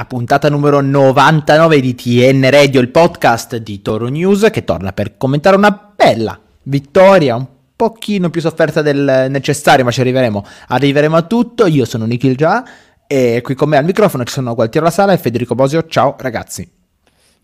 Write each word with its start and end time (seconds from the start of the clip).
la 0.00 0.06
puntata 0.06 0.48
numero 0.48 0.80
99 0.80 1.78
di 1.78 1.94
TN 1.94 2.48
Radio, 2.48 2.80
il 2.80 2.88
podcast 2.88 3.56
di 3.56 3.82
Toro 3.82 4.08
News 4.08 4.48
che 4.50 4.64
torna 4.64 4.94
per 4.94 5.18
commentare 5.18 5.56
una 5.56 5.92
bella 5.94 6.40
vittoria, 6.62 7.36
un 7.36 7.46
pochino 7.76 8.30
più 8.30 8.40
sofferta 8.40 8.80
del 8.80 9.26
necessario, 9.28 9.84
ma 9.84 9.90
ci 9.90 10.00
arriveremo. 10.00 10.42
Arriveremo 10.68 11.16
a 11.16 11.22
tutto. 11.22 11.66
Io 11.66 11.84
sono 11.84 12.06
Nikhil 12.06 12.34
Già 12.34 12.64
e 13.06 13.42
qui 13.42 13.54
con 13.54 13.68
me 13.68 13.76
al 13.76 13.84
microfono 13.84 14.24
ci 14.24 14.32
sono 14.32 14.54
Gualtiero 14.54 14.86
La 14.86 14.92
Sala 14.92 15.12
e 15.12 15.18
Federico 15.18 15.54
Bosio. 15.54 15.84
Ciao 15.84 16.16
ragazzi. 16.18 16.66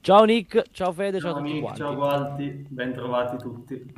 Ciao 0.01 0.25
Nick, 0.25 0.65
ciao 0.73 0.93
Fede, 0.93 1.21
ciao, 1.21 1.33
ciao 1.33 1.39
a 1.39 1.43
tutti 1.43 1.53
Nick, 1.53 1.63
quanti. 1.63 1.81
Ciao 1.81 1.95
Gualti, 1.95 2.67
ben 2.71 2.93
trovati 2.95 3.37
tutti. 3.37 3.95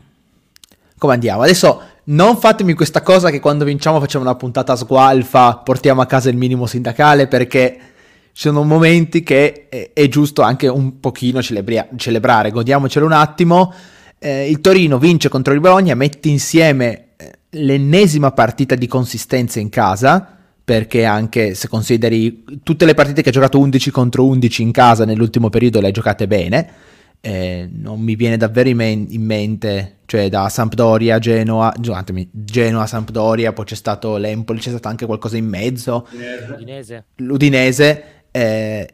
Come 0.98 1.12
andiamo? 1.12 1.42
Adesso 1.42 1.82
non 2.04 2.36
fatemi 2.38 2.72
questa 2.72 3.02
cosa 3.02 3.30
che 3.30 3.38
quando 3.38 3.64
vinciamo 3.64 4.00
facciamo 4.00 4.24
una 4.24 4.34
puntata 4.34 4.74
sgualfa, 4.74 5.58
portiamo 5.58 6.00
a 6.00 6.06
casa 6.06 6.28
il 6.28 6.36
minimo 6.36 6.66
sindacale 6.66 7.28
perché 7.28 7.92
sono 8.38 8.62
momenti 8.62 9.24
che 9.24 9.66
è, 9.68 9.90
è 9.92 10.06
giusto 10.06 10.42
anche 10.42 10.68
un 10.68 11.00
pochino 11.00 11.42
celebria- 11.42 11.88
celebrare, 11.96 12.52
godiamocelo 12.52 13.04
un 13.04 13.10
attimo. 13.10 13.74
Eh, 14.16 14.48
il 14.48 14.60
Torino 14.60 15.00
vince 15.00 15.28
contro 15.28 15.52
il 15.54 15.58
Bologna, 15.58 15.96
mette 15.96 16.28
insieme 16.28 17.06
eh, 17.16 17.32
l'ennesima 17.50 18.30
partita 18.30 18.76
di 18.76 18.86
consistenza 18.86 19.58
in 19.58 19.70
casa, 19.70 20.36
perché 20.62 21.04
anche 21.04 21.54
se 21.54 21.66
consideri 21.66 22.44
tutte 22.62 22.84
le 22.84 22.94
partite 22.94 23.22
che 23.22 23.30
ha 23.30 23.32
giocato 23.32 23.58
11 23.58 23.90
contro 23.90 24.24
11 24.26 24.62
in 24.62 24.70
casa 24.70 25.04
nell'ultimo 25.04 25.48
periodo 25.50 25.80
le 25.80 25.88
ha 25.88 25.90
giocate 25.90 26.28
bene. 26.28 26.70
Eh, 27.20 27.68
non 27.72 27.98
mi 27.98 28.14
viene 28.14 28.36
davvero 28.36 28.68
in, 28.68 28.76
men- 28.76 29.06
in, 29.08 29.24
mente, 29.24 29.96
cioè 30.06 30.28
da 30.28 30.48
Sampdoria, 30.48 31.18
Genoa, 31.18 31.74
scusatemi, 31.76 32.28
Genoa, 32.30 32.86
Sampdoria, 32.86 33.52
poi 33.52 33.64
c'è 33.64 33.74
stato 33.74 34.16
l'Empoli, 34.16 34.60
c'è 34.60 34.70
stato 34.70 34.86
anche 34.86 35.06
qualcosa 35.06 35.36
in 35.36 35.48
mezzo, 35.48 36.06
L'Udinese, 36.46 37.04
l'Udinese 37.16 38.17
eh, 38.38 38.88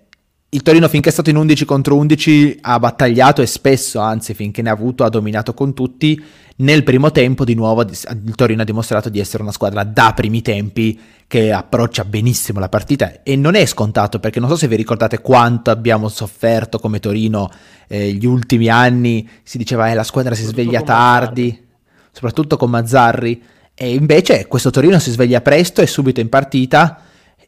il 0.49 0.63
Torino 0.63 0.89
finché 0.89 1.09
è 1.09 1.13
stato 1.13 1.31
in 1.31 1.37
11 1.37 1.65
contro 1.65 1.97
11 1.97 2.59
ha 2.63 2.79
battagliato 2.79 3.43
e 3.43 3.47
spesso, 3.47 3.99
anzi 3.99 4.33
finché 4.35 4.63
ne 4.63 4.71
ha 4.71 4.73
avuto, 4.73 5.05
ha 5.05 5.09
dominato 5.09 5.53
con 5.53 5.75
tutti. 5.75 6.23
Nel 6.57 6.85
primo 6.85 7.11
tempo 7.11 7.45
di 7.45 7.55
nuovo 7.55 7.83
il 7.83 8.35
Torino 8.37 8.63
ha 8.63 8.65
dimostrato 8.65 9.09
di 9.09 9.19
essere 9.19 9.43
una 9.43 9.51
squadra 9.51 9.83
da 9.83 10.13
primi 10.15 10.41
tempi 10.41 10.99
che 11.27 11.51
approccia 11.51 12.05
benissimo 12.05 12.61
la 12.61 12.69
partita 12.69 13.25
e 13.25 13.35
non 13.35 13.57
è 13.57 13.67
scontato 13.67 14.21
perché 14.21 14.39
non 14.39 14.49
so 14.49 14.55
se 14.55 14.69
vi 14.69 14.77
ricordate 14.77 15.21
quanto 15.21 15.73
abbiamo 15.73 16.09
sofferto 16.09 16.79
come 16.79 17.01
Torino 17.01 17.51
eh, 17.89 18.13
gli 18.13 18.25
ultimi 18.25 18.69
anni, 18.69 19.29
si 19.43 19.59
diceva 19.59 19.91
eh, 19.91 19.95
la 19.95 20.05
squadra 20.05 20.37
si 20.37 20.45
sveglia 20.45 20.83
tardi, 20.83 21.47
Mazzarri. 21.47 21.69
soprattutto 22.13 22.57
con 22.57 22.71
Mazzarri 22.71 23.43
e 23.75 23.93
invece 23.93 24.47
questo 24.47 24.71
Torino 24.71 25.01
si 25.01 25.11
sveglia 25.11 25.41
presto 25.41 25.81
e 25.81 25.89
subito 25.89 26.21
in 26.21 26.29
partita 26.29 27.04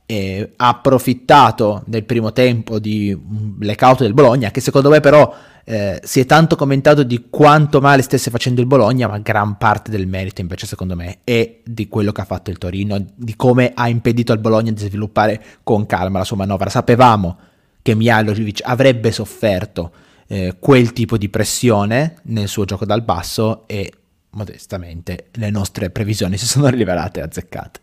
eh, 0.07 0.53
ha 0.57 0.69
approfittato 0.69 1.83
nel 1.87 2.05
primo 2.05 2.33
tempo 2.33 2.79
di 2.79 3.13
un 3.13 3.57
blackout 3.57 4.01
del 4.01 4.15
Bologna, 4.15 4.51
che 4.51 4.61
secondo 4.61 4.89
me 4.89 5.01
però 5.01 5.35
eh, 5.65 6.01
si 6.05 6.21
è 6.21 6.27
tanto 6.27 6.55
commentato 6.55 7.03
di 7.03 7.27
quanto 7.29 7.81
male 7.81 8.03
stesse 8.03 8.31
facendo 8.31 8.61
il 8.61 8.69
Bologna, 8.69 9.09
ma 9.09 9.19
gran 9.19 9.59
parte 9.59 9.91
del 9.91 10.07
merito 10.07 10.41
invece 10.41 10.67
secondo 10.67 10.95
me 10.95 11.19
è 11.25 11.59
di 11.65 11.89
quello 11.89 12.13
che 12.13 12.21
ha 12.21 12.25
fatto 12.25 12.51
il 12.51 12.59
Torino, 12.59 13.05
di 13.15 13.35
come 13.35 13.73
ha 13.75 13.89
impedito 13.89 14.31
al 14.31 14.39
Bologna 14.39 14.71
di 14.71 14.81
sviluppare 14.81 15.43
con 15.65 15.87
calma 15.87 16.19
la 16.19 16.25
sua 16.25 16.37
manovra. 16.37 16.71
Sapevamo 16.71 17.37
che 17.83 17.95
Mihailovic 17.97 18.61
avrebbe 18.63 19.11
sofferto 19.11 19.91
eh, 20.29 20.57
quel 20.59 20.93
tipo 20.93 21.17
di 21.17 21.29
pressione 21.29 22.19
nel 22.25 22.47
suo 22.47 22.65
gioco 22.65 22.85
dal 22.85 23.03
basso 23.03 23.67
e 23.67 23.93
modestamente 24.31 25.29
le 25.33 25.51
nostre 25.51 25.91
previsioni 25.91 26.37
si 26.37 26.47
sono 26.47 26.69
rivelate 26.69 27.23
azzeccate. 27.23 27.81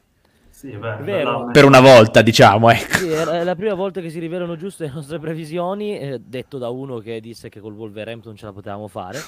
Sì, 0.63 0.78
beh, 0.78 0.96
Vero. 1.01 1.50
Per 1.51 1.66
una 1.66 1.81
volta, 1.81 2.22
diciamo, 2.22 2.69
ecco. 2.69 2.96
Sì, 2.96 3.09
è 3.09 3.44
la 3.44 3.53
prima 3.53 3.74
volta 3.74 4.00
che 4.00 4.09
si 4.09 4.19
rivelano 4.19 4.56
giuste 4.56 4.85
le 4.85 4.91
nostre 4.94 5.19
previsioni, 5.19 6.00
eh, 6.00 6.22
detto 6.24 6.57
da 6.57 6.69
uno 6.69 7.00
che 7.00 7.19
disse 7.19 7.50
che 7.50 7.59
col 7.59 7.74
Wolverhampton 7.74 8.34
ce 8.38 8.46
la 8.46 8.53
potevamo 8.53 8.88
fare. 8.88 9.22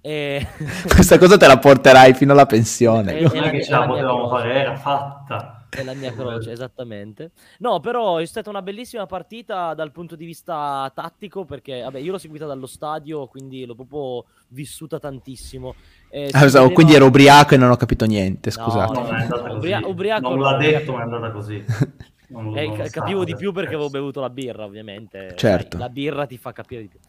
E... 0.00 0.44
Questa 0.92 1.16
cosa 1.16 1.36
te 1.36 1.46
la 1.46 1.58
porterai 1.58 2.12
fino 2.14 2.32
alla 2.32 2.46
pensione. 2.46 3.18
E, 3.18 3.22
non 3.22 3.44
è 3.44 3.50
che 3.50 3.62
ce 3.62 3.70
la 3.70 3.86
potevamo 3.86 4.28
fare, 4.28 4.52
era 4.52 4.74
fatta. 4.74 5.59
È 5.70 5.82
la 5.82 5.94
mia 5.94 6.12
croce, 6.14 6.52
esattamente. 6.52 7.30
No, 7.58 7.80
però 7.80 8.18
è 8.18 8.26
stata 8.26 8.50
una 8.50 8.62
bellissima 8.62 9.06
partita 9.06 9.72
dal 9.74 9.92
punto 9.92 10.16
di 10.16 10.24
vista 10.24 10.90
tattico, 10.94 11.44
perché 11.44 11.82
vabbè, 11.82 11.98
io 11.98 12.12
l'ho 12.12 12.18
seguita 12.18 12.46
dallo 12.46 12.66
stadio, 12.66 13.26
quindi 13.26 13.64
l'ho 13.64 13.74
proprio 13.74 14.24
vissuta 14.48 14.98
tantissimo. 14.98 15.74
Eh, 16.10 16.28
ah, 16.32 16.40
vedeva... 16.40 16.68
Quindi 16.70 16.94
ero 16.94 17.06
ubriaco 17.06 17.54
e 17.54 17.56
non 17.56 17.70
ho 17.70 17.76
capito 17.76 18.04
niente, 18.04 18.50
scusate. 18.50 18.92
No, 18.92 19.00
non 19.00 19.14
è 19.14 19.20
andata 19.22 19.42
così. 19.42 19.56
Ubria- 19.56 19.86
ubriaco, 19.86 20.28
non 20.28 20.40
l'ha 20.40 20.56
detto, 20.56 20.92
ma 20.92 21.00
è 21.00 21.02
andata 21.02 21.30
così. 21.30 21.64
Non, 22.30 22.56
eh, 22.56 22.64
non 22.64 22.88
capivo 22.90 23.24
di 23.24 23.34
più 23.34 23.50
perché 23.50 23.74
avevo 23.74 23.90
bevuto 23.90 24.20
la 24.20 24.30
birra, 24.30 24.64
ovviamente. 24.64 25.34
Certo. 25.36 25.76
Sai, 25.76 25.80
la 25.80 25.88
birra 25.88 26.26
ti 26.26 26.38
fa 26.38 26.52
capire 26.52 26.82
di 26.82 26.86
più. 26.86 27.00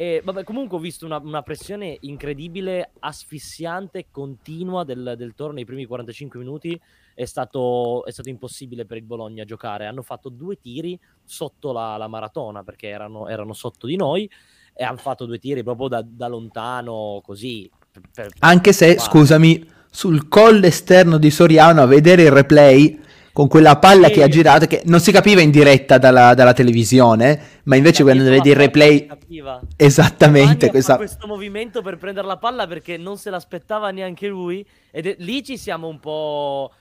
E 0.00 0.22
vabbè, 0.24 0.44
comunque 0.44 0.78
ho 0.78 0.80
visto 0.80 1.04
una, 1.04 1.18
una 1.18 1.42
pressione 1.42 1.98
incredibile, 2.00 2.92
asfissiante, 3.00 4.06
continua 4.10 4.84
del, 4.84 5.14
del 5.16 5.34
Toro 5.34 5.52
nei 5.52 5.64
primi 5.64 5.84
45 5.84 6.38
minuti. 6.38 6.80
È 7.14 7.24
stato, 7.24 8.04
è 8.04 8.10
stato, 8.10 8.28
impossibile 8.28 8.86
per 8.86 8.96
il 8.96 9.02
Bologna 9.02 9.44
giocare. 9.44 9.86
Hanno 9.86 10.02
fatto 10.02 10.28
due 10.28 10.58
tiri 10.58 10.98
sotto 11.24 11.72
la, 11.72 11.96
la 11.96 12.08
maratona 12.08 12.62
perché 12.62 12.88
erano, 12.88 13.28
erano, 13.28 13.52
sotto 13.52 13.86
di 13.86 13.96
noi 13.96 14.30
e 14.72 14.84
hanno 14.84 14.98
fatto 14.98 15.26
due 15.26 15.38
tiri 15.38 15.62
proprio 15.62 15.88
da, 15.88 16.04
da 16.04 16.28
lontano, 16.28 17.20
così. 17.22 17.70
Per, 17.90 18.02
per 18.12 18.30
Anche 18.38 18.72
se, 18.72 18.94
fare. 18.94 19.08
scusami, 19.08 19.68
sul 19.90 20.28
colle 20.28 20.68
esterno 20.68 21.18
di 21.18 21.30
Soriano 21.30 21.82
a 21.82 21.86
vedere 21.86 22.22
il 22.22 22.30
replay 22.30 23.00
con 23.32 23.48
quella 23.48 23.78
palla 23.78 24.08
sì. 24.08 24.14
che 24.14 24.22
ha 24.22 24.28
girato, 24.28 24.66
che 24.66 24.82
non 24.86 25.00
si 25.00 25.12
capiva 25.12 25.40
in 25.40 25.50
diretta 25.50 25.98
dalla, 25.98 26.34
dalla 26.34 26.52
televisione, 26.52 27.60
ma 27.64 27.76
invece 27.76 28.02
quando 28.02 28.24
vedi 28.24 28.50
il 28.50 28.56
replay... 28.56 29.06
Esattamente. 29.76 30.68
Questa... 30.68 30.96
questo 30.96 31.26
movimento 31.26 31.82
per 31.82 31.96
prendere 31.96 32.26
la 32.26 32.36
palla 32.36 32.66
perché 32.66 32.96
non 32.96 33.16
se 33.16 33.30
l'aspettava 33.30 33.90
neanche 33.90 34.26
lui. 34.26 34.66
Ed 34.90 35.06
è... 35.06 35.16
lì 35.18 35.42
ci 35.44 35.56
siamo 35.56 35.88
un 35.88 36.00
po'... 36.00 36.72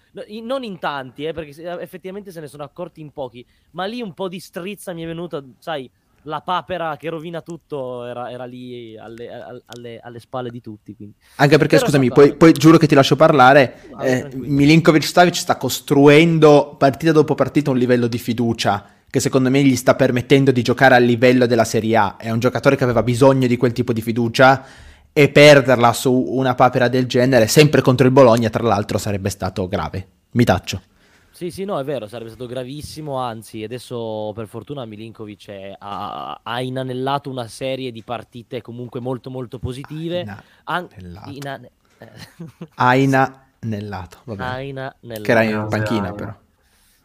Non 0.44 0.64
in 0.64 0.80
tanti, 0.80 1.26
eh, 1.26 1.34
perché 1.34 1.62
effettivamente 1.80 2.32
se 2.32 2.40
ne 2.40 2.48
sono 2.48 2.64
accorti 2.64 3.02
in 3.02 3.12
pochi, 3.12 3.46
ma 3.72 3.86
lì 3.86 4.02
un 4.02 4.14
po' 4.14 4.28
di 4.28 4.40
strizza 4.40 4.94
mi 4.94 5.04
è 5.04 5.06
venuta, 5.06 5.44
sai, 5.60 5.90
la 6.24 6.42
papera 6.42 6.98
che 6.98 7.10
rovina 7.10 7.42
tutto 7.42 8.06
era, 8.06 8.30
era 8.30 8.46
lì 8.46 8.98
alle, 8.98 9.30
alle, 9.66 10.00
alle, 10.02 10.20
spalle 10.20 10.50
di 10.50 10.62
tutti. 10.62 10.96
Quindi. 10.96 11.16
Anche 11.36 11.58
perché, 11.58 11.76
Però 11.76 11.88
scusami, 11.88 12.10
poi, 12.10 12.36
poi, 12.36 12.52
giuro 12.52 12.78
che 12.78 12.88
ti 12.88 12.96
lascio 12.96 13.16
parlare. 13.16 13.82
Ah, 13.94 14.06
eh, 14.06 14.30
Milinkovic 14.34 15.04
Savic 15.04 15.36
sta 15.36 15.58
costruendo 15.58 16.76
partita 16.78 17.12
dopo 17.12 17.36
partita 17.36 17.72
un 17.72 17.78
livello 17.78 18.08
di 18.08 18.18
fiducia 18.18 18.98
che 19.10 19.20
secondo 19.20 19.50
me 19.50 19.64
gli 19.64 19.76
sta 19.76 19.96
permettendo 19.96 20.52
di 20.52 20.62
giocare 20.62 20.94
a 20.94 21.00
livello 21.00 21.46
della 21.48 21.64
Serie 21.64 21.96
A. 21.96 22.18
È 22.18 22.30
un 22.30 22.40
giocatore 22.40 22.76
che 22.76 22.84
aveva 22.84 23.02
bisogno 23.02 23.48
di 23.48 23.58
quel 23.58 23.72
tipo 23.72 23.92
di 23.92 24.02
fiducia 24.02 24.64
e 25.20 25.28
perderla 25.28 25.92
su 25.92 26.14
una 26.14 26.56
papera 26.56 26.88
del 26.88 27.06
genere, 27.06 27.48
sempre 27.48 27.82
contro 27.82 28.06
il 28.06 28.14
Bologna, 28.14 28.50
tra 28.50 28.64
l'altro, 28.64 28.98
sarebbe 28.98 29.30
stato 29.30 29.68
grave. 29.68 30.08
Mi 30.32 30.46
taccio. 30.46 30.82
Sì, 31.30 31.52
sì, 31.52 31.66
no, 31.66 31.78
è 31.78 31.84
vero, 31.84 32.08
sarebbe 32.08 32.30
stato 32.30 32.46
gravissimo, 32.46 33.18
anzi, 33.18 33.62
adesso 33.62 34.32
per 34.34 34.48
fortuna 34.48 34.86
Milinkovic 34.86 35.50
è, 35.50 35.76
ha, 35.78 36.40
ha, 36.42 36.62
inanellato 36.62 37.30
una 37.30 37.50
serie 37.50 37.92
di 37.92 38.02
partite 38.02 38.62
comunque 38.62 39.02
molto 39.02 39.30
molto 39.30 39.60
positive. 39.60 40.20
Aina, 40.20 40.44
An- 40.64 40.88
ina- 41.26 41.62
Aina 42.76 43.46
nellato, 43.60 44.20
vabbè. 44.24 44.42
Aina 44.42 44.96
nellato. 45.02 45.22
Che 45.24 45.32
era 45.32 45.44
in 45.44 45.68
panchina 45.70 46.14
però. 46.14 46.34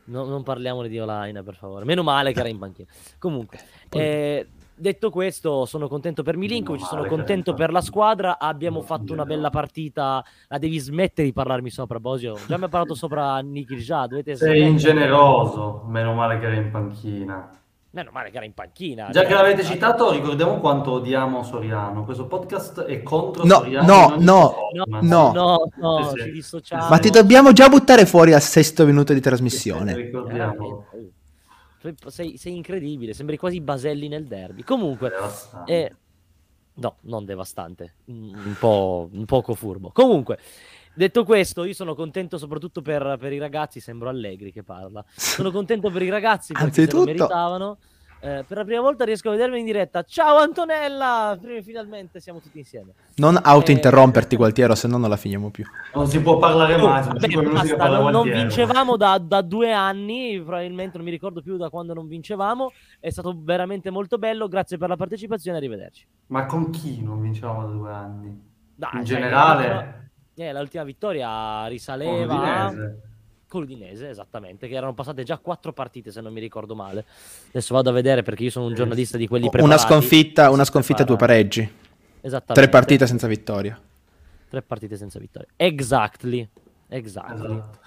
No, 0.04 0.24
non 0.24 0.44
parliamo 0.44 0.86
di 0.86 1.00
Olaina, 1.00 1.42
per 1.42 1.56
favore. 1.56 1.84
Meno 1.84 2.04
male 2.04 2.32
che 2.32 2.38
era 2.38 2.48
in 2.48 2.58
panchina. 2.58 2.86
Comunque, 3.18 3.58
eh, 3.90 4.46
detto 4.74 5.10
questo, 5.10 5.64
sono 5.66 5.88
contento 5.88 6.22
per 6.22 6.36
Milinkovic, 6.36 6.84
sono 6.84 7.04
contento 7.06 7.54
per 7.54 7.70
la 7.70 7.80
squadra. 7.80 8.38
Abbiamo 8.38 8.82
fatto 8.82 9.12
una 9.12 9.24
bella 9.24 9.50
partita. 9.50 10.24
La 10.48 10.58
devi 10.58 10.78
smettere 10.78 11.28
di 11.28 11.32
parlarmi 11.32 11.70
sopra, 11.70 12.00
Bosio. 12.00 12.36
Già 12.46 12.56
mi 12.56 12.64
ha 12.64 12.68
parlato 12.68 12.94
sopra 12.94 13.38
Niki 13.38 13.78
già. 13.78 14.06
Dovete 14.06 14.36
Sei 14.36 14.62
ingeneroso. 14.62 15.84
Meno 15.86 16.14
male 16.14 16.38
che 16.38 16.46
era 16.46 16.56
in 16.56 16.70
panchina. 16.70 17.50
Meno 17.90 18.10
male 18.12 18.30
che 18.30 18.36
era 18.38 18.44
in 18.44 18.54
panchina. 18.54 19.08
Già 19.10 19.22
che 19.22 19.34
l'avete 19.34 19.62
citato, 19.62 20.10
ricordiamo 20.10 20.58
quanto 20.58 20.90
odiamo 20.92 21.44
Soriano. 21.44 22.04
Questo 22.04 22.26
podcast 22.26 22.82
è 22.82 23.04
contro 23.04 23.44
no, 23.44 23.54
Soriano. 23.54 23.86
No, 23.86 24.14
no, 24.18 24.54
no, 24.72 25.00
no, 25.00 25.32
no, 25.32 25.68
no, 25.76 26.12
ci 26.16 26.32
dissociamo. 26.32 26.88
Ma 26.88 26.98
ti 26.98 27.10
dobbiamo 27.10 27.52
già 27.52 27.68
buttare 27.68 28.04
fuori 28.04 28.32
al 28.32 28.42
sesto 28.42 28.84
minuto 28.84 29.12
di 29.12 29.20
trasmissione. 29.20 29.94
ricordiamo. 29.94 30.86
Sei, 32.06 32.38
sei, 32.38 32.56
incredibile, 32.56 33.12
sembri 33.12 33.36
quasi 33.36 33.60
Baselli 33.60 34.08
nel 34.08 34.24
derby. 34.24 34.62
Comunque, 34.62 35.12
eh, 35.66 35.94
no, 36.74 36.96
non 37.02 37.24
devastante, 37.24 37.96
un, 38.06 38.56
po', 38.58 39.08
un 39.12 39.24
poco 39.26 39.54
furbo. 39.54 39.90
Comunque, 39.92 40.38
detto 40.94 41.24
questo, 41.24 41.64
io 41.64 41.74
sono 41.74 41.94
contento 41.94 42.38
soprattutto 42.38 42.80
per, 42.80 43.16
per, 43.20 43.32
i 43.32 43.38
ragazzi. 43.38 43.80
Sembro 43.80 44.08
Allegri 44.08 44.50
che 44.50 44.62
parla. 44.62 45.04
Sono 45.14 45.50
contento 45.50 45.90
per 45.90 46.02
i 46.02 46.08
ragazzi 46.08 46.52
perché 46.54 46.86
se 46.86 46.92
lo 46.92 47.04
meritavano. 47.04 47.78
Eh, 48.24 48.42
per 48.48 48.56
la 48.56 48.64
prima 48.64 48.80
volta 48.80 49.04
riesco 49.04 49.28
a 49.28 49.32
vedermi 49.32 49.58
in 49.58 49.66
diretta. 49.66 50.02
Ciao 50.02 50.38
Antonella! 50.38 51.38
Finalmente 51.62 52.20
siamo 52.20 52.40
tutti 52.40 52.56
insieme. 52.56 52.94
Non 53.16 53.38
auto-interromperti, 53.38 54.32
eh... 54.32 54.38
Gualtiero, 54.38 54.74
se 54.74 54.88
no 54.88 54.96
non 54.96 55.10
la 55.10 55.18
finiamo 55.18 55.50
più. 55.50 55.62
Non 55.92 56.06
si 56.06 56.22
può 56.22 56.38
parlare 56.38 56.78
mai. 56.78 57.02
Oh, 57.02 57.08
vabbè, 57.08 57.36
basta, 57.36 57.86
non, 57.86 58.10
non, 58.10 58.30
vincevamo 58.30 58.96
da, 58.96 59.18
da, 59.18 59.42
due 59.42 59.74
anni, 59.74 60.40
probabilmente 60.42 60.96
non 60.96 61.04
mi 61.04 61.12
ricordo 61.12 61.42
più 61.42 61.58
da 61.58 61.68
quando 61.68 61.92
non 61.92 62.08
vincevamo. 62.08 62.72
È 62.98 63.10
stato 63.10 63.36
veramente 63.38 63.90
molto 63.90 64.16
bello. 64.16 64.48
Grazie 64.48 64.78
per 64.78 64.88
la 64.88 64.96
partecipazione. 64.96 65.58
Arrivederci. 65.58 66.06
Ma 66.28 66.46
con 66.46 66.70
chi 66.70 67.02
non 67.02 67.20
vincevamo 67.20 67.66
da 67.66 67.72
due 67.72 67.92
anni? 67.92 68.42
Dai, 68.74 69.00
in 69.00 69.04
cioè, 69.04 69.16
generale. 69.16 69.66
L'ultima, 70.34 70.48
eh, 70.48 70.52
l'ultima 70.54 70.84
vittoria 70.84 71.66
risaleva 71.66 72.72
con 73.54 73.62
l'Udinese, 73.62 74.08
esattamente, 74.08 74.66
che 74.66 74.74
erano 74.74 74.94
passate 74.94 75.22
già 75.22 75.38
quattro 75.38 75.72
partite, 75.72 76.10
se 76.10 76.20
non 76.20 76.32
mi 76.32 76.40
ricordo 76.40 76.74
male. 76.74 77.04
Adesso 77.50 77.72
vado 77.72 77.90
a 77.90 77.92
vedere 77.92 78.24
perché 78.24 78.42
io 78.42 78.50
sono 78.50 78.66
un 78.66 78.74
giornalista 78.74 79.16
di 79.16 79.28
quelli 79.28 79.48
preparati. 79.48 79.68
Una 79.68 79.78
sconfitta, 79.78 80.50
una 80.50 80.64
sconfitta 80.64 81.02
e 81.02 81.04
due 81.04 81.16
pareggi. 81.16 81.60
Esattamente. 82.20 82.54
Tre 82.54 82.68
partite 82.68 83.06
senza 83.06 83.28
vittoria. 83.28 83.80
Tre 84.48 84.62
partite 84.62 84.96
senza 84.96 85.20
vittoria. 85.20 85.46
Exactly. 85.54 86.48
Exactly. 86.88 87.54
Esatto. 87.54 87.78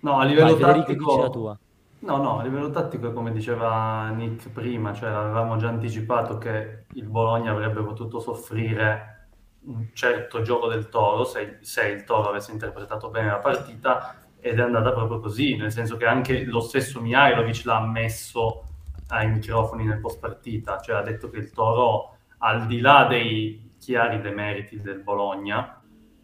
No, 0.00 0.18
a 0.18 0.24
livello 0.24 0.56
Vai, 0.56 0.80
tattico... 0.80 1.20
la 1.20 1.30
tua. 1.30 1.58
No, 2.00 2.16
no, 2.16 2.38
a 2.40 2.42
livello 2.42 2.70
tattico, 2.70 3.12
come 3.12 3.30
diceva 3.30 4.08
Nick 4.08 4.48
prima, 4.50 4.92
cioè 4.92 5.10
avevamo 5.10 5.56
già 5.58 5.68
anticipato 5.68 6.38
che 6.38 6.86
il 6.94 7.06
Bologna 7.06 7.52
avrebbe 7.52 7.82
potuto 7.82 8.18
soffrire 8.18 9.28
un 9.66 9.90
certo 9.92 10.42
gioco 10.42 10.66
del 10.66 10.88
Toro 10.88 11.24
se, 11.24 11.58
se 11.60 11.86
il 11.86 12.02
Toro 12.04 12.30
avesse 12.30 12.50
interpretato 12.50 13.10
bene 13.10 13.28
la 13.28 13.38
partita 13.38 14.16
ed 14.40 14.58
è 14.58 14.62
andata 14.62 14.92
proprio 14.92 15.20
così, 15.20 15.56
nel 15.56 15.72
senso 15.72 15.96
che 15.96 16.06
anche 16.06 16.44
lo 16.44 16.60
stesso 16.60 17.00
Mihailovic 17.00 17.64
l'ha 17.64 17.76
ammesso 17.76 18.64
ai 19.08 19.30
microfoni 19.30 19.84
nel 19.84 20.00
post 20.00 20.20
partita, 20.20 20.78
cioè 20.78 20.96
ha 20.96 21.02
detto 21.02 21.30
che 21.30 21.38
il 21.38 21.50
Toro, 21.50 22.16
al 22.38 22.66
di 22.66 22.80
là 22.80 23.06
dei 23.08 23.74
chiari 23.78 24.20
demeriti 24.20 24.80
del 24.80 25.02
Bologna, 25.02 25.82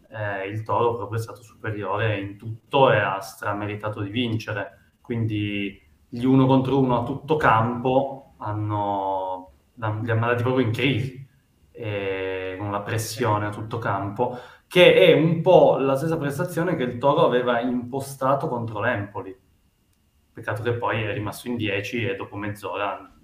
eh, 0.09 0.47
il 0.47 0.63
Toro 0.63 0.95
proprio 0.95 1.19
è 1.19 1.21
stato 1.21 1.41
superiore 1.41 2.19
in 2.19 2.37
tutto 2.37 2.91
e 2.91 2.97
ha 2.97 3.19
strameritato 3.19 4.01
di 4.01 4.09
vincere. 4.09 4.93
Quindi 5.01 5.81
gli 6.07 6.23
uno 6.23 6.45
contro 6.45 6.79
uno 6.79 7.01
a 7.01 7.03
tutto 7.03 7.35
campo 7.35 8.35
hanno, 8.37 9.51
li 9.73 9.83
hanno 9.83 10.01
mandati 10.19 10.43
proprio 10.43 10.65
in 10.65 10.71
crisi, 10.71 11.27
e, 11.71 12.55
con 12.57 12.71
la 12.71 12.81
pressione 12.81 13.47
a 13.47 13.49
tutto 13.49 13.77
campo 13.79 14.37
che 14.75 14.93
è 14.93 15.13
un 15.13 15.39
po' 15.39 15.77
la 15.77 15.95
stessa 15.95 16.17
prestazione 16.17 16.75
che 16.75 16.83
il 16.83 16.97
Toro 16.97 17.23
aveva 17.23 17.61
impostato 17.61 18.49
contro 18.49 18.81
l'Empoli. 18.81 19.33
Peccato 20.33 20.63
che 20.63 20.73
poi 20.73 21.01
è 21.01 21.13
rimasto 21.13 21.47
in 21.47 21.55
10 21.55 22.05
e 22.05 22.15
dopo 22.15 22.35
mezz'ora 22.35 23.14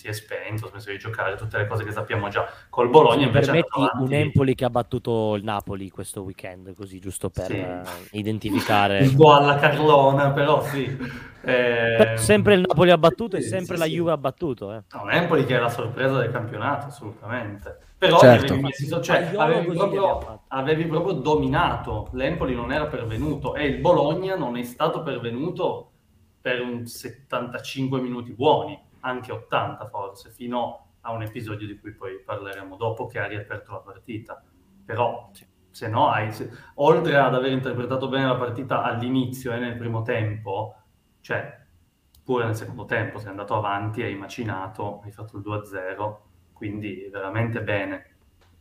si 0.00 0.08
è 0.08 0.12
spento, 0.12 0.64
ha 0.64 0.68
smesso 0.70 0.90
di 0.90 0.98
giocare, 0.98 1.36
tutte 1.36 1.58
le 1.58 1.66
cose 1.66 1.84
che 1.84 1.92
sappiamo 1.92 2.28
già. 2.28 2.48
Col 2.70 2.88
Bologna 2.88 3.26
invece... 3.26 3.50
Permetti 3.50 3.98
un 3.98 4.12
Empoli 4.14 4.54
che 4.54 4.64
ha 4.64 4.70
battuto 4.70 5.34
il 5.34 5.44
Napoli 5.44 5.90
questo 5.90 6.22
weekend, 6.22 6.74
così 6.74 6.98
giusto 6.98 7.28
per 7.28 7.46
sì. 7.46 7.58
uh, 7.58 7.82
identificare... 8.12 9.00
un 9.02 9.14
po' 9.14 9.34
alla 9.34 9.56
Carlona, 9.56 10.30
però 10.30 10.62
sì. 10.62 10.96
Eh... 11.42 12.16
Sempre 12.18 12.52
il 12.52 12.64
Napoli 12.68 12.90
ha 12.90 12.98
battuto 12.98 13.38
sì, 13.38 13.42
e 13.42 13.46
sempre 13.46 13.76
sì, 13.76 13.80
la 13.80 13.88
Juve 13.88 14.12
ha 14.12 14.18
battuto. 14.18 14.74
Eh. 14.74 14.82
No, 14.92 15.08
Empoli 15.08 15.46
che 15.46 15.56
è 15.56 15.58
la 15.58 15.70
sorpresa 15.70 16.18
del 16.18 16.30
campionato, 16.30 16.88
assolutamente. 16.88 17.78
Però 17.96 18.18
certo. 18.18 18.52
avevi, 18.52 18.60
messo, 18.60 19.00
cioè, 19.00 19.32
avevi, 19.34 19.72
proprio, 19.74 20.42
avevi, 20.48 20.84
proprio, 20.84 21.14
dominato, 21.14 22.10
l'Empoli 22.12 22.54
non 22.54 22.72
era 22.72 22.88
pervenuto 22.88 23.54
e 23.54 23.64
il 23.64 23.78
Bologna 23.78 24.36
non 24.36 24.58
è 24.58 24.62
stato 24.64 25.02
pervenuto 25.02 25.90
per 26.42 26.60
un 26.60 26.86
75 26.86 28.02
minuti 28.02 28.32
buoni, 28.32 28.78
anche 29.00 29.32
80 29.32 29.88
forse, 29.88 30.30
fino 30.30 30.86
a 31.02 31.12
un 31.12 31.22
episodio 31.22 31.66
di 31.66 31.78
cui 31.78 31.92
poi 31.94 32.20
parleremo 32.22 32.76
dopo 32.76 33.06
che 33.06 33.18
ha 33.18 33.26
riaperto 33.26 33.72
la 33.72 33.78
partita. 33.78 34.42
Però 34.84 35.30
se 35.70 35.88
no, 35.88 36.08
hai, 36.08 36.32
se, 36.32 36.50
oltre 36.74 37.16
ad 37.16 37.34
aver 37.34 37.52
interpretato 37.52 38.08
bene 38.08 38.26
la 38.26 38.36
partita 38.36 38.82
all'inizio 38.82 39.52
e 39.52 39.58
nel 39.58 39.76
primo 39.76 40.02
tempo, 40.02 40.74
cioè 41.20 41.58
pure 42.22 42.44
nel 42.44 42.56
secondo 42.56 42.84
tempo 42.84 43.18
sei 43.18 43.30
andato 43.30 43.54
avanti, 43.54 44.02
hai 44.02 44.14
macinato, 44.14 45.00
hai 45.04 45.10
fatto 45.12 45.36
il 45.36 45.42
2-0 45.44 46.28
quindi 46.60 47.08
veramente 47.10 47.62
bene, 47.62 48.04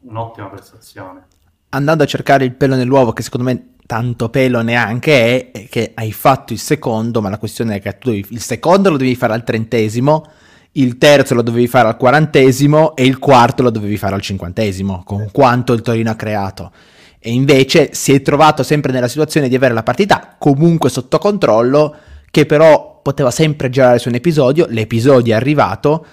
un'ottima 0.04 0.48
prestazione. 0.48 1.28
Andando 1.72 2.04
a 2.04 2.06
cercare 2.06 2.46
il 2.46 2.56
pelo 2.56 2.76
nell'uovo, 2.76 3.12
che 3.12 3.24
secondo 3.24 3.46
me 3.46 3.76
tanto 3.90 4.30
pelo 4.30 4.62
neanche 4.62 5.52
è, 5.52 5.68
che 5.68 5.94
hai 5.96 6.12
fatto 6.12 6.54
il 6.54 6.60
secondo, 6.60 7.22
ma 7.22 7.30
la 7.30 7.40
questione 7.40 7.78
è 7.78 7.82
che 7.82 7.98
tu 7.98 8.12
il 8.12 8.40
secondo 8.40 8.92
lo 8.92 8.98
devi 8.98 9.16
fare 9.16 9.34
al 9.34 9.44
trentesimo, 9.44 10.28
il 10.74 11.00
terzo 11.00 11.34
lo 11.34 11.42
dovevi 11.42 11.66
fare 11.66 11.88
al 11.88 11.98
quarantesimo 11.98 12.96
e 12.96 13.06
il 13.06 13.18
quarto 13.18 13.64
lo 13.64 13.72
dovevi 13.72 13.98
fare 13.98 14.14
al 14.14 14.22
cinquantesimo, 14.22 15.02
con 15.04 15.30
quanto 15.32 15.74
il 15.74 15.82
Torino 15.82 16.12
ha 16.12 16.16
creato. 16.16 16.72
E 17.18 17.32
invece 17.32 17.90
si 17.94 18.14
è 18.14 18.22
trovato 18.22 18.62
sempre 18.62 18.92
nella 18.92 19.08
situazione 19.08 19.50
di 19.50 19.56
avere 19.56 19.74
la 19.74 19.82
partita 19.82 20.36
comunque 20.38 20.92
sotto 20.92 21.18
controllo, 21.18 21.96
che 22.30 22.46
però 22.46 23.00
poteva 23.02 23.32
sempre 23.32 23.72
girare 23.72 23.98
su 23.98 24.10
un 24.10 24.14
episodio, 24.14 24.68
l'episodio 24.70 25.34
è 25.34 25.36
arrivato, 25.36 26.06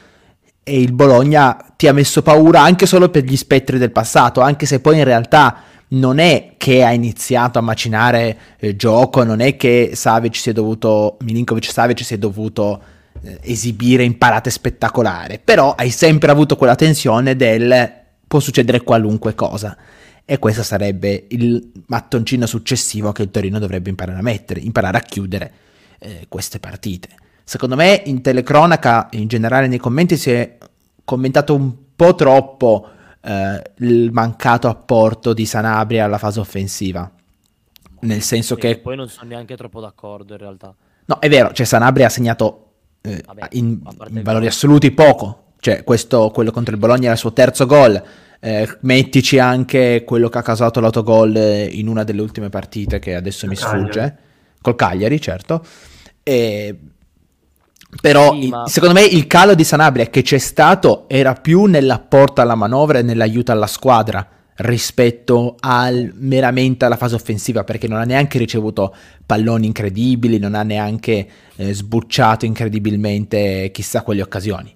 e 0.63 0.81
il 0.81 0.95
Bologna 0.95 1.75
ti 1.77 1.89
ha 1.89 1.93
messo 1.93 2.23
paura 2.23 2.63
anche 2.63 2.87
solo 2.87 3.11
per 3.11 3.25
gli 3.25 3.37
spettri 3.37 3.77
del 3.77 3.93
passato, 3.93 4.41
anche 4.41 4.65
se 4.65 4.81
poi 4.81 4.97
in 4.97 5.05
realtà 5.05 5.75
non 5.89 6.19
è 6.19 6.55
che 6.57 6.83
ha 6.83 6.93
iniziato 6.93 7.59
a 7.59 7.63
macinare 7.63 8.39
eh, 8.59 8.77
gioco, 8.77 9.23
non 9.23 9.41
è 9.41 9.57
che 9.57 9.91
Savic 9.95 10.37
si 10.37 10.51
è 10.51 10.53
dovuto, 10.53 11.17
Milinkovic 11.21 11.71
Savic 11.71 12.03
si 12.03 12.15
è 12.15 12.19
dovuto 12.19 12.83
eh, 13.23 13.39
esibire 13.43 14.03
in 14.03 14.19
parate 14.19 14.51
spettacolari, 14.51 15.41
però 15.43 15.75
hai 15.75 15.91
sempre 15.91 16.31
avuto 16.31 16.57
quella 16.57 16.75
tensione 16.75 17.37
del 17.37 18.05
può 18.27 18.41
succedere 18.41 18.83
qualunque 18.83 19.35
cosa 19.35 19.77
e 20.25 20.41
questo 20.41 20.65
sarebbe 20.65 21.27
il 21.29 21.71
mattoncino 21.87 22.47
successivo 22.47 23.13
che 23.13 23.23
il 23.23 23.31
Torino 23.31 23.61
dovrebbe 23.61 23.91
imparare 23.91 24.19
a 24.19 24.23
mettere, 24.23 24.59
imparare 24.59 24.97
a 24.97 25.01
chiudere 25.01 25.53
eh, 26.01 26.27
queste 26.29 26.59
partite. 26.59 27.11
Secondo 27.45 27.77
me 27.77 28.03
in 28.07 28.23
telecronaca, 28.23 29.07
in 29.13 29.29
generale 29.29 29.69
nei 29.69 29.79
commenti, 29.79 30.17
si 30.17 30.33
è 30.33 30.59
commentato 31.05 31.55
un 31.55 31.73
po' 31.95 32.17
troppo 32.17 32.89
eh, 33.27 33.63
il 33.79 34.13
mancato 34.13 34.69
apporto 34.69 35.33
di 35.33 35.47
Sanabria 35.47 36.05
alla 36.05 36.19
fase 36.19 36.39
offensiva. 36.39 37.11
Nel 38.01 38.23
senso 38.23 38.55
sì, 38.55 38.61
che... 38.61 38.79
Poi 38.79 38.95
non 38.95 39.09
sono 39.09 39.29
neanche 39.31 39.57
troppo 39.57 39.81
d'accordo 39.81 40.35
in 40.35 40.39
realtà. 40.39 40.73
No, 41.07 41.19
è 41.19 41.29
vero, 41.29 41.53
cioè 41.53 41.67
Sanabria 41.67 42.07
ha 42.07 42.11
segnato 42.11 42.73
eh, 43.01 43.23
Vabbè, 43.27 43.49
in, 43.53 43.81
in 44.11 44.23
valori 44.23 44.47
assoluti 44.47 44.93
poco. 44.93 45.45
Cioè, 45.59 45.83
questo, 45.83 46.31
quello 46.31 46.53
contro 46.53 46.73
il 46.75 46.81
Bologna 46.81 47.05
era 47.05 47.13
il 47.15 47.19
suo 47.19 47.33
terzo 47.33 47.67
gol. 47.67 48.01
Eh, 48.39 48.79
mettici 48.83 49.39
anche 49.39 50.05
quello 50.05 50.29
che 50.29 50.39
ha 50.39 50.43
causato 50.43 50.79
l'autogol 50.79 51.35
eh, 51.35 51.65
in 51.65 51.89
una 51.89 52.05
delle 52.05 52.21
ultime 52.21 52.49
partite 52.49 53.01
che 53.01 53.17
adesso 53.17 53.49
mi 53.49 53.57
sfugge. 53.57 53.99
Cagliari. 53.99 54.15
Col 54.61 54.77
Cagliari, 54.77 55.21
certo. 55.21 55.65
E 56.23 56.79
però 58.01 58.33
sì, 58.33 58.49
ma... 58.49 58.67
secondo 58.67 58.95
me 58.95 59.05
il 59.05 59.27
calo 59.27 59.55
di 59.55 59.65
Sanabria 59.65 60.07
che 60.07 60.23
c'è 60.23 60.39
stato 60.39 61.05
era 61.09 61.35
più 61.35 61.65
nell'apporto 61.65 62.41
alla 62.41 62.55
manovra 62.55 62.99
e 62.99 63.03
nell'aiuto 63.03 63.53
alla 63.53 63.67
squadra 63.67 64.29
rispetto 64.57 65.57
al, 65.61 66.13
meramente 66.15 66.85
alla 66.85 66.97
fase 66.97 67.15
offensiva 67.15 67.65
perché 67.65 67.89
non 67.89 67.99
ha 67.99 68.05
neanche 68.05 68.39
ricevuto 68.39 68.95
palloni 69.25 69.67
incredibili, 69.67 70.39
non 70.39 70.55
ha 70.55 70.63
neanche 70.63 71.29
eh, 71.57 71.75
sbucciato 71.75 72.45
incredibilmente 72.45 73.71
chissà 73.73 74.03
quelle 74.03 74.23
occasioni. 74.23 74.75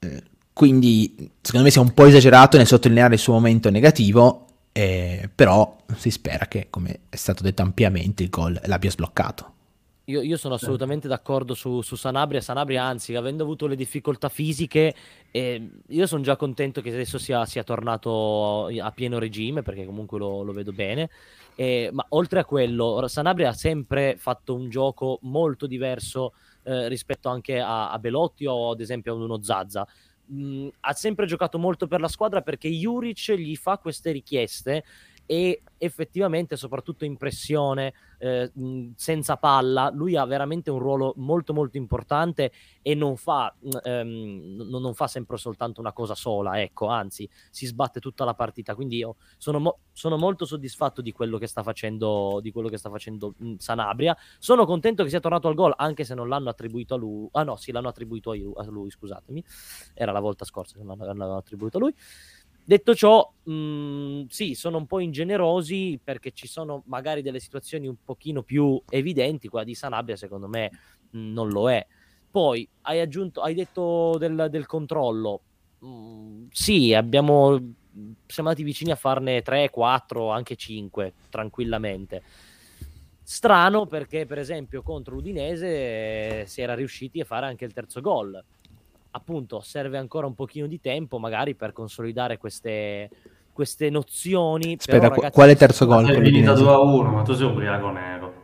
Eh, 0.00 0.22
quindi 0.52 1.30
secondo 1.40 1.66
me 1.66 1.70
si 1.70 1.78
è 1.78 1.82
un 1.82 1.94
po' 1.94 2.06
esagerato 2.06 2.56
nel 2.56 2.66
sottolineare 2.66 3.14
il 3.14 3.20
suo 3.20 3.34
momento 3.34 3.70
negativo, 3.70 4.46
eh, 4.72 5.28
però 5.32 5.76
si 5.96 6.10
spera 6.10 6.46
che, 6.46 6.66
come 6.70 7.00
è 7.08 7.16
stato 7.16 7.42
detto 7.42 7.62
ampiamente, 7.62 8.22
il 8.22 8.30
gol 8.30 8.60
l'abbia 8.64 8.90
sbloccato. 8.90 9.52
Io, 10.08 10.22
io, 10.22 10.36
sono 10.36 10.54
assolutamente 10.54 11.08
d'accordo 11.08 11.54
su, 11.54 11.80
su, 11.80 11.96
Sanabria. 11.96 12.40
Sanabria, 12.40 12.84
anzi, 12.84 13.16
avendo 13.16 13.42
avuto 13.42 13.66
le 13.66 13.74
difficoltà 13.74 14.28
fisiche, 14.28 14.94
eh, 15.32 15.70
io 15.88 16.06
sono 16.06 16.22
già 16.22 16.36
contento 16.36 16.80
che 16.80 16.90
adesso 16.90 17.18
sia, 17.18 17.44
sia 17.44 17.64
tornato 17.64 18.66
a 18.66 18.92
pieno 18.92 19.18
regime, 19.18 19.62
perché 19.62 19.84
comunque 19.84 20.20
lo, 20.20 20.42
lo 20.42 20.52
vedo 20.52 20.72
bene. 20.72 21.10
Eh, 21.56 21.90
ma 21.92 22.06
oltre 22.10 22.38
a 22.38 22.44
quello, 22.44 23.04
Sanabria 23.08 23.48
ha 23.48 23.52
sempre 23.52 24.16
fatto 24.16 24.54
un 24.54 24.68
gioco 24.68 25.18
molto 25.22 25.66
diverso 25.66 26.34
eh, 26.62 26.86
rispetto 26.86 27.28
anche 27.28 27.58
a, 27.58 27.90
a, 27.90 27.98
Belotti 27.98 28.46
o 28.46 28.70
ad 28.70 28.80
esempio 28.80 29.12
a 29.12 29.16
uno 29.16 29.42
Zazza. 29.42 29.84
Mm, 30.32 30.68
ha 30.80 30.92
sempre 30.92 31.26
giocato 31.26 31.58
molto 31.58 31.88
per 31.88 32.00
la 32.00 32.08
squadra 32.08 32.42
perché 32.42 32.68
Juric 32.68 33.32
gli 33.32 33.56
fa 33.56 33.78
queste 33.78 34.12
richieste 34.12 34.84
e 35.26 35.62
effettivamente 35.78 36.56
soprattutto 36.56 37.04
in 37.04 37.16
pressione, 37.16 37.92
eh, 38.18 38.50
senza 38.94 39.36
palla, 39.36 39.90
lui 39.92 40.16
ha 40.16 40.24
veramente 40.24 40.70
un 40.70 40.78
ruolo 40.78 41.12
molto 41.16 41.52
molto 41.52 41.76
importante 41.76 42.52
e 42.80 42.94
non 42.94 43.16
fa, 43.16 43.54
ehm, 43.82 44.68
non 44.68 44.94
fa 44.94 45.06
sempre 45.06 45.36
soltanto 45.36 45.80
una 45.80 45.92
cosa 45.92 46.14
sola, 46.14 46.60
ecco, 46.60 46.86
anzi 46.86 47.28
si 47.50 47.66
sbatte 47.66 48.00
tutta 48.00 48.24
la 48.24 48.34
partita, 48.34 48.74
quindi 48.74 48.96
io 48.96 49.16
sono, 49.36 49.58
mo- 49.58 49.78
sono 49.92 50.16
molto 50.16 50.44
soddisfatto 50.46 51.02
di 51.02 51.12
quello 51.12 51.36
che 51.38 51.46
sta 51.46 51.62
facendo, 51.62 52.38
di 52.40 52.52
quello 52.52 52.68
che 52.68 52.78
sta 52.78 52.88
facendo 52.88 53.34
Sanabria, 53.58 54.16
sono 54.38 54.64
contento 54.64 55.02
che 55.02 55.10
sia 55.10 55.20
tornato 55.20 55.48
al 55.48 55.54
gol 55.54 55.74
anche 55.76 56.04
se 56.04 56.14
non 56.14 56.28
l'hanno 56.28 56.48
attribuito 56.48 56.94
a 56.94 56.96
lui, 56.96 57.28
ah 57.32 57.42
no 57.42 57.56
sì 57.56 57.72
l'hanno 57.72 57.88
attribuito 57.88 58.30
a 58.30 58.36
lui, 58.36 58.52
a 58.56 58.64
lui 58.64 58.90
scusatemi, 58.90 59.44
era 59.94 60.12
la 60.12 60.20
volta 60.20 60.44
scorsa 60.44 60.76
che 60.78 60.84
non 60.84 60.96
l'hanno 60.98 61.36
attribuito 61.36 61.76
a 61.76 61.80
lui. 61.80 61.94
Detto 62.68 62.96
ciò, 62.96 63.32
mh, 63.44 63.52
mm, 63.52 64.22
sì, 64.28 64.54
sono 64.54 64.78
un 64.78 64.86
po' 64.86 64.98
ingenerosi 64.98 66.00
perché 66.02 66.32
ci 66.32 66.48
sono 66.48 66.82
magari 66.86 67.22
delle 67.22 67.38
situazioni 67.38 67.86
un 67.86 67.94
pochino 68.04 68.42
più 68.42 68.82
evidenti. 68.88 69.46
Quella 69.46 69.64
di 69.64 69.76
Sanabria, 69.76 70.16
secondo 70.16 70.48
me, 70.48 70.72
mh, 71.10 71.16
mm, 71.16 71.32
non 71.32 71.48
lo 71.50 71.70
è. 71.70 71.86
Poi 72.28 72.68
hai 72.82 72.98
aggiunto, 72.98 73.40
hai 73.42 73.54
detto 73.54 74.18
del, 74.18 74.48
del 74.50 74.66
controllo. 74.66 75.42
Mh, 75.78 75.86
mm, 75.86 76.46
sì, 76.50 76.92
abbiamo, 76.92 77.56
siamo 78.26 78.48
andati 78.48 78.64
vicini 78.64 78.90
a 78.90 78.96
farne 78.96 79.42
3, 79.42 79.70
4, 79.70 80.30
anche 80.30 80.56
5 80.56 81.12
tranquillamente. 81.30 82.20
Strano 83.22 83.86
perché, 83.86 84.26
per 84.26 84.38
esempio, 84.38 84.82
contro 84.82 85.14
l'Udinese 85.14 85.68
eh, 86.40 86.44
si 86.48 86.62
era 86.62 86.74
riusciti 86.74 87.20
a 87.20 87.24
fare 87.24 87.46
anche 87.46 87.64
il 87.64 87.72
terzo 87.72 88.00
gol 88.00 88.44
appunto 89.16 89.60
serve 89.60 89.98
ancora 89.98 90.26
un 90.26 90.34
pochino 90.34 90.66
di 90.66 90.80
tempo 90.80 91.18
magari 91.18 91.54
per 91.54 91.72
consolidare 91.72 92.38
queste, 92.38 93.08
queste 93.52 93.90
nozioni. 93.90 94.76
Aspetta, 94.78 94.98
Però, 94.98 95.14
ragazzi, 95.14 95.32
quale 95.32 95.56
terzo 95.56 95.86
gol? 95.86 96.08
È 96.08 96.22
finita 96.22 96.52
2 96.52 96.68
a 96.68 96.78
1, 96.78 97.10
ma 97.10 97.22
tu 97.22 97.34
sei 97.34 97.46
ubriaco 97.46 97.90
nero. 97.90 98.34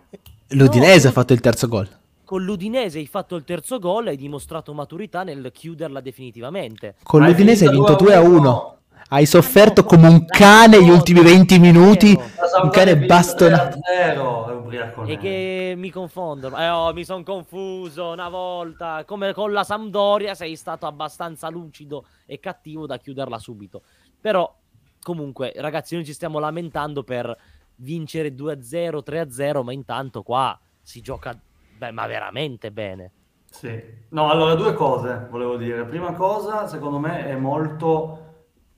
L'Udinese 0.49 1.05
no, 1.05 1.11
ha 1.11 1.13
fatto 1.13 1.33
il 1.33 1.41
terzo 1.41 1.69
gol. 1.69 1.89
Con 2.25 2.43
l'Udinese 2.45 2.99
hai 2.99 3.07
fatto 3.07 3.37
il 3.37 3.45
terzo 3.45 3.79
gol 3.79 4.07
e 4.07 4.11
hai 4.11 4.17
dimostrato 4.17 4.73
maturità 4.73 5.23
nel 5.23 5.51
chiuderla 5.53 6.01
definitivamente. 6.01 6.95
Con 7.03 7.23
l'Udinese 7.23 7.67
hai 7.67 7.73
vinto 7.73 7.95
2 7.95 8.15
a 8.15 8.21
1. 8.21 8.77
Hai 9.09 9.27
sofferto 9.27 9.85
come 9.85 10.09
un 10.09 10.25
cane 10.25 10.83
gli 10.83 10.89
ultimi 10.89 11.21
20 11.21 11.59
minuti. 11.59 12.19
Un 12.63 12.71
cane 12.71 12.97
bastonato. 12.97 13.79
E 15.05 15.17
che 15.19 15.75
mi 15.77 15.91
confondo. 15.91 16.57
Eh, 16.57 16.69
oh, 16.69 16.93
mi 16.93 17.05
sono 17.05 17.23
confuso 17.23 18.11
una 18.11 18.29
volta. 18.29 19.05
Come 19.05 19.33
con 19.33 19.53
la 19.53 19.65
Sampdoria 19.65 20.35
sei 20.35 20.57
stato 20.57 20.87
abbastanza 20.87 21.49
lucido 21.49 22.07
e 22.27 22.41
cattivo 22.41 22.87
da 22.87 22.99
chiuderla 22.99 23.39
subito. 23.39 23.83
Però, 24.21 24.53
comunque, 25.03 25.53
ragazzi, 25.57 25.95
noi 25.95 26.05
ci 26.05 26.13
stiamo 26.13 26.39
lamentando 26.39 27.03
per 27.03 27.37
vincere 27.77 28.35
2-0, 28.35 29.03
3-0, 29.05 29.63
ma 29.63 29.73
intanto 29.73 30.23
qua 30.23 30.59
si 30.81 31.01
gioca, 31.01 31.39
beh, 31.77 31.91
ma 31.91 32.07
veramente 32.07 32.71
bene. 32.71 33.11
Sì. 33.51 33.83
No, 34.11 34.31
allora 34.31 34.55
due 34.55 34.73
cose 34.75 35.27
volevo 35.31 35.57
dire. 35.57 35.85
Prima 35.85 36.13
cosa, 36.15 36.67
secondo 36.67 36.99
me 36.99 37.27
è 37.27 37.37
molto 37.37 38.31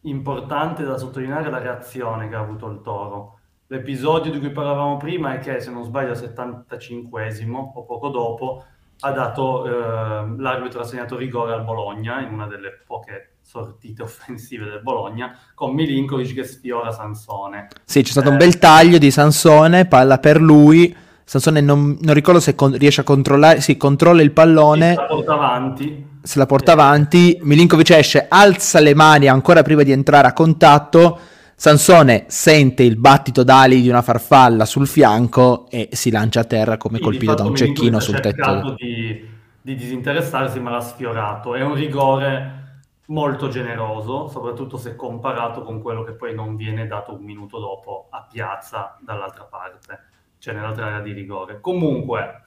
importante 0.05 0.85
da 0.85 0.97
sottolineare 0.99 1.51
la 1.51 1.59
reazione 1.59 2.29
che 2.29 2.35
ha 2.35 2.41
avuto 2.41 2.69
il 2.69 2.81
Toro. 2.83 3.39
L'episodio 3.69 4.31
di 4.31 4.39
cui 4.39 4.51
parlavamo 4.51 4.97
prima 4.97 5.35
è 5.35 5.39
che, 5.39 5.61
se 5.61 5.71
non 5.71 5.85
sbaglio, 5.85 6.11
al 6.11 6.19
75esimo 6.19 7.73
o 7.75 7.85
poco 7.85 8.09
dopo, 8.09 8.65
ha 9.01 9.11
dato 9.11 9.67
eh, 9.67 10.35
l'arbitro 10.39 10.81
ha 10.81 10.85
segnato 10.85 11.17
rigore 11.17 11.53
al 11.53 11.65
Bologna 11.65 12.21
in 12.21 12.33
una 12.33 12.47
delle 12.47 12.83
poche 12.87 13.37
sortite 13.43 14.03
offensive 14.05 14.65
del 14.67 14.81
Bologna 14.83 15.37
con 15.55 15.75
Milinkovic 15.75 16.35
che 16.35 16.45
sfiora 16.45 16.93
Sansone. 16.93 17.69
Sì, 17.85 18.03
c'è 18.03 18.11
stato 18.11 18.29
eh, 18.29 18.33
un 18.33 18.37
bel 18.37 18.59
taglio 18.59 18.99
di 18.99 19.11
Sansone, 19.11 19.87
palla 19.87 20.19
per 20.19 20.41
lui. 20.41 20.95
Sansone 21.25 21.61
non, 21.63 21.97
non 22.01 22.15
ricordo 22.15 22.39
se 22.39 22.55
con, 22.55 22.77
riesce 22.77 23.01
a 23.01 23.05
controllare, 23.05 23.61
sì, 23.61 23.77
controlla 23.77 24.23
il 24.23 24.33
pallone. 24.33 24.95
La 24.95 25.07
porta 25.07 25.33
avanti. 25.33 26.13
Se 26.25 26.39
la 26.39 26.47
porta 26.47 26.73
avanti, 26.73 27.39
Milinkovic 27.43 27.91
esce, 27.91 28.27
alza 28.31 28.81
le 28.81 28.95
mani 28.95 29.29
ancora 29.29 29.63
prima 29.63 29.83
di 29.83 29.93
entrare 29.93 30.27
a 30.27 30.33
contatto. 30.33 31.19
Sansone 31.55 32.25
sente 32.29 32.83
il 32.83 32.97
battito 32.97 33.43
d'ali 33.43 33.83
di 33.83 33.91
una 33.91 34.01
farfalla 34.01 34.65
sul 34.65 34.87
fianco 34.87 35.67
e 35.69 35.91
si 35.93 36.11
lancia 36.11 36.41
a 36.41 36.45
terra 36.45 36.79
come 36.79 36.97
sì, 36.97 37.03
colpito 37.03 37.35
da 37.35 37.45
un 37.45 37.55
cecchino 37.55 38.01
sul 38.01 38.21
tetto. 38.21 38.75
Di, 38.79 39.29
di 39.61 39.75
disinteressarsi, 39.77 40.59
ma 40.61 40.71
l'ha 40.71 40.81
sfiorato. 40.81 41.55
È 41.55 41.61
un 41.61 41.75
rigore 41.75 42.63
molto 43.09 43.49
generoso, 43.49 44.29
soprattutto 44.29 44.79
se 44.79 44.97
comparato 44.97 45.63
con 45.63 45.83
quello 45.83 46.03
che 46.05 46.13
poi 46.13 46.35
non 46.35 46.57
viene 46.57 46.87
dato 46.87 47.13
un 47.13 47.23
minuto 47.23 47.61
dopo 47.61 48.07
a 48.09 48.27
piazza 48.31 48.97
dall'altra 49.03 49.45
parte 49.45 50.13
cioè 50.45 50.53
nell'altra 50.53 50.89
area 50.89 51.01
di 51.01 51.13
rigore. 51.13 51.59
Comunque, 51.59 52.43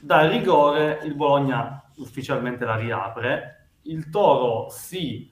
dal 0.00 0.28
rigore 0.28 1.00
il 1.04 1.14
Bologna 1.14 1.82
ufficialmente 1.96 2.64
la 2.64 2.76
riapre, 2.76 3.68
il 3.82 4.08
Toro 4.10 4.68
si 4.70 5.30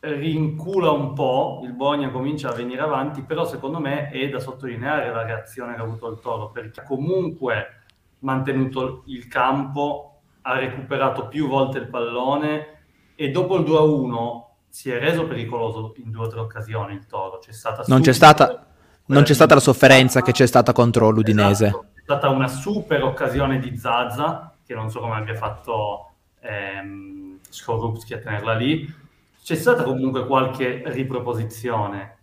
rincula 0.00 0.90
un 0.90 1.12
po', 1.12 1.60
il 1.64 1.72
Bologna 1.74 2.10
comincia 2.10 2.48
a 2.48 2.54
venire 2.54 2.80
avanti, 2.80 3.22
però 3.22 3.44
secondo 3.44 3.78
me 3.78 4.08
è 4.08 4.28
da 4.28 4.40
sottolineare 4.40 5.12
la 5.12 5.24
reazione 5.24 5.74
che 5.74 5.80
ha 5.80 5.84
avuto 5.84 6.08
il 6.08 6.20
Toro, 6.20 6.50
perché 6.50 6.82
comunque 6.84 7.82
mantenuto 8.20 9.02
il 9.06 9.28
campo, 9.28 10.22
ha 10.42 10.58
recuperato 10.58 11.28
più 11.28 11.48
volte 11.48 11.78
il 11.78 11.88
pallone 11.88 12.78
e 13.14 13.30
dopo 13.30 13.56
il 13.56 13.64
2-1 13.64 14.48
si 14.70 14.90
è 14.90 14.98
reso 14.98 15.26
pericoloso 15.26 15.92
in 15.96 16.10
due 16.10 16.26
o 16.26 16.28
tre 16.28 16.40
occasioni 16.40 16.94
il 16.94 17.06
Toro. 17.06 17.38
C'è 17.38 17.52
stata 17.52 17.84
non 17.88 18.00
c'è 18.00 18.12
stata 18.12 18.66
non 19.06 19.24
c'è 19.24 19.34
stata 19.34 19.54
la 19.54 19.60
sofferenza 19.60 20.22
che 20.22 20.32
c'è 20.32 20.46
stata 20.46 20.72
contro 20.72 21.10
l'Udinese. 21.10 21.66
Esatto. 21.66 21.86
Stata 22.10 22.28
una 22.28 22.48
super 22.48 23.04
occasione 23.04 23.60
di 23.60 23.76
Zaza, 23.76 24.52
che 24.66 24.74
non 24.74 24.90
so 24.90 24.98
come 24.98 25.14
abbia 25.14 25.36
fatto 25.36 26.14
ehm, 26.40 27.38
Skorupski 27.48 28.14
a 28.14 28.18
tenerla 28.18 28.54
lì. 28.54 28.92
C'è 29.40 29.54
stata 29.54 29.84
comunque 29.84 30.26
qualche 30.26 30.82
riproposizione 30.86 32.16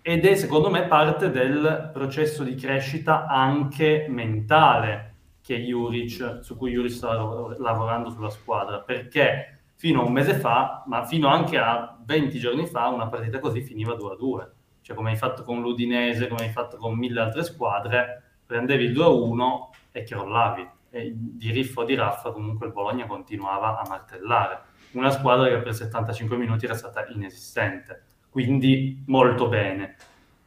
ed 0.00 0.24
è 0.24 0.36
secondo 0.36 0.70
me 0.70 0.86
parte 0.86 1.30
del 1.30 1.90
processo 1.92 2.44
di 2.44 2.54
crescita 2.54 3.26
anche 3.26 4.06
mentale 4.08 5.16
che 5.42 5.62
Juric, 5.62 6.38
su 6.40 6.56
cui 6.56 6.72
Juric 6.72 6.92
sta 6.92 7.12
lavorando 7.58 8.08
sulla 8.08 8.30
squadra, 8.30 8.78
perché 8.78 9.64
fino 9.74 10.00
a 10.00 10.06
un 10.06 10.12
mese 10.12 10.32
fa, 10.32 10.82
ma 10.86 11.04
fino 11.04 11.28
anche 11.28 11.58
a 11.58 11.94
20 12.02 12.38
giorni 12.38 12.66
fa, 12.66 12.86
una 12.86 13.08
partita 13.08 13.38
così 13.38 13.60
finiva 13.60 13.94
2 13.96 14.12
a 14.12 14.16
2 14.16 14.50
cioè 14.86 14.94
come 14.94 15.10
hai 15.10 15.16
fatto 15.16 15.42
con 15.42 15.62
l'Udinese, 15.62 16.28
come 16.28 16.44
hai 16.44 16.52
fatto 16.52 16.76
con 16.76 16.96
mille 16.96 17.18
altre 17.18 17.42
squadre, 17.42 18.25
prendevi 18.46 18.84
il 18.84 18.92
2-1 18.92 19.68
e 19.92 20.02
crollavi. 20.04 20.68
E 20.90 21.12
di 21.14 21.50
riffo 21.50 21.84
di 21.84 21.94
raffa 21.94 22.30
comunque 22.30 22.66
il 22.66 22.72
Bologna 22.72 23.06
continuava 23.06 23.78
a 23.78 23.86
martellare. 23.88 24.60
Una 24.92 25.10
squadra 25.10 25.48
che 25.48 25.58
per 25.58 25.74
75 25.74 26.36
minuti 26.36 26.64
era 26.64 26.74
stata 26.74 27.06
inesistente, 27.08 28.04
quindi 28.30 29.02
molto 29.06 29.48
bene. 29.48 29.96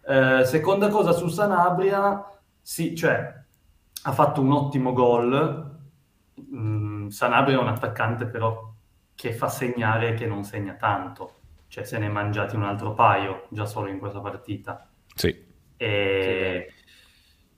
Eh, 0.08 0.44
seconda 0.46 0.88
cosa 0.88 1.12
su 1.12 1.27
Sanabria, 1.27 2.39
sì, 2.62 2.96
cioè 2.96 3.32
ha 4.03 4.12
fatto 4.12 4.41
un 4.41 4.51
ottimo 4.51 4.94
gol. 4.94 5.77
Mm, 6.56 7.08
Sanabria 7.10 7.58
è 7.58 7.62
un 7.62 7.68
attaccante 7.68 8.25
però 8.25 8.74
che 9.13 9.34
fa 9.34 9.50
segnare 9.50 10.10
e 10.10 10.13
che 10.13 10.25
non 10.25 10.44
segna 10.44 10.74
tanto 10.74 11.39
cioè 11.70 11.84
se 11.84 12.00
ne 12.00 12.08
è 12.08 12.10
mangiati 12.10 12.56
un 12.56 12.63
altro 12.63 12.94
paio 12.94 13.46
già 13.50 13.65
solo 13.65 13.89
in 13.89 14.00
questa 14.00 14.20
partita. 14.20 14.89
Sì. 15.13 15.48
E... 15.77 16.68
sì. 16.75 16.78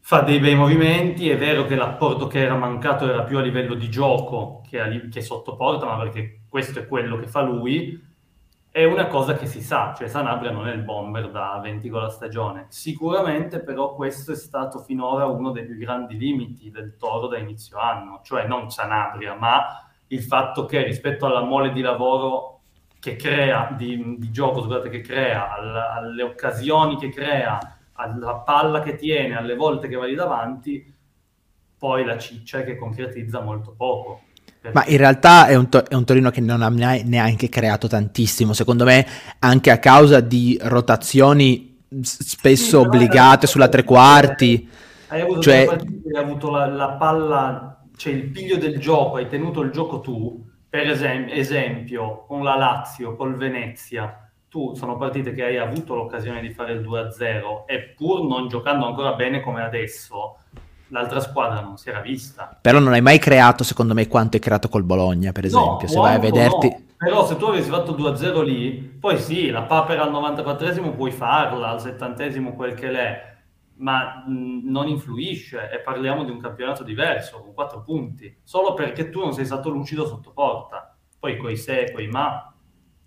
Fa 0.03 0.21
dei 0.21 0.39
bei 0.39 0.55
movimenti, 0.55 1.29
è 1.29 1.37
vero 1.37 1.65
che 1.65 1.75
l'apporto 1.75 2.27
che 2.27 2.39
era 2.39 2.55
mancato 2.55 3.07
era 3.07 3.23
più 3.23 3.37
a 3.37 3.41
livello 3.41 3.75
di 3.75 3.89
gioco 3.89 4.61
che, 4.67 4.81
a, 4.81 4.89
che 5.09 5.21
sotto 5.21 5.55
porta, 5.55 5.85
ma 5.85 5.97
perché 5.97 6.41
questo 6.49 6.79
è 6.79 6.87
quello 6.87 7.17
che 7.17 7.27
fa 7.27 7.41
lui, 7.41 8.09
è 8.73 8.83
una 8.83 9.07
cosa 9.07 9.35
che 9.35 9.45
si 9.45 9.61
sa, 9.61 9.93
cioè 9.95 10.07
Sanabria 10.07 10.49
non 10.49 10.67
è 10.67 10.73
il 10.73 10.81
bomber 10.81 11.29
da 11.29 11.59
20 11.61 11.89
gol 11.89 12.05
a 12.05 12.09
stagione. 12.09 12.65
Sicuramente 12.69 13.59
però 13.59 13.93
questo 13.93 14.31
è 14.31 14.35
stato 14.35 14.79
finora 14.79 15.25
uno 15.25 15.51
dei 15.51 15.65
più 15.65 15.77
grandi 15.77 16.17
limiti 16.17 16.71
del 16.71 16.95
Toro 16.97 17.27
da 17.27 17.37
inizio 17.37 17.77
anno, 17.77 18.21
cioè 18.23 18.47
non 18.47 18.69
Sanabria, 18.71 19.35
ma 19.35 19.87
il 20.07 20.21
fatto 20.21 20.65
che 20.65 20.83
rispetto 20.83 21.25
alla 21.25 21.43
mole 21.43 21.71
di 21.71 21.81
lavoro 21.81 22.61
che 22.99 23.17
crea, 23.17 23.73
di, 23.77 24.17
di 24.17 24.31
gioco, 24.31 24.61
scusate, 24.61 24.89
che 24.89 25.01
crea, 25.01 25.53
al, 25.53 25.75
alle 25.75 26.23
occasioni 26.23 26.97
che 26.97 27.09
crea, 27.09 27.59
alla 28.01 28.35
palla 28.35 28.81
che 28.81 28.95
tiene, 28.95 29.37
alle 29.37 29.55
volte 29.55 29.87
che 29.87 29.95
va 29.95 30.05
lì 30.05 30.15
davanti, 30.15 30.93
poi 31.77 32.05
la 32.05 32.17
ciccia 32.17 32.59
è 32.59 32.63
che 32.63 32.75
concretizza 32.75 33.41
molto 33.41 33.73
poco. 33.75 34.21
Perché... 34.61 34.77
Ma 34.77 34.85
in 34.85 34.97
realtà 34.97 35.47
è 35.47 35.55
un, 35.55 35.69
to- 35.69 35.87
è 35.87 35.95
un, 35.95 36.05
Torino 36.05 36.29
che 36.29 36.41
non 36.41 36.61
ha 36.61 36.69
neanche 36.69 37.49
creato 37.49 37.87
tantissimo, 37.87 38.53
secondo 38.53 38.83
me 38.83 39.05
anche 39.39 39.71
a 39.71 39.79
causa 39.79 40.19
di 40.19 40.59
rotazioni 40.61 41.79
spesso 42.01 42.81
sì, 42.81 42.87
obbligate 42.87 43.47
sulla 43.47 43.67
tre 43.67 43.83
quarti. 43.83 44.69
Hai 45.07 45.21
avuto, 45.21 45.41
cioè... 45.41 45.67
hai 45.67 46.21
avuto 46.21 46.51
la, 46.51 46.67
la 46.67 46.89
palla, 46.91 47.83
cioè 47.97 48.13
il 48.13 48.29
piglio 48.29 48.57
del 48.57 48.77
gioco, 48.77 49.17
hai 49.17 49.27
tenuto 49.27 49.61
il 49.61 49.71
gioco 49.71 49.99
tu, 49.99 50.47
per 50.69 50.87
esempio, 50.87 51.33
esempio, 51.33 52.25
con 52.27 52.43
la 52.43 52.55
Lazio, 52.55 53.15
col 53.15 53.35
Venezia, 53.35 54.20
tu 54.51 54.73
sono 54.75 54.97
partite 54.97 55.31
che 55.31 55.45
hai 55.45 55.57
avuto 55.57 55.95
l'occasione 55.95 56.41
di 56.41 56.49
fare 56.49 56.73
il 56.73 56.81
2-0 56.81 57.63
e 57.65 57.93
pur 57.95 58.25
non 58.25 58.49
giocando 58.49 58.85
ancora 58.85 59.13
bene 59.13 59.39
come 59.39 59.63
adesso, 59.63 60.39
l'altra 60.89 61.21
squadra 61.21 61.61
non 61.61 61.77
si 61.77 61.87
era 61.87 62.01
vista. 62.01 62.57
Però 62.59 62.79
non 62.79 62.91
hai 62.91 62.99
mai 62.99 63.17
creato, 63.17 63.63
secondo 63.63 63.93
me, 63.93 64.09
quanto 64.09 64.35
hai 64.35 64.41
creato 64.41 64.67
col 64.67 64.83
Bologna, 64.83 65.31
per 65.31 65.45
esempio. 65.45 65.83
No, 65.83 65.87
se 65.87 65.97
vai 65.97 66.15
a 66.15 66.19
vederti... 66.19 66.67
No. 66.67 66.81
Però 66.97 67.25
se 67.25 67.37
tu 67.37 67.45
avessi 67.45 67.69
fatto 67.69 67.95
2-0 67.95 68.43
lì, 68.43 68.73
poi 68.73 69.17
sì, 69.17 69.49
la 69.49 69.63
papera 69.63 70.03
al 70.03 70.11
94esimo 70.11 70.93
puoi 70.97 71.11
farla, 71.11 71.69
al 71.69 71.81
70esimo 71.81 72.53
quel 72.53 72.73
che 72.73 72.91
l'è, 72.91 73.37
ma 73.77 74.25
mh, 74.27 74.69
non 74.69 74.89
influisce 74.89 75.71
e 75.71 75.79
parliamo 75.79 76.25
di 76.25 76.29
un 76.29 76.41
campionato 76.41 76.83
diverso, 76.83 77.39
con 77.39 77.53
4 77.53 77.83
punti, 77.83 78.41
solo 78.43 78.73
perché 78.73 79.09
tu 79.09 79.21
non 79.21 79.31
sei 79.31 79.45
stato 79.45 79.69
lucido 79.69 80.05
sotto 80.05 80.31
porta. 80.31 80.93
Poi 81.17 81.37
coi 81.37 81.55
se, 81.55 81.91
coi 81.93 82.07
ma, 82.07 82.50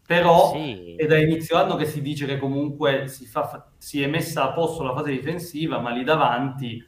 però 0.07 0.53
sì. 0.53 0.97
è 0.97 1.07
da 1.07 1.19
inizio 1.19 1.57
anno 1.57 1.77
che 1.77 1.87
si 1.87 2.03
dice 2.03 2.27
che 2.27 2.39
comunque 2.39 3.09
si, 3.09 3.27
fa, 3.27 3.71
si, 3.79 4.03
è 4.03 4.07
messa 4.07 4.45
a 4.45 4.53
posto 4.53 4.83
la 4.83 4.95
fase 4.95 5.11
difensiva, 5.11 5.79
ma 5.79 5.91
lì 5.91 6.05
davanti 6.05 6.85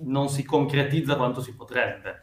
non 0.00 0.28
si 0.28 0.44
concretizza 0.44 1.16
quanto 1.16 1.42
si 1.42 1.54
potrebbe. 1.54 2.22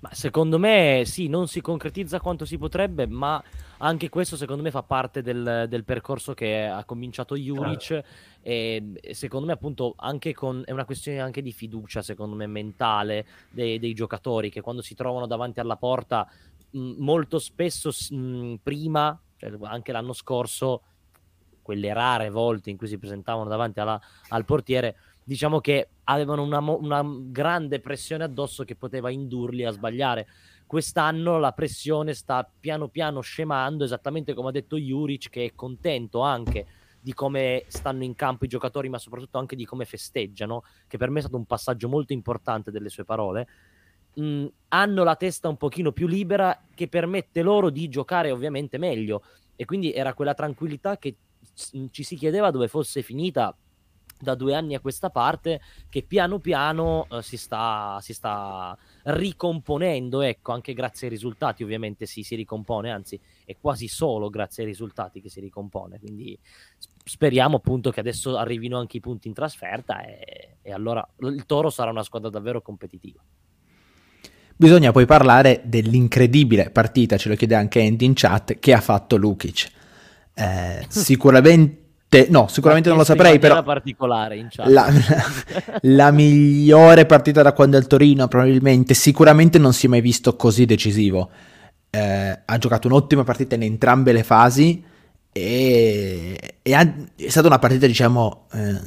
Ma 0.00 0.12
secondo 0.12 0.58
me 0.58 1.02
sì, 1.06 1.28
non 1.28 1.46
si 1.46 1.60
concretizza 1.60 2.18
quanto 2.18 2.44
si 2.44 2.58
potrebbe, 2.58 3.06
ma 3.06 3.40
anche 3.78 4.08
questo 4.08 4.36
secondo 4.36 4.62
me 4.62 4.72
fa 4.72 4.82
parte 4.82 5.22
del, 5.22 5.66
del 5.68 5.84
percorso 5.84 6.34
che 6.34 6.64
ha 6.66 6.84
cominciato 6.84 7.36
Juric 7.36 7.78
certo. 7.80 8.08
e, 8.42 8.82
e, 9.00 9.14
secondo 9.14 9.46
me 9.46 9.52
appunto 9.52 9.94
anche 9.96 10.34
con, 10.34 10.62
è 10.64 10.72
una 10.72 10.84
questione 10.84 11.20
anche 11.20 11.42
di 11.42 11.52
fiducia 11.52 12.02
secondo 12.02 12.34
me 12.36 12.46
mentale 12.46 13.26
dei, 13.50 13.78
dei 13.78 13.92
giocatori 13.92 14.50
che 14.50 14.60
quando 14.60 14.82
si 14.82 14.94
trovano 14.94 15.26
davanti 15.26 15.60
alla 15.60 15.76
porta 15.76 16.28
molto 16.72 17.38
spesso 17.38 17.90
mh, 17.90 18.56
prima, 18.62 19.18
cioè 19.36 19.52
anche 19.62 19.92
l'anno 19.92 20.12
scorso, 20.12 20.82
quelle 21.62 21.92
rare 21.92 22.30
volte 22.30 22.70
in 22.70 22.76
cui 22.76 22.88
si 22.88 22.98
presentavano 22.98 23.48
davanti 23.48 23.80
alla, 23.80 24.00
al 24.28 24.44
portiere, 24.44 24.96
diciamo 25.24 25.60
che 25.60 25.88
avevano 26.04 26.42
una, 26.42 26.58
una, 26.58 27.04
grande 27.04 27.80
pressione 27.80 28.24
addosso 28.24 28.64
che 28.64 28.74
poteva 28.74 29.10
indurli 29.10 29.64
a 29.64 29.70
sbagliare. 29.70 30.26
Quest'anno 30.66 31.38
la 31.38 31.52
pressione 31.52 32.14
sta 32.14 32.48
piano 32.58 32.88
piano 32.88 33.20
scemando, 33.20 33.84
esattamente 33.84 34.34
come 34.34 34.48
ha 34.48 34.52
detto 34.52 34.76
Juric, 34.76 35.28
che 35.28 35.44
è 35.44 35.54
contento 35.54 36.20
anche 36.20 36.66
di 37.00 37.12
come 37.14 37.64
stanno 37.66 38.04
in 38.04 38.14
campo 38.14 38.44
i 38.44 38.48
giocatori, 38.48 38.88
ma 38.88 38.98
soprattutto 38.98 39.38
anche 39.38 39.56
di 39.56 39.64
come 39.64 39.84
festeggiano, 39.84 40.64
che 40.86 40.98
per 40.98 41.10
me 41.10 41.18
è 41.18 41.22
stato 41.22 41.36
un 41.36 41.46
passaggio 41.46 41.88
molto 41.88 42.12
importante 42.12 42.70
delle 42.70 42.88
sue 42.88 43.04
parole 43.04 43.48
mh, 44.14 44.46
hanno 44.68 45.04
la 45.04 45.16
testa 45.16 45.48
un 45.48 45.56
pochino 45.56 45.92
più 45.92 46.06
libera 46.06 46.60
che 46.74 46.88
permette 46.88 47.42
loro 47.42 47.70
di 47.70 47.88
giocare 47.88 48.30
ovviamente 48.30 48.78
meglio 48.78 49.22
e 49.56 49.64
quindi 49.64 49.92
era 49.92 50.14
quella 50.14 50.34
tranquillità 50.34 50.98
che 50.98 51.16
ci 51.90 52.02
si 52.02 52.16
chiedeva 52.16 52.50
dove 52.50 52.68
fosse 52.68 53.02
finita 53.02 53.54
da 54.22 54.34
due 54.36 54.54
anni 54.54 54.74
a 54.74 54.80
questa 54.80 55.10
parte 55.10 55.60
che 55.88 56.02
piano 56.02 56.38
piano 56.38 57.06
uh, 57.10 57.20
si, 57.20 57.36
sta, 57.36 57.98
si, 58.00 58.14
sta, 58.14 58.76
ricomponendo, 59.04 60.20
ecco, 60.20 60.52
anche 60.52 60.72
grazie 60.72 61.08
ai 61.08 61.12
risultati 61.12 61.64
ovviamente 61.64 62.06
si, 62.06 62.22
si, 62.22 62.36
ricompone, 62.36 62.90
anzi 62.90 63.20
è 63.44 63.56
quasi 63.60 63.88
solo 63.88 64.30
grazie 64.30 64.62
ai 64.62 64.68
risultati 64.68 65.20
che 65.20 65.28
si 65.28 65.40
ricompone, 65.40 65.98
quindi 65.98 66.38
speriamo 67.04 67.56
appunto 67.56 67.90
che 67.90 67.98
adesso 67.98 68.36
arrivino 68.36 68.78
anche 68.78 68.98
i 68.98 69.00
punti 69.00 69.26
in 69.26 69.34
trasferta 69.34 70.02
e, 70.04 70.58
e 70.62 70.72
allora 70.72 71.06
il 71.18 71.44
Toro 71.44 71.68
sarà 71.68 71.90
una 71.90 72.04
squadra 72.04 72.30
davvero 72.30 72.62
competitiva. 72.62 73.20
Bisogna 74.62 74.92
poi 74.92 75.06
parlare 75.06 75.60
dell'incredibile 75.64 76.70
partita, 76.70 77.16
ce 77.16 77.28
lo 77.28 77.34
chiede 77.34 77.56
anche 77.56 77.82
Andy 77.82 78.04
in 78.04 78.12
chat, 78.14 78.60
che 78.60 78.72
ha 78.72 78.80
fatto 78.80 79.16
Lukic. 79.16 79.68
Eh, 80.34 80.86
sicuramente, 80.86 82.28
no, 82.28 82.46
sicuramente 82.46 82.88
non 82.88 82.96
lo 82.96 83.02
saprei, 83.02 83.40
però 83.40 83.60
particolare 83.64 84.36
in 84.36 84.46
chat. 84.48 84.68
La, 84.68 84.88
la, 85.82 86.12
migliore 86.12 87.06
partita 87.06 87.42
da 87.42 87.52
quando 87.54 87.76
è 87.76 87.80
al 87.80 87.88
Torino, 87.88 88.28
probabilmente, 88.28 88.94
sicuramente 88.94 89.58
non 89.58 89.72
si 89.72 89.86
è 89.86 89.88
mai 89.88 90.00
visto 90.00 90.36
così 90.36 90.64
decisivo. 90.64 91.28
Eh, 91.90 92.40
ha 92.44 92.58
giocato 92.58 92.86
un'ottima 92.86 93.24
partita 93.24 93.56
in 93.56 93.64
entrambe 93.64 94.12
le 94.12 94.22
fasi 94.22 94.80
e, 95.32 96.38
e 96.62 96.72
ha, 96.72 96.94
è 97.16 97.28
stata 97.28 97.48
una 97.48 97.58
partita, 97.58 97.88
diciamo, 97.88 98.46
eh, 98.52 98.78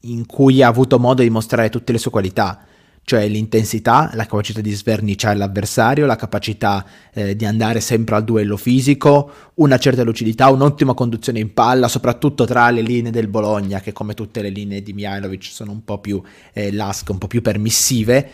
in 0.00 0.26
cui 0.26 0.62
ha 0.62 0.68
avuto 0.68 0.98
modo 0.98 1.22
di 1.22 1.30
mostrare 1.30 1.70
tutte 1.70 1.92
le 1.92 1.98
sue 1.98 2.10
qualità 2.10 2.66
cioè 3.06 3.28
l'intensità, 3.28 4.10
la 4.14 4.26
capacità 4.26 4.60
di 4.60 4.72
sverniciare 4.72 5.36
l'avversario, 5.36 6.06
la 6.06 6.16
capacità 6.16 6.84
eh, 7.14 7.36
di 7.36 7.44
andare 7.44 7.78
sempre 7.78 8.16
al 8.16 8.24
duello 8.24 8.56
fisico, 8.56 9.30
una 9.54 9.78
certa 9.78 10.02
lucidità, 10.02 10.50
un'ottima 10.50 10.92
conduzione 10.92 11.38
in 11.38 11.54
palla, 11.54 11.86
soprattutto 11.86 12.46
tra 12.46 12.68
le 12.70 12.80
linee 12.80 13.12
del 13.12 13.28
Bologna, 13.28 13.78
che 13.78 13.92
come 13.92 14.14
tutte 14.14 14.42
le 14.42 14.48
linee 14.48 14.82
di 14.82 14.92
Mihailovic 14.92 15.44
sono 15.44 15.70
un 15.70 15.84
po' 15.84 16.00
più 16.00 16.20
eh, 16.52 16.72
lasche, 16.72 17.12
un 17.12 17.18
po' 17.18 17.28
più 17.28 17.42
permissive. 17.42 18.30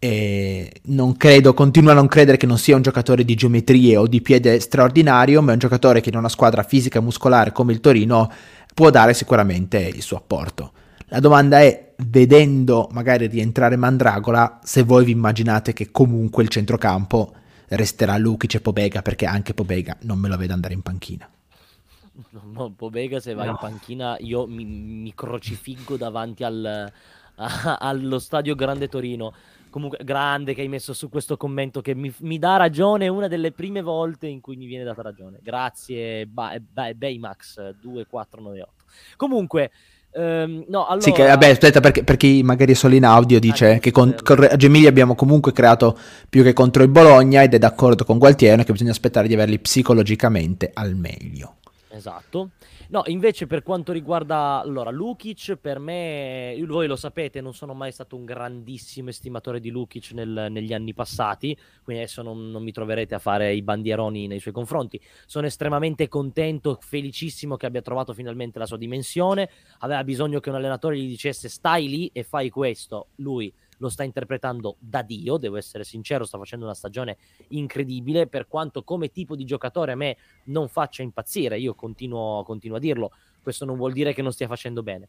E 0.00 0.72
non 0.86 1.16
credo, 1.16 1.54
continuo 1.54 1.92
a 1.92 1.94
non 1.94 2.08
credere 2.08 2.38
che 2.38 2.46
non 2.46 2.58
sia 2.58 2.74
un 2.74 2.82
giocatore 2.82 3.24
di 3.24 3.36
geometrie 3.36 3.96
o 3.98 4.08
di 4.08 4.20
piede 4.20 4.58
straordinario, 4.58 5.42
ma 5.42 5.50
è 5.50 5.52
un 5.52 5.60
giocatore 5.60 6.00
che 6.00 6.08
in 6.08 6.16
una 6.16 6.28
squadra 6.28 6.64
fisica 6.64 6.98
e 6.98 7.02
muscolare 7.02 7.52
come 7.52 7.72
il 7.72 7.78
Torino 7.78 8.28
può 8.74 8.90
dare 8.90 9.14
sicuramente 9.14 9.78
il 9.78 10.02
suo 10.02 10.16
apporto. 10.16 10.72
La 11.06 11.20
domanda 11.20 11.60
è, 11.60 11.87
vedendo 12.04 12.88
magari 12.92 13.26
rientrare 13.26 13.76
Mandragola, 13.76 14.60
se 14.62 14.82
voi 14.82 15.04
vi 15.04 15.12
immaginate 15.12 15.72
che 15.72 15.90
comunque 15.90 16.42
il 16.42 16.48
centrocampo 16.48 17.34
resterà 17.68 18.16
Lukic 18.16 18.54
e 18.54 18.60
Pobega, 18.60 19.02
perché 19.02 19.26
anche 19.26 19.54
Pobega 19.54 19.96
non 20.02 20.18
me 20.18 20.28
lo 20.28 20.36
vedo 20.36 20.52
andare 20.52 20.74
in 20.74 20.82
panchina. 20.82 21.28
No, 22.52 22.72
Pobega 22.72 23.20
se 23.20 23.34
va 23.34 23.44
no. 23.44 23.50
in 23.50 23.56
panchina 23.60 24.16
io 24.18 24.46
mi, 24.46 24.64
mi 24.64 25.14
crocifiggo 25.14 25.96
davanti 25.96 26.42
al, 26.44 26.90
a, 27.36 27.76
allo 27.78 28.18
stadio 28.18 28.54
Grande 28.54 28.88
Torino. 28.88 29.32
Comunque, 29.70 29.98
grande 30.02 30.54
che 30.54 30.62
hai 30.62 30.68
messo 30.68 30.94
su 30.94 31.10
questo 31.10 31.36
commento 31.36 31.82
che 31.82 31.94
mi, 31.94 32.12
mi, 32.20 32.38
dà 32.38 32.56
ragione, 32.56 33.06
una 33.06 33.28
delle 33.28 33.52
prime 33.52 33.82
volte 33.82 34.26
in 34.26 34.40
cui 34.40 34.56
mi 34.56 34.64
viene 34.64 34.82
data 34.82 35.02
ragione. 35.02 35.40
Grazie, 35.42 36.26
ba, 36.26 36.56
ba, 36.58 36.92
Baymax 36.94 37.74
2498. 37.80 38.72
Comunque, 39.16 39.70
Um, 40.10 40.64
no, 40.68 40.86
allora... 40.86 41.00
Sì, 41.00 41.12
che, 41.12 41.26
vabbè, 41.26 41.50
aspetta, 41.50 41.80
perché, 41.80 42.02
per 42.02 42.16
chi 42.16 42.42
magari 42.42 42.72
è 42.72 42.74
solo 42.74 42.94
in 42.94 43.04
audio 43.04 43.38
dice 43.38 43.74
ah, 43.74 43.78
che 43.78 43.90
con, 43.90 44.16
con 44.22 44.48
Gemili 44.56 44.86
abbiamo 44.86 45.14
comunque 45.14 45.52
creato 45.52 45.96
più 46.28 46.42
che 46.42 46.52
contro 46.52 46.82
il 46.82 46.88
Bologna 46.88 47.42
ed 47.42 47.54
è 47.54 47.58
d'accordo 47.58 48.04
con 48.04 48.18
Gualtieri 48.18 48.64
che 48.64 48.72
bisogna 48.72 48.90
aspettare 48.90 49.28
di 49.28 49.34
averli 49.34 49.58
psicologicamente 49.58 50.70
al 50.72 50.94
meglio. 50.94 51.57
Esatto. 51.90 52.50
No, 52.88 53.02
invece 53.06 53.46
per 53.46 53.62
quanto 53.62 53.92
riguarda 53.92 54.60
allora 54.60 54.90
Lukic, 54.90 55.56
per 55.56 55.78
me, 55.78 56.54
voi 56.66 56.86
lo 56.86 56.96
sapete, 56.96 57.40
non 57.40 57.54
sono 57.54 57.72
mai 57.72 57.92
stato 57.92 58.16
un 58.16 58.24
grandissimo 58.24 59.08
estimatore 59.08 59.58
di 59.58 59.70
Lukic 59.70 60.10
nel, 60.12 60.48
negli 60.50 60.74
anni 60.74 60.92
passati, 60.92 61.56
quindi 61.82 62.02
adesso 62.02 62.22
non, 62.22 62.50
non, 62.50 62.62
mi 62.62 62.72
troverete 62.72 63.14
a 63.14 63.18
fare 63.18 63.54
i 63.54 63.62
bandieroni 63.62 64.26
nei 64.26 64.38
suoi 64.38 64.52
confronti. 64.52 65.00
Sono 65.26 65.46
estremamente 65.46 66.08
contento, 66.08 66.78
felicissimo 66.80 67.56
che 67.56 67.66
abbia 67.66 67.82
trovato 67.82 68.12
finalmente 68.12 68.58
la 68.58 68.66
sua 68.66 68.76
dimensione. 68.76 69.48
Aveva 69.78 70.04
bisogno 70.04 70.40
che 70.40 70.50
un 70.50 70.56
allenatore 70.56 70.98
gli 70.98 71.08
dicesse 71.08 71.48
stai 71.48 71.88
lì 71.88 72.10
e 72.12 72.22
fai 72.22 72.50
questo. 72.50 73.08
Lui 73.16 73.52
lo 73.78 73.88
sta 73.88 74.04
interpretando 74.04 74.76
da 74.78 75.02
Dio, 75.02 75.36
devo 75.36 75.56
essere 75.56 75.84
sincero, 75.84 76.24
sta 76.24 76.38
facendo 76.38 76.64
una 76.64 76.74
stagione 76.74 77.16
incredibile, 77.48 78.26
per 78.26 78.46
quanto 78.46 78.82
come 78.82 79.10
tipo 79.10 79.34
di 79.34 79.44
giocatore 79.44 79.92
a 79.92 79.96
me 79.96 80.16
non 80.44 80.68
faccia 80.68 81.02
impazzire, 81.02 81.58
io 81.58 81.74
continuo, 81.74 82.42
continuo 82.44 82.76
a 82.76 82.80
dirlo, 82.80 83.12
questo 83.42 83.64
non 83.64 83.76
vuol 83.76 83.92
dire 83.92 84.12
che 84.12 84.22
non 84.22 84.32
stia 84.32 84.46
facendo 84.46 84.82
bene. 84.82 85.08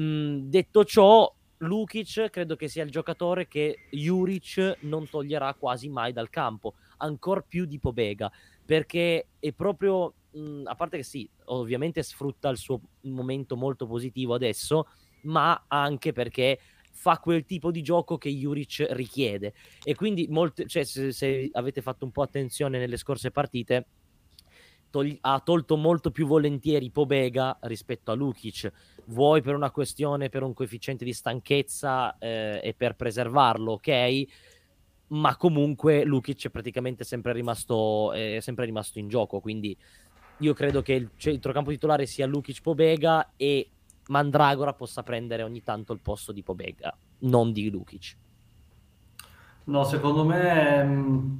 Mm, 0.00 0.48
detto 0.48 0.84
ciò, 0.84 1.32
Lukic 1.58 2.30
credo 2.30 2.56
che 2.56 2.68
sia 2.68 2.84
il 2.84 2.90
giocatore 2.90 3.46
che 3.46 3.86
Juric 3.90 4.78
non 4.80 5.08
toglierà 5.08 5.54
quasi 5.54 5.88
mai 5.88 6.12
dal 6.12 6.30
campo, 6.30 6.74
ancora 6.98 7.44
più 7.46 7.66
di 7.66 7.78
Pobega, 7.78 8.30
perché 8.64 9.28
è 9.38 9.52
proprio, 9.52 10.14
mh, 10.30 10.62
a 10.64 10.74
parte 10.74 10.98
che 10.98 11.02
sì, 11.02 11.28
ovviamente 11.46 12.02
sfrutta 12.02 12.48
il 12.48 12.56
suo 12.56 12.80
momento 13.02 13.56
molto 13.56 13.86
positivo 13.86 14.34
adesso, 14.34 14.86
ma 15.22 15.64
anche 15.68 16.12
perché 16.12 16.58
fa 17.00 17.18
quel 17.18 17.46
tipo 17.46 17.70
di 17.70 17.80
gioco 17.80 18.18
che 18.18 18.28
Juric 18.28 18.88
richiede. 18.90 19.54
E 19.82 19.94
quindi, 19.94 20.26
molte, 20.28 20.66
cioè, 20.66 20.84
se, 20.84 21.12
se, 21.12 21.48
avete 21.52 21.80
fatto 21.80 22.04
un 22.04 22.10
po' 22.10 22.20
attenzione 22.20 22.78
nelle 22.78 22.98
scorse 22.98 23.30
partite, 23.30 23.86
ha 25.22 25.40
tolto 25.40 25.78
molto 25.78 26.10
più 26.10 26.26
volentieri 26.26 26.90
Pobega 26.90 27.56
rispetto 27.62 28.10
a 28.10 28.14
Lukic. 28.14 28.70
Vuoi 29.06 29.40
per 29.40 29.54
una 29.54 29.70
questione, 29.70 30.28
per 30.28 30.42
un 30.42 30.52
coefficiente 30.52 31.06
di 31.06 31.14
stanchezza 31.14 32.18
eh, 32.18 32.60
e 32.62 32.74
per 32.74 32.96
preservarlo, 32.96 33.72
ok? 33.72 34.24
Ma 35.08 35.36
comunque 35.36 36.04
Lukic 36.04 36.48
è 36.48 36.50
praticamente 36.50 37.04
sempre 37.04 37.32
rimasto, 37.32 38.12
è 38.12 38.40
sempre 38.40 38.66
rimasto 38.66 38.98
in 38.98 39.08
gioco. 39.08 39.40
Quindi 39.40 39.74
io 40.40 40.52
credo 40.52 40.82
che 40.82 40.92
il 40.92 41.10
centrocampo 41.16 41.70
titolare 41.70 42.04
sia 42.04 42.26
Lukic 42.26 42.60
Pobega 42.60 43.32
e 43.36 43.70
Mandragora 44.10 44.72
possa 44.72 45.02
prendere 45.02 45.42
ogni 45.42 45.62
tanto 45.62 45.92
il 45.92 46.00
posto 46.00 46.32
di 46.32 46.42
Pobega, 46.42 46.94
non 47.20 47.52
di 47.52 47.70
Lukic. 47.70 48.16
No, 49.64 49.84
secondo 49.84 50.24
me 50.24 50.84
mm, 50.84 51.38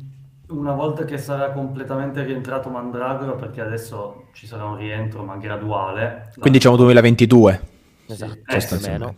una 0.50 0.72
volta 0.72 1.04
che 1.04 1.18
sarà 1.18 1.50
completamente 1.50 2.22
rientrato 2.22 2.70
Mandragora, 2.70 3.32
perché 3.32 3.60
adesso 3.60 4.28
ci 4.32 4.46
sarà 4.46 4.64
un 4.66 4.76
rientro 4.76 5.24
ma 5.24 5.36
graduale. 5.36 6.30
Quindi 6.34 6.58
diciamo 6.58 6.76
2022. 6.76 7.68
Esatto, 8.06 8.32
eh, 8.46 9.16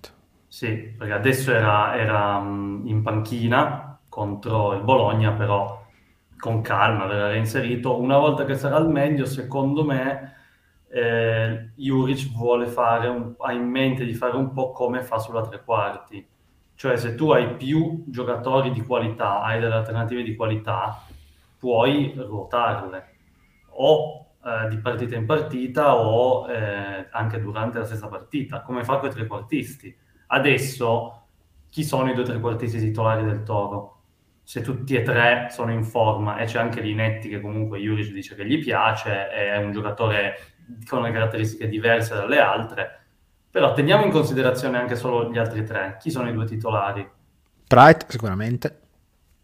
sì, 0.48 0.68
perché 0.98 1.12
adesso 1.12 1.52
era, 1.52 1.96
era 1.96 2.38
in 2.38 3.00
panchina 3.02 3.98
contro 4.08 4.74
il 4.74 4.82
Bologna, 4.82 5.32
però 5.32 5.86
con 6.38 6.60
calma 6.62 7.06
verrà 7.06 7.28
reinserito. 7.28 7.98
Una 7.98 8.18
volta 8.18 8.44
che 8.44 8.54
sarà 8.56 8.76
al 8.76 8.90
meglio, 8.90 9.24
secondo 9.24 9.84
me, 9.84 10.32
eh, 10.94 11.70
Juric 11.74 12.30
vuole 12.32 12.66
fare 12.66 13.08
un, 13.08 13.34
ha 13.38 13.52
in 13.52 13.64
mente 13.64 14.04
di 14.04 14.12
fare 14.12 14.36
un 14.36 14.52
po' 14.52 14.72
come 14.72 15.02
fa 15.02 15.18
sulla 15.18 15.40
tre 15.40 15.62
quarti. 15.64 16.28
Cioè, 16.74 16.96
se 16.98 17.14
tu 17.14 17.30
hai 17.30 17.54
più 17.54 18.04
giocatori 18.08 18.70
di 18.72 18.82
qualità, 18.82 19.40
hai 19.40 19.58
delle 19.58 19.74
alternative 19.74 20.22
di 20.22 20.36
qualità, 20.36 21.02
puoi 21.58 22.12
ruotarle 22.14 23.10
o 23.74 24.34
eh, 24.44 24.68
di 24.68 24.76
partita 24.78 25.14
in 25.16 25.24
partita 25.24 25.96
o 25.96 26.50
eh, 26.50 27.08
anche 27.10 27.40
durante 27.40 27.78
la 27.78 27.84
stessa 27.86 28.08
partita, 28.08 28.60
come 28.60 28.84
fa 28.84 28.98
con 28.98 29.08
i 29.08 29.12
trequartisti. 29.12 29.96
Adesso, 30.26 31.26
chi 31.70 31.84
sono 31.84 32.10
i 32.10 32.14
due 32.14 32.24
trequartisti 32.24 32.78
titolari 32.78 33.24
del 33.24 33.44
Toro? 33.44 34.00
Se 34.42 34.60
tutti 34.60 34.94
e 34.94 35.02
tre 35.02 35.46
sono 35.50 35.72
in 35.72 35.84
forma 35.84 36.36
e 36.36 36.44
c'è 36.44 36.58
anche 36.58 36.82
Linetti 36.82 37.28
che 37.28 37.40
comunque 37.40 37.78
Juric 37.78 38.12
dice 38.12 38.34
che 38.34 38.44
gli 38.44 38.58
piace, 38.58 39.28
è 39.28 39.56
un 39.56 39.72
giocatore 39.72 40.51
con 40.88 41.02
le 41.02 41.12
caratteristiche 41.12 41.68
diverse 41.68 42.14
dalle 42.14 42.38
altre, 42.38 43.00
però 43.50 43.72
teniamo 43.72 44.04
in 44.04 44.10
considerazione 44.10 44.78
anche 44.78 44.96
solo 44.96 45.30
gli 45.30 45.38
altri 45.38 45.64
tre. 45.64 45.98
Chi 46.00 46.10
sono 46.10 46.28
i 46.28 46.32
due 46.32 46.46
titolari? 46.46 47.08
Bright 47.66 48.06
sicuramente. 48.08 48.80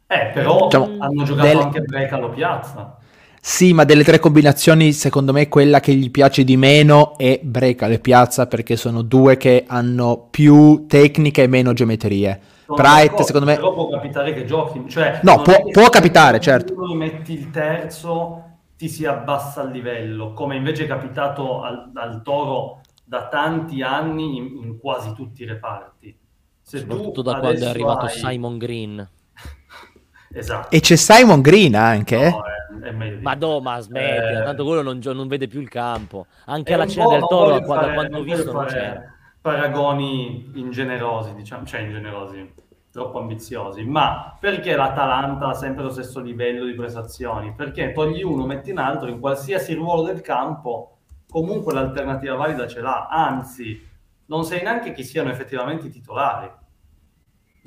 Eh, 0.06 0.30
però 0.32 0.64
diciamo, 0.64 0.96
hanno 0.98 1.24
giocato 1.24 1.46
del... 1.46 1.56
anche 1.58 1.80
Brecalo 1.80 2.30
Piazza. 2.30 2.96
Sì, 3.40 3.72
ma 3.72 3.84
delle 3.84 4.04
tre 4.04 4.18
combinazioni, 4.18 4.92
secondo 4.92 5.32
me 5.32 5.48
quella 5.48 5.80
che 5.80 5.94
gli 5.94 6.10
piace 6.10 6.44
di 6.44 6.56
meno 6.56 7.16
è 7.16 7.38
Brecalo 7.42 7.94
e 7.94 7.98
Piazza, 7.98 8.46
perché 8.46 8.76
sono 8.76 9.02
due 9.02 9.36
che 9.36 9.64
hanno 9.66 10.26
più 10.30 10.86
tecnica 10.86 11.42
e 11.42 11.46
meno 11.46 11.72
geometrie. 11.72 12.40
Bright, 12.66 13.20
secondo 13.22 13.46
me... 13.46 13.54
Però 13.54 13.72
può 13.72 13.88
capitare 13.88 14.34
che 14.34 14.44
giochi, 14.44 14.84
cioè... 14.88 15.20
No, 15.22 15.40
può, 15.40 15.54
può 15.70 15.88
capitare, 15.88 16.40
certo. 16.40 16.74
Metti 16.94 17.32
il 17.32 17.50
terzo, 17.50 18.47
ti 18.78 18.88
si 18.88 19.04
abbassa 19.04 19.62
il 19.62 19.72
livello, 19.72 20.32
come 20.32 20.54
invece 20.54 20.84
è 20.84 20.86
capitato 20.86 21.62
al, 21.62 21.90
al 21.94 22.22
Toro 22.22 22.80
da 23.04 23.26
tanti 23.26 23.82
anni 23.82 24.36
in, 24.36 24.56
in, 24.62 24.78
quasi 24.78 25.12
tutti 25.14 25.42
i 25.42 25.46
reparti. 25.46 26.16
Se 26.62 26.78
Soprattutto 26.78 27.22
da 27.22 27.40
quando 27.40 27.64
è 27.64 27.68
arrivato 27.68 28.06
hai... 28.06 28.12
Simon 28.12 28.56
Green. 28.56 29.08
Esatto. 30.30 30.76
E 30.76 30.80
c'è 30.80 30.94
Simon 30.94 31.40
Green 31.40 31.74
anche. 31.74 32.28
No, 32.28 32.42
è, 32.44 32.88
è 32.88 32.90
meglio 32.92 33.20
ma 33.22 33.32
no, 33.32 33.60
ma 33.60 33.80
smetti, 33.80 34.34
eh... 34.34 34.42
tanto 34.44 34.64
quello 34.64 34.82
non, 34.82 35.00
non, 35.02 35.26
vede 35.26 35.48
più 35.48 35.58
il 35.60 35.70
campo. 35.70 36.26
Anche 36.44 36.74
alla 36.74 36.86
cena 36.86 37.08
del 37.08 37.26
Toro, 37.26 37.64
fare, 37.64 37.94
quando 37.94 38.18
ho 38.18 38.22
visto, 38.22 38.52
non 38.52 38.66
c'era. 38.66 39.12
Paragoni 39.40 40.52
ingenerosi, 40.54 41.34
diciamo, 41.34 41.64
cioè 41.64 41.80
ingenerosi, 41.80 42.52
troppo 42.98 43.18
ambiziosi. 43.18 43.84
Ma 43.84 44.36
perché 44.38 44.74
l'Atalanta 44.76 45.48
ha 45.48 45.54
sempre 45.54 45.84
lo 45.84 45.90
stesso 45.90 46.20
livello 46.20 46.64
di 46.64 46.74
prestazioni? 46.74 47.52
Perché 47.54 47.92
togli 47.92 48.22
uno, 48.22 48.44
metti 48.46 48.70
un 48.70 48.78
altro, 48.78 49.08
in 49.08 49.20
qualsiasi 49.20 49.74
ruolo 49.74 50.02
del 50.02 50.20
campo, 50.20 50.98
comunque 51.28 51.72
l'alternativa 51.72 52.34
valida 52.34 52.66
ce 52.66 52.80
l'ha. 52.80 53.08
Anzi, 53.08 53.86
non 54.26 54.44
sai 54.44 54.62
neanche 54.62 54.92
chi 54.92 55.04
siano 55.04 55.30
effettivamente 55.30 55.86
i 55.86 55.90
titolari 55.90 56.50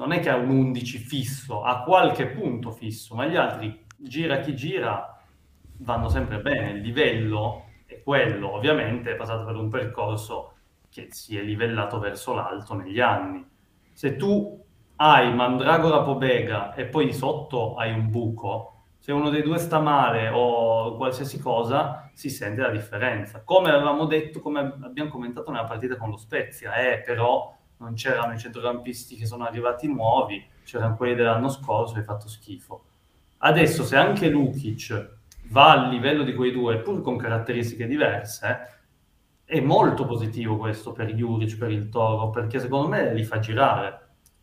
non 0.01 0.13
è 0.13 0.19
che 0.19 0.29
ha 0.29 0.35
un 0.35 0.49
11 0.49 0.97
fisso, 0.97 1.61
ha 1.61 1.83
qualche 1.83 2.25
punto 2.27 2.71
fisso, 2.71 3.13
ma 3.13 3.27
gli 3.27 3.35
altri, 3.35 3.85
gira 3.97 4.39
chi 4.39 4.55
gira, 4.55 5.21
vanno 5.77 6.09
sempre 6.09 6.39
bene. 6.39 6.71
Il 6.71 6.81
livello 6.81 7.65
è 7.85 8.01
quello, 8.01 8.55
ovviamente 8.55 9.11
è 9.11 9.15
passato 9.15 9.45
per 9.45 9.55
un 9.55 9.69
percorso 9.69 10.53
che 10.89 11.07
si 11.11 11.37
è 11.37 11.43
livellato 11.43 11.99
verso 11.99 12.33
l'alto 12.33 12.73
negli 12.73 12.99
anni. 12.99 13.45
Se 13.93 14.15
tu 14.15 14.60
hai 15.03 15.33
Mandragora 15.33 16.03
Pobega 16.03 16.75
e 16.75 16.85
poi 16.85 17.11
sotto 17.11 17.73
hai 17.73 17.91
un 17.91 18.11
buco, 18.11 18.73
se 18.99 19.11
uno 19.11 19.31
dei 19.31 19.41
due 19.41 19.57
sta 19.57 19.79
male 19.79 20.29
o 20.29 20.95
qualsiasi 20.95 21.39
cosa, 21.39 22.11
si 22.13 22.29
sente 22.29 22.61
la 22.61 22.69
differenza. 22.69 23.41
Come 23.43 23.71
avevamo 23.71 24.05
detto, 24.05 24.41
come 24.41 24.59
abbiamo 24.59 25.09
commentato 25.09 25.49
nella 25.49 25.63
partita 25.63 25.97
con 25.97 26.11
lo 26.11 26.17
Spezia, 26.17 26.75
eh, 26.75 27.01
però 27.01 27.51
non 27.77 27.95
c'erano 27.95 28.33
i 28.33 28.37
centrocampisti 28.37 29.15
che 29.15 29.25
sono 29.25 29.43
arrivati 29.43 29.87
nuovi, 29.87 30.45
c'erano 30.63 30.95
quelli 30.95 31.15
dell'anno 31.15 31.49
scorso 31.49 31.95
hai 31.95 32.03
fatto 32.03 32.29
schifo. 32.29 32.83
Adesso 33.39 33.83
se 33.83 33.95
anche 33.95 34.29
Lukic 34.29 35.15
va 35.45 35.71
al 35.71 35.89
livello 35.89 36.21
di 36.21 36.35
quei 36.35 36.51
due, 36.51 36.77
pur 36.77 37.01
con 37.01 37.17
caratteristiche 37.17 37.87
diverse, 37.87 38.81
è 39.45 39.59
molto 39.61 40.05
positivo 40.05 40.57
questo 40.57 40.91
per 40.91 41.11
Juric, 41.11 41.57
per 41.57 41.71
il 41.71 41.89
Toro, 41.89 42.29
perché 42.29 42.59
secondo 42.59 42.87
me 42.87 43.11
li 43.15 43.23
fa 43.23 43.39
girare. 43.39 44.00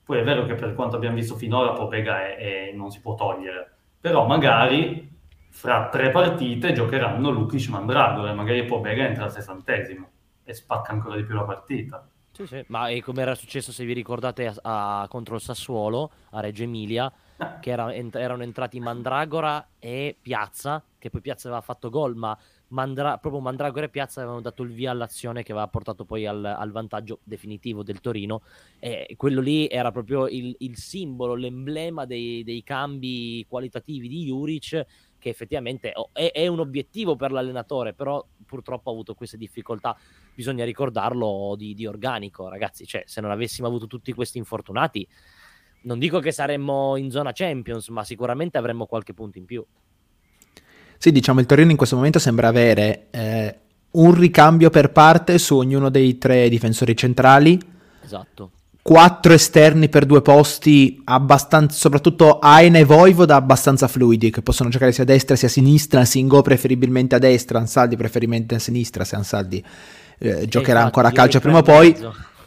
Poi 0.08 0.20
è 0.20 0.24
vero 0.24 0.46
che 0.46 0.54
per 0.54 0.72
quanto 0.72 0.96
abbiamo 0.96 1.16
visto 1.16 1.36
finora 1.36 1.74
Pobega 1.74 2.22
è, 2.22 2.36
è, 2.36 2.72
non 2.72 2.90
si 2.90 2.98
può 3.02 3.14
togliere, 3.14 3.70
però 4.00 4.26
magari 4.26 5.06
fra 5.50 5.90
tre 5.90 6.08
partite 6.08 6.72
giocheranno 6.72 7.28
Lukic 7.28 7.68
Mandragora, 7.68 8.32
magari 8.32 8.64
Pobega 8.64 9.04
entra 9.04 9.24
al 9.24 9.32
sessantesimo 9.32 10.08
e 10.44 10.54
spacca 10.54 10.92
ancora 10.92 11.14
di 11.14 11.24
più 11.24 11.34
la 11.34 11.42
partita. 11.42 12.08
Sì, 12.32 12.46
sì. 12.46 12.64
Ma 12.68 12.88
è 12.88 12.98
come 13.02 13.20
era 13.20 13.34
successo, 13.34 13.70
se 13.70 13.84
vi 13.84 13.92
ricordate, 13.92 14.46
a, 14.46 15.00
a, 15.02 15.08
contro 15.08 15.34
il 15.34 15.42
Sassuolo, 15.42 16.10
a 16.30 16.40
Reggio 16.40 16.62
Emilia, 16.62 17.12
ah. 17.36 17.58
che 17.58 17.70
era, 17.70 17.92
ent- 17.92 18.16
erano 18.16 18.44
entrati 18.44 18.80
Mandragora 18.80 19.72
e 19.78 20.16
Piazza, 20.18 20.82
che 20.98 21.10
poi 21.10 21.20
Piazza 21.20 21.48
aveva 21.48 21.60
fatto 21.60 21.90
gol, 21.90 22.14
ma 22.16 22.34
Mandra- 22.68 23.18
proprio 23.18 23.40
Mandragora 23.40 23.86
e 23.86 23.88
Piazza 23.88 24.20
avevano 24.20 24.42
dato 24.42 24.62
il 24.62 24.72
via 24.72 24.90
all'azione 24.90 25.42
che 25.42 25.52
aveva 25.52 25.68
portato 25.68 26.04
poi 26.04 26.26
al, 26.26 26.44
al 26.44 26.70
vantaggio 26.70 27.20
definitivo 27.24 27.82
del 27.82 28.00
Torino. 28.00 28.42
E 28.78 29.14
quello 29.16 29.40
lì 29.40 29.68
era 29.68 29.90
proprio 29.90 30.26
il, 30.28 30.54
il 30.58 30.76
simbolo, 30.76 31.34
l'emblema 31.34 32.04
dei, 32.04 32.44
dei 32.44 32.62
cambi 32.62 33.44
qualitativi 33.48 34.08
di 34.08 34.24
Juric 34.24 34.86
che 35.18 35.28
effettivamente 35.28 35.92
è, 36.12 36.30
è, 36.30 36.46
un 36.46 36.60
obiettivo 36.60 37.16
per 37.16 37.32
l'allenatore, 37.32 37.92
però 37.92 38.24
purtroppo 38.46 38.88
ha 38.88 38.92
avuto 38.92 39.14
queste 39.14 39.36
difficoltà. 39.36 39.96
Bisogna 40.34 40.64
ricordarlo 40.64 41.54
di, 41.56 41.74
di 41.74 41.86
organico, 41.86 42.48
ragazzi. 42.48 42.86
Cioè, 42.86 43.02
se 43.06 43.20
non 43.20 43.30
avessimo 43.30 43.66
avuto 43.66 43.86
tutti 43.86 44.12
questi 44.12 44.38
infortunati, 44.38 45.06
non 45.82 45.98
dico 45.98 46.20
che 46.20 46.32
saremmo 46.32 46.96
in 46.96 47.10
zona 47.10 47.32
Champions, 47.32 47.88
ma 47.88 48.04
sicuramente 48.04 48.58
avremmo 48.58 48.86
qualche 48.86 49.14
punto 49.14 49.38
in 49.38 49.44
più. 49.44 49.64
Sì, 50.98 51.12
diciamo, 51.12 51.40
il 51.40 51.46
Torino 51.46 51.70
in 51.70 51.76
questo 51.76 51.96
momento 51.96 52.18
sembra 52.18 52.48
avere 52.48 53.06
eh, 53.10 53.56
un 53.92 54.14
ricambio 54.14 54.68
per 54.68 54.90
parte 54.90 55.38
su 55.38 55.56
ognuno 55.56 55.88
dei 55.88 56.18
tre 56.18 56.48
difensori 56.48 56.96
centrali. 56.96 57.58
Esatto 58.04 58.50
quattro 58.88 59.34
esterni 59.34 59.90
per 59.90 60.06
due 60.06 60.22
posti, 60.22 61.02
abbastanza, 61.04 61.76
soprattutto 61.76 62.38
Aina 62.38 62.78
e 62.78 62.84
Voivoda 62.84 63.36
abbastanza 63.36 63.86
fluidi, 63.86 64.30
che 64.30 64.40
possono 64.40 64.70
giocare 64.70 64.92
sia 64.92 65.02
a 65.02 65.06
destra 65.06 65.36
sia 65.36 65.46
a 65.46 65.50
sinistra, 65.50 66.06
Singo 66.06 66.40
preferibilmente 66.40 67.14
a 67.14 67.18
destra, 67.18 67.58
Ansaldi 67.58 67.96
preferibilmente 67.96 68.54
a 68.54 68.58
sinistra, 68.58 69.04
se 69.04 69.16
Ansaldi 69.16 69.62
eh, 70.20 70.48
giocherà 70.48 70.82
ancora 70.82 71.08
a 71.08 71.12
calcio 71.12 71.38
prima 71.38 71.58
o 71.58 71.62
poi. 71.62 71.94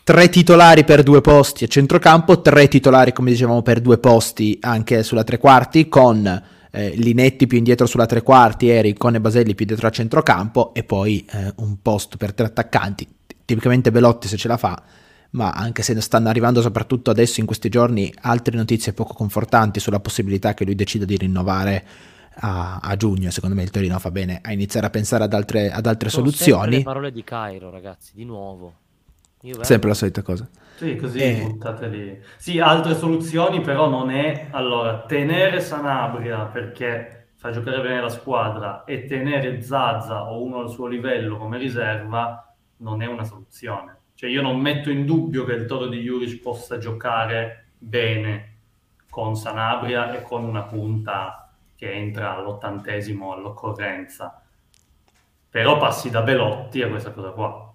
Tre 0.03 0.29
titolari 0.29 0.83
per 0.83 1.03
due 1.03 1.21
posti 1.21 1.65
a 1.65 1.67
centrocampo, 1.67 2.41
tre 2.41 2.67
titolari 2.67 3.13
come 3.13 3.29
dicevamo 3.29 3.61
per 3.61 3.79
due 3.79 3.99
posti 3.99 4.57
anche 4.61 5.03
sulla 5.03 5.23
tre 5.23 5.37
quarti, 5.37 5.87
con 5.89 6.41
eh, 6.71 6.89
Linetti 6.95 7.47
più 7.47 7.57
indietro 7.57 7.86
sulla 7.86 8.05
tre 8.05 8.21
quarti, 8.21 8.69
Eric 8.69 8.97
con 8.97 9.15
e 9.15 9.21
Baselli 9.21 9.55
più 9.55 9.65
dietro 9.65 9.88
a 9.88 9.91
centrocampo 9.91 10.73
e 10.73 10.84
poi 10.84 11.25
eh, 11.31 11.53
un 11.57 11.81
posto 11.81 12.17
per 12.17 12.34
tre 12.34 12.47
attaccanti. 12.47 13.07
Tipicamente 13.45 13.91
Belotti 13.91 14.27
se 14.27 14.38
ce 14.38 14.47
la 14.47 14.57
fa 14.57 14.81
ma 15.31 15.51
anche 15.51 15.81
se 15.81 15.99
stanno 16.01 16.29
arrivando 16.29 16.62
soprattutto 16.62 17.10
adesso 17.10 17.39
in 17.39 17.45
questi 17.45 17.69
giorni 17.69 18.13
altre 18.21 18.57
notizie 18.57 18.93
poco 18.93 19.13
confortanti 19.13 19.79
sulla 19.79 19.99
possibilità 19.99 20.53
che 20.53 20.65
lui 20.65 20.75
decida 20.75 21.05
di 21.05 21.15
rinnovare 21.15 21.86
a, 22.36 22.79
a 22.81 22.95
giugno, 22.95 23.29
secondo 23.29 23.55
me 23.55 23.63
il 23.63 23.69
Torino 23.69 23.97
fa 23.99 24.12
bene 24.12 24.39
a 24.41 24.51
iniziare 24.51 24.88
a 24.88 24.89
pensare 24.89 25.23
ad 25.23 25.34
altre, 25.34 25.71
ad 25.71 25.86
altre 25.86 26.10
soluzioni. 26.10 26.77
le 26.77 26.84
parole 26.84 27.12
di 27.12 27.23
Cairo, 27.23 27.69
ragazzi, 27.69 28.12
di 28.13 28.25
nuovo. 28.25 28.73
Sempre 29.62 29.89
la 29.89 29.95
solita 29.95 30.21
cosa. 30.21 30.47
Sì, 30.86 30.96
così 30.96 31.20
e... 31.20 31.41
buttateli. 31.44 32.22
Sì, 32.38 32.60
altre 32.60 32.96
soluzioni 32.96 33.62
però 33.62 33.88
non 33.88 34.10
è... 34.12 34.48
Allora, 34.52 35.02
tenere 35.02 35.60
Sanabria 35.60 36.46
perché 36.46 37.30
fa 37.36 37.52
giocare 37.52 37.82
bene 37.82 38.02
la 38.02 38.10
squadra 38.10 38.84
e 38.84 39.06
tenere 39.06 39.62
Zaza 39.62 40.32
o 40.32 40.44
uno 40.44 40.60
al 40.60 40.70
suo 40.70 40.88
livello 40.88 41.38
come 41.38 41.58
riserva 41.58 42.54
non 42.78 43.02
è 43.02 43.08
una 43.08 43.24
soluzione 43.24 44.02
cioè 44.22 44.30
io 44.30 44.44
non 44.44 44.60
metto 44.60 44.91
in 44.91 45.04
dubbio 45.04 45.46
che 45.46 45.54
il 45.54 45.65
toro 45.65 45.88
di 45.88 46.00
Juric 46.02 46.44
possa 46.44 46.78
giocare 46.78 47.70
bene 47.76 48.58
con 49.10 49.36
Sanabria 49.36 50.15
e 50.15 50.22
con 50.22 50.44
una 50.44 50.62
punta 50.62 51.52
che 51.76 51.91
entra 51.91 52.36
all'ottantesimo 52.36 53.34
all'occorrenza. 53.34 54.39
Però 55.50 55.76
passi 55.80 56.12
da 56.12 56.22
Belotti 56.22 56.84
a 56.84 56.89
questa 56.89 57.10
cosa 57.10 57.32
qua. 57.32 57.70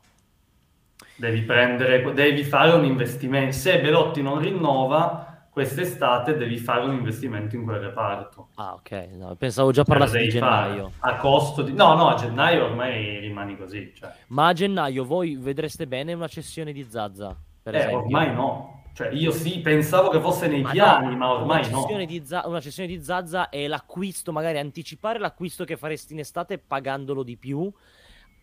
Devi 1.17 1.43
prendere, 1.43 2.13
devi 2.13 2.45
fare 2.45 2.73
un 2.73 2.85
investimento. 2.85 3.53
Se 3.53 3.81
Belotti 3.81 4.21
non 4.21 4.39
rinnova, 4.39 5.49
quest'estate 5.51 6.37
devi 6.37 6.59
fare 6.59 6.85
un 6.85 6.93
investimento 6.93 7.57
in 7.57 7.65
quel 7.65 7.79
reparto. 7.79 8.49
Ah, 8.57 8.75
ok. 8.75 9.09
No, 9.13 9.35
pensavo 9.37 9.71
già 9.71 9.85
parlassi 9.85 10.19
di 10.19 10.29
gennaio. 10.29 10.93
A 10.99 11.17
costo 11.17 11.63
di... 11.63 11.73
No, 11.73 11.95
no, 11.95 12.09
a 12.09 12.15
gennaio 12.15 12.67
ormai 12.67 13.19
rimani 13.21 13.57
così. 13.57 13.93
Cioè. 13.95 14.13
Ma 14.29 14.49
a 14.49 14.53
gennaio 14.53 15.05
voi 15.07 15.37
vedreste 15.37 15.87
bene 15.87 16.13
una 16.13 16.29
cessione 16.29 16.73
di 16.73 16.87
Zazza? 16.87 17.35
Per 17.63 17.75
eh, 17.75 17.79
esempio? 17.79 17.99
ormai 18.01 18.35
no. 18.35 18.83
Cioè, 18.93 19.09
io 19.13 19.31
sì, 19.31 19.61
pensavo 19.61 20.09
che 20.09 20.21
fosse 20.21 20.49
nei 20.49 20.63
ma 20.63 20.71
piani, 20.71 21.11
no, 21.11 21.17
ma 21.17 21.31
ormai 21.33 21.67
una 21.69 21.81
no. 21.81 22.05
Di 22.05 22.23
Z- 22.25 22.43
una 22.45 22.61
cessione 22.61 22.89
di 22.89 23.03
Zazza 23.03 23.49
è 23.51 23.67
l'acquisto, 23.67 24.33
magari 24.33 24.59
anticipare 24.59 25.19
l'acquisto 25.19 25.65
che 25.65 25.77
faresti 25.77 26.13
in 26.15 26.19
estate 26.19 26.59
pagandolo 26.59 27.23
di 27.23 27.37
più 27.37 27.71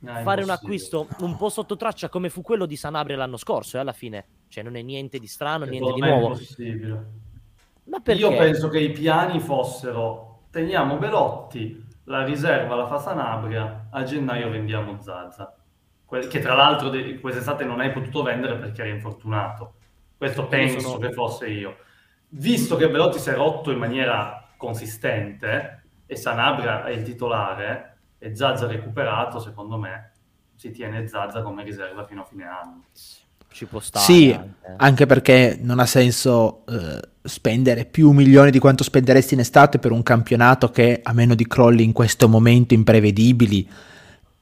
No, 0.03 0.21
fare 0.21 0.43
un 0.43 0.49
acquisto 0.49 1.07
un 1.19 1.37
po' 1.37 1.47
sotto 1.47 1.77
traccia 1.77 2.09
come 2.09 2.29
fu 2.29 2.41
quello 2.41 2.65
di 2.65 2.75
Sanabria 2.75 3.15
l'anno 3.15 3.37
scorso, 3.37 3.77
e 3.77 3.79
eh, 3.79 3.81
alla 3.81 3.93
fine, 3.93 4.25
cioè 4.49 4.61
non 4.61 4.75
è 4.75 4.81
niente 4.81 5.17
di 5.17 5.27
strano, 5.27 5.63
niente 5.63 5.93
di 5.93 6.01
nuovo. 6.01 6.37
Ma 7.85 7.99
perché? 8.01 8.21
Io 8.21 8.35
penso 8.35 8.67
che 8.67 8.79
i 8.79 8.91
piani 8.91 9.39
fossero 9.39 10.47
teniamo 10.49 10.97
Belotti, 10.97 11.85
la 12.05 12.25
riserva 12.25 12.75
la 12.75 12.87
fa 12.87 12.99
Sanabria, 12.99 13.87
a 13.91 14.03
gennaio 14.03 14.49
vendiamo 14.49 15.01
Zazza, 15.01 15.55
che 16.07 16.39
tra 16.39 16.53
l'altro 16.53 16.89
de- 16.89 17.19
quest'estate 17.21 17.63
non 17.63 17.79
hai 17.79 17.91
potuto 17.93 18.23
vendere 18.23 18.57
perché 18.57 18.81
era 18.81 18.91
infortunato. 18.91 19.75
Questo 20.17 20.47
penso 20.47 20.79
sono... 20.81 20.97
che 20.97 21.13
fosse 21.13 21.47
io. 21.47 21.77
Visto 22.27 22.75
che 22.75 22.89
Belotti 22.89 23.19
si 23.19 23.29
è 23.29 23.33
rotto 23.33 23.71
in 23.71 23.77
maniera 23.77 24.49
consistente 24.57 25.83
e 26.05 26.15
Sanabria 26.17 26.83
è 26.83 26.91
il 26.91 27.03
titolare, 27.03 27.92
e 28.23 28.33
Zazza 28.33 28.67
recuperato, 28.67 29.38
secondo 29.39 29.77
me, 29.77 30.12
si 30.55 30.71
tiene 30.71 31.05
Zazza 31.09 31.41
come 31.41 31.62
riserva 31.62 32.05
fino 32.05 32.21
a 32.21 32.25
fine 32.25 32.45
anno. 32.45 32.83
Ci 33.51 33.65
può 33.65 33.81
stare. 33.81 34.05
Sì, 34.05 34.31
anche, 34.31 34.75
anche 34.77 35.05
perché 35.05 35.57
non 35.59 35.79
ha 35.79 35.86
senso 35.86 36.65
eh, 36.67 37.01
spendere 37.21 37.83
più 37.83 38.12
milioni 38.12 38.49
di 38.49 38.59
quanto 38.59 38.86
spenderesti 38.86 39.33
in 39.33 39.41
estate 39.41 39.77
per 39.77 39.91
un 39.91 40.03
campionato 40.03 40.69
che, 40.69 41.01
a 41.03 41.12
meno 41.12 41.36
di 41.36 41.45
crolli 41.45 41.83
in 41.83 41.91
questo 41.91 42.29
momento 42.29 42.73
imprevedibili, 42.73 43.69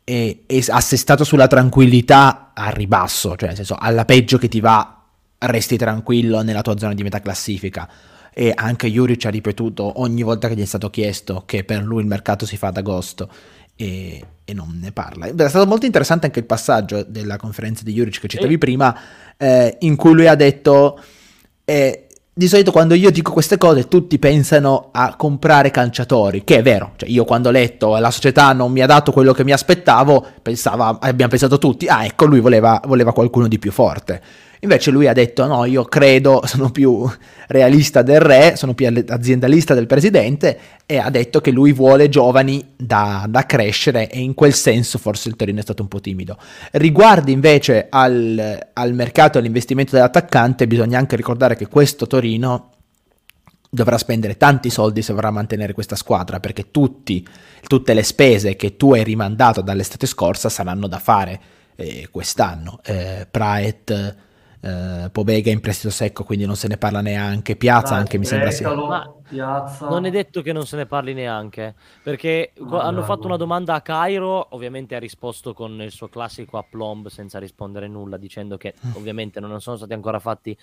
è, 0.03 0.37
è 0.45 0.59
assestato 0.67 1.23
sulla 1.23 1.47
tranquillità 1.47 2.51
al 2.53 2.73
ribasso, 2.73 3.35
cioè 3.35 3.47
nel 3.47 3.57
senso 3.57 3.75
alla 3.79 4.05
peggio 4.05 4.37
che 4.37 4.47
ti 4.47 4.59
va 4.59 5.01
resti 5.39 5.75
tranquillo 5.75 6.43
nella 6.43 6.61
tua 6.61 6.77
zona 6.77 6.93
di 6.93 7.01
metà 7.01 7.19
classifica 7.19 7.89
e 8.33 8.53
anche 8.55 8.89
Juric 8.89 9.25
ha 9.25 9.29
ripetuto 9.29 9.99
ogni 9.99 10.21
volta 10.21 10.47
che 10.47 10.55
gli 10.55 10.61
è 10.61 10.65
stato 10.65 10.89
chiesto 10.89 11.43
che 11.45 11.63
per 11.65 11.83
lui 11.83 12.01
il 12.01 12.07
mercato 12.07 12.45
si 12.45 12.55
fa 12.55 12.67
ad 12.67 12.77
agosto 12.77 13.29
e, 13.81 14.25
e, 14.45 14.53
non 14.53 14.79
ne 14.79 14.91
parla. 14.91 15.25
È 15.25 15.49
stato 15.49 15.65
molto 15.65 15.85
interessante 15.85 16.27
anche 16.27 16.39
il 16.39 16.45
passaggio 16.45 17.03
della 17.03 17.37
conferenza 17.37 17.83
di 17.83 17.93
Juric 17.93 18.19
che 18.19 18.27
citavi 18.27 18.53
e... 18.53 18.57
prima, 18.57 18.95
eh, 19.37 19.77
in 19.79 19.95
cui 19.95 20.13
lui 20.13 20.27
ha 20.27 20.35
detto... 20.35 20.99
Eh, 21.65 22.05
di 22.33 22.47
solito 22.47 22.71
quando 22.71 22.93
io 22.93 23.11
dico 23.11 23.33
queste 23.33 23.57
cose 23.57 23.89
tutti 23.89 24.17
pensano 24.17 24.89
a 24.93 25.15
comprare 25.17 25.69
calciatori, 25.69 26.45
che 26.45 26.59
è 26.59 26.61
vero, 26.61 26.93
cioè 26.95 27.09
io 27.09 27.25
quando 27.25 27.49
ho 27.49 27.51
letto 27.51 27.97
la 27.97 28.09
società 28.09 28.53
non 28.53 28.71
mi 28.71 28.81
ha 28.81 28.85
dato 28.85 29.11
quello 29.11 29.33
che 29.33 29.43
mi 29.43 29.51
aspettavo, 29.51 30.25
pensava, 30.41 30.97
abbiamo 31.01 31.29
pensato 31.29 31.57
tutti, 31.57 31.87
ah 31.87 32.05
ecco 32.05 32.25
lui 32.25 32.39
voleva, 32.39 32.81
voleva 32.85 33.11
qualcuno 33.11 33.49
di 33.49 33.59
più 33.59 33.71
forte. 33.71 34.21
Invece 34.63 34.91
lui 34.91 35.07
ha 35.07 35.13
detto 35.13 35.45
no, 35.47 35.65
io 35.65 35.85
credo, 35.85 36.41
sono 36.45 36.69
più 36.69 37.09
realista 37.47 38.03
del 38.03 38.19
re, 38.19 38.55
sono 38.55 38.75
più 38.75 38.87
aziendalista 39.07 39.73
del 39.73 39.87
presidente 39.87 40.59
e 40.85 40.97
ha 40.99 41.09
detto 41.09 41.41
che 41.41 41.49
lui 41.49 41.73
vuole 41.73 42.09
giovani 42.09 42.73
da, 42.75 43.25
da 43.27 43.45
crescere 43.47 44.07
e 44.09 44.19
in 44.19 44.35
quel 44.35 44.53
senso 44.53 44.99
forse 44.99 45.29
il 45.29 45.35
Torino 45.35 45.59
è 45.59 45.63
stato 45.63 45.81
un 45.81 45.87
po' 45.87 45.99
timido. 45.99 46.37
Riguardo 46.73 47.31
invece 47.31 47.87
al, 47.89 48.67
al 48.73 48.93
mercato 48.93 49.37
e 49.37 49.41
all'investimento 49.41 49.95
dell'attaccante, 49.95 50.67
bisogna 50.67 50.99
anche 50.99 51.15
ricordare 51.15 51.55
che 51.55 51.67
questo 51.67 52.05
Torino 52.05 52.69
dovrà 53.67 53.97
spendere 53.97 54.37
tanti 54.37 54.69
soldi 54.69 55.01
se 55.01 55.13
vorrà 55.13 55.31
mantenere 55.31 55.73
questa 55.73 55.95
squadra 55.95 56.39
perché 56.39 56.69
tutti, 56.69 57.25
tutte 57.65 57.95
le 57.95 58.03
spese 58.03 58.55
che 58.55 58.75
tu 58.75 58.93
hai 58.93 59.03
rimandato 59.03 59.61
dall'estate 59.61 60.05
scorsa 60.05 60.49
saranno 60.49 60.85
da 60.87 60.99
fare 60.99 61.39
eh, 61.77 62.09
quest'anno. 62.11 62.79
Eh, 62.83 63.25
Praet 63.31 64.29
eh, 64.61 65.09
Pobega 65.11 65.49
in 65.49 65.59
prestito 65.59 65.89
secco, 65.91 66.23
quindi 66.23 66.45
non 66.45 66.55
se 66.55 66.67
ne 66.67 66.77
parla 66.77 67.01
neanche. 67.01 67.55
Piazza 67.55 67.95
anche 67.95 68.17
mi 68.17 68.25
sembra 68.25 68.51
sia. 68.51 68.69
Piazza. 69.27 69.87
Non 69.87 70.05
è 70.05 70.11
detto 70.11 70.41
che 70.41 70.53
non 70.53 70.65
se 70.65 70.75
ne 70.75 70.85
parli 70.85 71.13
neanche, 71.13 71.75
perché 72.03 72.51
no, 72.57 72.79
hanno 72.79 72.99
bravo. 72.99 73.13
fatto 73.13 73.27
una 73.27 73.37
domanda 73.37 73.73
a 73.73 73.81
Cairo, 73.81 74.47
ovviamente 74.51 74.95
ha 74.95 74.99
risposto 74.99 75.53
con 75.53 75.81
il 75.81 75.91
suo 75.91 76.09
classico 76.09 76.57
aplomb 76.57 77.07
senza 77.07 77.39
rispondere 77.39 77.87
nulla, 77.87 78.17
dicendo 78.17 78.57
che 78.57 78.75
ovviamente 78.93 79.39
non 79.39 79.59
sono 79.61 79.77
stati 79.77 79.93
ancora 79.93 80.19
fatti 80.19 80.55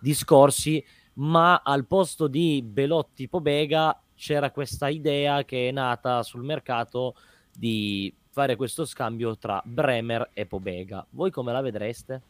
discorsi, 0.00 0.84
ma 1.14 1.62
al 1.64 1.86
posto 1.86 2.26
di 2.26 2.62
Belotti 2.62 3.28
Pobega 3.28 3.98
c'era 4.14 4.50
questa 4.50 4.88
idea 4.88 5.44
che 5.44 5.68
è 5.68 5.72
nata 5.72 6.22
sul 6.22 6.42
mercato 6.42 7.14
di 7.52 8.12
fare 8.30 8.56
questo 8.56 8.84
scambio 8.84 9.38
tra 9.38 9.62
Bremer 9.64 10.30
e 10.34 10.46
Pobega. 10.46 11.06
Voi 11.10 11.30
come 11.30 11.52
la 11.52 11.62
vedreste? 11.62 12.22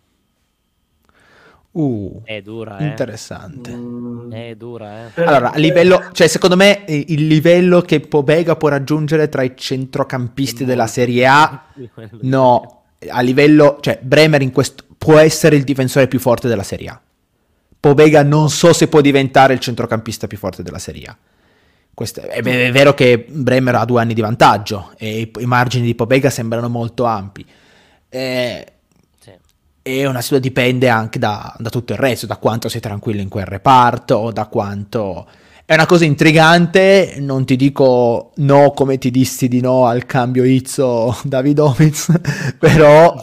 Uh, 1.77 2.23
è 2.25 2.41
dura, 2.41 2.79
eh. 2.79 2.87
Interessante. 2.87 3.71
Mm. 3.71 4.33
È 4.33 4.55
dura, 4.55 5.09
eh. 5.15 5.23
Allora, 5.25 5.53
a 5.53 5.59
livello, 5.59 6.09
cioè, 6.13 6.27
secondo 6.27 6.57
me 6.57 6.85
il 6.87 7.27
livello 7.27 7.83
che 7.83 8.01
Pobega 8.01 8.57
può 8.57 8.71
raggiungere 8.71 9.29
tra 9.29 9.43
i 9.43 9.53
centrocampisti 9.55 10.65
della 10.65 10.87
Serie 10.87 11.27
A, 11.27 11.67
no, 12.23 12.85
a 13.07 13.21
livello, 13.21 13.77
cioè, 13.83 13.99
Bremer 14.01 14.41
in 14.41 14.53
questo 14.53 14.85
può 14.97 15.19
essere 15.19 15.57
il 15.57 15.65
difensore 15.65 16.09
più 16.09 16.19
forte 16.19 16.49
della 16.49 16.63
Serie 16.63 16.89
A. 16.89 17.01
Pobega 17.79 18.23
non 18.23 18.49
so 18.49 18.73
se 18.73 18.89
può 18.89 19.03
diventare 19.03 19.53
il 19.53 19.61
centrocampista 19.61 20.27
più 20.27 20.39
forte 20.39 20.63
della 20.63 20.79
Serie 20.79 21.05
A. 21.05 21.17
Questo, 21.93 22.23
è, 22.23 22.43
è, 22.43 22.73
vero 22.73 22.95
che 22.95 23.27
Bremer 23.29 23.75
ha 23.75 23.85
due 23.85 24.01
anni 24.01 24.15
di 24.15 24.23
vantaggio 24.23 24.93
e 24.97 25.21
i, 25.21 25.33
i 25.41 25.47
margini 25.47 25.85
di 25.85 25.95
Pobega 25.95 26.31
sembrano 26.31 26.71
molto 26.71 27.05
ampi. 27.05 27.45
Eh, 28.09 28.67
e 29.87 30.05
una 30.05 30.21
situazione 30.21 30.43
dipende 30.43 30.89
anche 30.89 31.21
da, 31.21 31.55
da, 31.59 31.71
tutto 31.71 31.93
il 31.93 31.99
resto, 32.01 32.27
da 32.27 32.39
quanto 32.39 32.69
sei 32.69 32.81
tranquillo 32.81 33.21
in 33.21 33.29
quel 33.29 33.47
reparto, 33.47 34.33
da 34.33 34.47
quanto... 34.47 35.29
È 35.65 35.75
una 35.75 35.87
cosa 35.87 36.05
intrigante, 36.05 37.15
non 37.19 37.45
ti 37.45 37.55
dico 37.55 38.33
no 38.37 38.73
come 38.73 38.99
ti 38.99 39.13
dissi 39.13 39.47
di 39.47 39.61
no 39.61 39.87
al 39.87 40.05
cambio 40.05 40.43
Izzo 40.43 41.17
Davidovic, 41.23 42.55
però... 42.59 43.15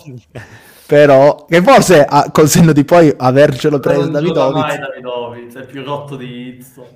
però 0.88 1.46
che 1.50 1.62
forse 1.62 2.06
ah, 2.06 2.32
col 2.32 2.48
senno 2.48 2.72
di 2.72 2.86
poi 2.86 3.14
avercelo 3.16 3.82
preso 3.82 4.08
Davidovic... 4.08 4.66
Non 4.66 4.80
Davidovic, 4.80 5.58
è 5.58 5.66
più 5.66 5.84
rotto 5.84 6.16
di 6.16 6.56
Izzo. 6.58 6.88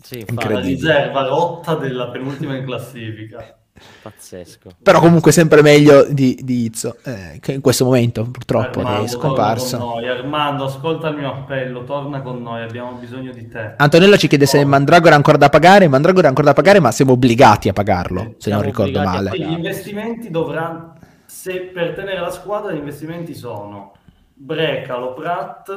Sì, 0.00 0.24
la 0.32 0.60
riserva 0.60 1.26
rotta 1.26 1.74
della 1.74 2.08
penultima 2.10 2.54
in 2.54 2.64
classifica. 2.64 3.58
Pazzesco. 4.02 4.70
Però 4.82 5.00
comunque 5.00 5.32
sempre 5.32 5.62
meglio 5.62 6.04
di, 6.04 6.38
di 6.42 6.64
Izzo, 6.64 6.96
eh, 7.04 7.38
che 7.40 7.52
in 7.52 7.60
questo 7.60 7.84
momento 7.84 8.24
purtroppo 8.24 8.80
Armando, 8.80 9.04
è 9.04 9.08
scomparso. 9.08 9.78
Noi. 9.78 10.08
Armando, 10.08 10.64
ascolta 10.64 11.08
il 11.08 11.16
mio 11.16 11.30
appello, 11.30 11.84
torna 11.84 12.20
con 12.22 12.42
noi, 12.42 12.62
abbiamo 12.62 12.92
bisogno 12.92 13.32
di 13.32 13.48
te. 13.48 13.74
Antonella 13.76 14.16
ci 14.16 14.28
chiede 14.28 14.44
oh. 14.44 14.48
se 14.48 14.64
Mandragora 14.64 15.12
è 15.12 15.16
ancora 15.16 15.36
da 15.36 15.48
pagare, 15.48 15.88
Mandragora 15.88 16.26
è 16.26 16.28
ancora 16.28 16.48
da 16.48 16.54
pagare, 16.54 16.80
ma 16.80 16.90
siamo 16.90 17.12
obbligati 17.12 17.68
a 17.68 17.72
pagarlo, 17.72 18.22
eh, 18.22 18.34
se 18.38 18.50
non 18.50 18.62
ricordo 18.62 19.02
male. 19.02 19.36
Gli 19.36 19.42
investimenti 19.42 20.30
dovranno, 20.30 20.94
se 21.26 21.70
per 21.72 21.94
tenere 21.94 22.20
la 22.20 22.30
squadra 22.30 22.72
gli 22.72 22.78
investimenti 22.78 23.34
sono 23.34 23.92
Brecalo, 24.34 25.14
Pratt, 25.14 25.72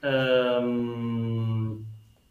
ehm, 0.00 1.84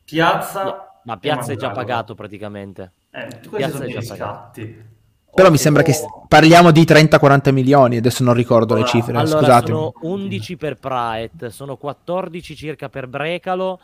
Piazza... 0.04 0.63
No, 0.63 0.76
ma 1.04 1.17
Piazza 1.17 1.52
è 1.52 1.56
già 1.56 1.72
pagato 1.72 2.15
praticamente. 2.15 2.94
Eh, 3.12 3.47
questi 3.47 3.71
sono 3.71 3.86
i 3.86 3.95
riscatti. 3.95 4.89
Però 5.34 5.50
mi 5.50 5.58
sembra 5.58 5.82
che 5.82 5.93
parliamo 6.28 6.71
di 6.71 6.82
30-40 6.82 7.54
milioni, 7.54 7.97
adesso 7.97 8.24
non 8.24 8.34
ricordo 8.34 8.76
le 8.76 8.86
cifre, 8.86 9.17
allora, 9.17 9.39
scusatemi. 9.39 9.78
sono 9.78 9.93
11 10.02 10.58
per 10.58 10.76
Praet, 10.76 11.47
sono 11.47 11.78
14 11.78 12.56
circa 12.56 12.89
per 12.89 13.08
Brecalo 13.08 13.80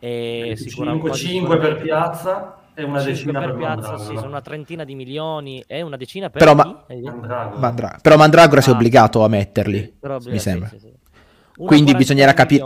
e 0.00 0.56
5, 0.56 1.12
5 1.12 1.58
per 1.58 1.80
Piazza 1.80 2.58
e 2.74 2.82
una 2.82 3.00
decina 3.00 3.38
per, 3.38 3.50
per 3.50 3.58
Piazza, 3.58 3.98
sì, 3.98 4.14
sono 4.16 4.26
una 4.26 4.40
trentina 4.40 4.82
di 4.82 4.96
milioni 4.96 5.62
e 5.68 5.82
una 5.82 5.96
decina 5.96 6.30
per 6.30 6.40
Però, 6.40 6.54
ma... 6.54 6.64
Mandragora. 6.64 7.58
Mandragora. 7.58 7.98
Però 8.02 8.16
Mandragora 8.16 8.58
ah, 8.58 8.62
si 8.62 8.70
è 8.70 8.72
obbligato 8.72 9.24
a 9.24 9.28
metterli, 9.28 9.94
però, 10.00 10.18
mi 10.24 10.38
sembra. 10.40 10.68
Sì, 10.68 10.78
sì, 10.80 10.92
Quindi 11.56 11.94
bisognerà 11.94 12.34
capire... 12.34 12.64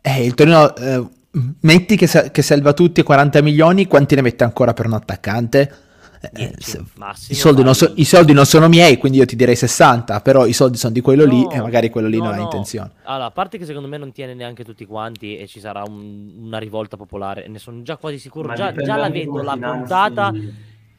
Eh, 0.00 0.24
il 0.24 0.32
Torino... 0.32 0.74
Eh, 0.76 1.18
metti 1.60 1.96
che, 1.96 2.30
che 2.30 2.42
salva 2.42 2.72
tutti 2.72 3.02
40 3.02 3.42
milioni, 3.42 3.86
quanti 3.86 4.14
ne 4.14 4.22
mette 4.22 4.44
ancora 4.44 4.72
per 4.72 4.86
un 4.86 4.94
attaccante? 4.94 5.74
Eh, 6.20 6.52
I, 6.58 7.34
soldi 7.34 7.62
so, 7.72 7.92
I, 7.96 8.04
soldi 8.04 8.34
non 8.34 8.44
sono 8.44 8.68
miei, 8.68 8.98
quindi 8.98 9.16
io 9.16 9.24
ti 9.24 9.36
direi 9.36 9.56
60, 9.56 10.20
però 10.20 10.44
i 10.44 10.52
soldi 10.52 10.76
sono 10.76 10.92
di 10.92 11.00
quello 11.00 11.24
no, 11.24 11.32
lì 11.32 11.46
e 11.50 11.62
magari 11.62 11.88
quello 11.88 12.08
lì 12.08 12.18
no, 12.18 12.24
non 12.24 12.34
ha 12.34 12.40
intenzione. 12.42 12.90
Allora, 13.04 13.24
a 13.26 13.30
parte 13.30 13.56
che 13.56 13.64
secondo 13.64 13.88
me 13.88 13.96
non 13.96 14.12
tiene 14.12 14.34
neanche 14.34 14.62
tutti 14.62 14.84
quanti 14.84 15.38
e 15.38 15.46
ci 15.46 15.60
sarà 15.60 15.82
un, 15.82 16.32
una 16.42 16.58
rivolta 16.58 16.98
popolare, 16.98 17.48
ne 17.48 17.58
sono 17.58 17.80
già 17.80 17.96
quasi 17.96 18.18
sicuro, 18.18 18.52
già, 18.52 18.74
già 18.74 18.96
la 18.96 19.08
vedo 19.08 19.40
la 19.40 19.56
puntata 19.56 20.30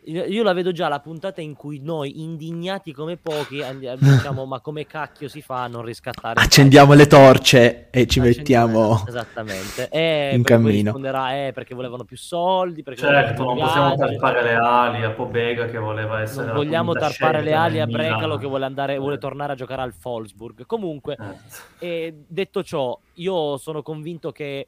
io 0.06 0.42
la 0.42 0.54
vedo 0.54 0.72
già 0.72 0.88
la 0.88 1.00
puntata 1.00 1.42
in 1.42 1.54
cui 1.54 1.80
noi, 1.80 2.22
indignati 2.22 2.92
come 2.92 3.18
pochi, 3.18 3.62
diciamo 4.00 4.46
ma 4.46 4.60
come 4.60 4.88
cacchio 4.88 5.28
si 5.28 5.42
fa 5.42 5.64
a 5.64 5.68
non 5.68 5.84
riscattare? 5.84 6.42
Accendiamo 6.42 6.94
le 6.94 7.06
torce 7.06 7.90
e 7.92 8.08
ci 8.08 8.20
mettiamo 8.20 9.04
esattamente. 9.08 9.90
E 9.90 10.32
in 10.34 10.44
cammino. 10.44 10.84
risponderà 10.84 11.46
eh, 11.46 11.52
perché 11.54 11.76
volevano 11.76 12.04
più 12.04 12.18
soldi. 12.18 12.82
Perché 12.82 13.02
certo, 13.02 13.44
non 13.44 13.58
possiamo 13.58 13.96
tarpare 13.96 14.44
le 14.44 14.56
ali 14.56 15.04
a 15.04 15.12
Pobega 15.12 15.66
che 15.66 15.78
voleva 15.78 16.22
essere. 16.22 16.48
Non 16.48 16.56
vogliamo 16.56 16.94
tarpare 16.94 17.42
le 17.42 17.54
ali 17.54 17.80
a 17.80 17.86
Brecalo 17.86 18.38
che 18.38 18.48
vuole, 18.48 18.66
andare, 18.66 18.98
vuole 18.98 19.20
tornare 19.20 19.54
a 19.54 19.56
giocare 19.56 19.84
al 19.84 19.94
Wolfsburg. 20.02 20.66
Comunque, 20.66 21.18
eh. 21.78 22.24
detto 22.28 22.64
ciò, 22.64 22.98
io 23.16 23.58
sono 23.58 23.84
convinto 23.84 24.32
che 24.32 24.68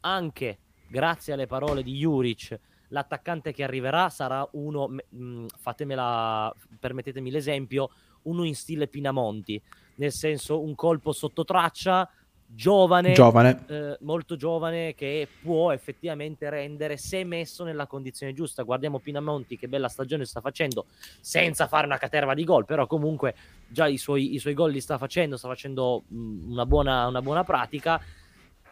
anche 0.00 0.58
grazie 0.88 1.32
alle 1.32 1.46
parole 1.46 1.82
di 1.84 1.94
Juric 1.94 2.58
l'attaccante 2.92 3.52
che 3.52 3.64
arriverà 3.64 4.08
sarà 4.08 4.46
uno, 4.52 4.88
mh, 4.88 5.00
mm, 5.16 5.46
fatemela, 5.58 6.54
permettetemi 6.78 7.30
l'esempio, 7.30 7.90
uno 8.22 8.44
in 8.44 8.54
stile 8.54 8.86
Pinamonti, 8.86 9.60
nel 9.96 10.12
senso 10.12 10.60
un 10.60 10.74
colpo 10.74 11.12
sotto 11.12 11.44
traccia, 11.44 12.08
giovane, 12.46 13.12
giovane. 13.12 13.64
Eh, 13.66 13.96
molto 14.00 14.36
giovane, 14.36 14.94
che 14.94 15.26
può 15.42 15.72
effettivamente 15.72 16.50
rendere 16.50 16.98
se 16.98 17.24
messo 17.24 17.64
nella 17.64 17.86
condizione 17.86 18.34
giusta. 18.34 18.62
Guardiamo 18.62 18.98
Pinamonti, 18.98 19.56
che 19.56 19.68
bella 19.68 19.88
stagione 19.88 20.26
sta 20.26 20.40
facendo, 20.40 20.86
senza 21.20 21.66
fare 21.66 21.86
una 21.86 21.98
caterva 21.98 22.34
di 22.34 22.44
gol, 22.44 22.66
però 22.66 22.86
comunque 22.86 23.34
già 23.68 23.86
i 23.86 23.96
suoi, 23.96 24.34
i 24.34 24.38
suoi 24.38 24.54
gol 24.54 24.70
li 24.70 24.80
sta 24.80 24.98
facendo, 24.98 25.38
sta 25.38 25.48
facendo 25.48 26.02
mh, 26.06 26.16
mm, 26.16 26.52
una, 26.52 26.66
buona, 26.66 27.06
una 27.06 27.22
buona 27.22 27.42
pratica 27.42 28.00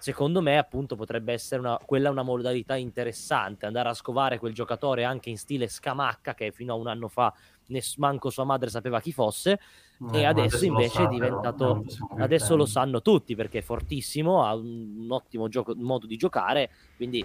secondo 0.01 0.41
me 0.41 0.57
appunto 0.57 0.97
potrebbe 0.97 1.35
essere 1.35 1.61
una, 1.61 1.79
quella 1.85 2.09
una 2.09 2.23
modalità 2.23 2.75
interessante, 2.75 3.67
andare 3.67 3.91
a 3.91 3.95
scovare 3.95 4.39
quel 4.39 4.55
giocatore 4.55 5.05
anche 5.05 5.29
in 5.29 5.37
stile 5.37 5.69
Scamacca 5.69 6.33
che 6.35 6.53
fino 6.53 6.73
a 6.73 6.77
un 6.77 6.87
anno 6.87 7.07
fa 7.09 7.33
ness- 7.67 7.97
manco 7.97 8.31
sua 8.31 8.45
madre 8.45 8.71
sapeva 8.71 8.99
chi 9.01 9.13
fosse 9.13 9.61
no, 9.99 10.13
e 10.13 10.25
adesso, 10.25 10.57
adesso 10.57 10.65
invece 10.65 11.05
è 11.05 11.07
diventato, 11.07 11.85
adesso 12.17 12.57
lo 12.57 12.65
sanno 12.65 13.03
tutti 13.03 13.35
perché 13.35 13.59
è 13.59 13.63
fortissimo, 13.63 14.43
ha 14.43 14.55
un, 14.55 15.01
un 15.01 15.13
ottimo 15.13 15.49
gioco, 15.49 15.75
modo 15.77 16.07
di 16.07 16.17
giocare, 16.17 16.71
quindi 16.97 17.25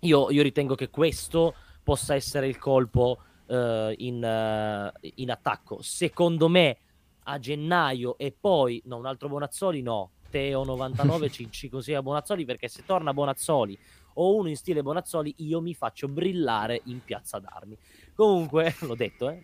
io, 0.00 0.30
io, 0.30 0.42
ritengo 0.42 0.74
che 0.74 0.88
questo 0.88 1.54
possa 1.82 2.14
essere 2.14 2.48
il 2.48 2.56
colpo 2.56 3.18
uh, 3.44 3.92
in, 3.96 4.22
uh, 4.24 5.08
in 5.16 5.30
attacco. 5.30 5.82
Secondo 5.82 6.48
me 6.48 6.78
a 7.24 7.38
gennaio 7.38 8.16
e 8.16 8.34
poi 8.38 8.80
no, 8.86 8.96
un 8.96 9.04
altro 9.04 9.28
Bonazzoli 9.28 9.82
no, 9.82 10.12
Teo 10.30 10.64
99 10.64 11.30
ci, 11.30 11.48
ci 11.50 11.68
consiglia 11.68 12.02
Bonazzoli 12.02 12.44
perché 12.44 12.68
se 12.68 12.82
torna 12.86 13.12
Bonazzoli 13.12 13.78
o 14.14 14.36
uno 14.36 14.48
in 14.48 14.56
stile 14.56 14.82
Bonazzoli 14.82 15.34
io 15.38 15.60
mi 15.60 15.74
faccio 15.74 16.08
brillare 16.08 16.80
in 16.84 17.00
piazza 17.04 17.38
d'armi. 17.38 17.76
Comunque, 18.14 18.74
l'ho 18.80 18.94
detto, 18.94 19.28
eh? 19.28 19.42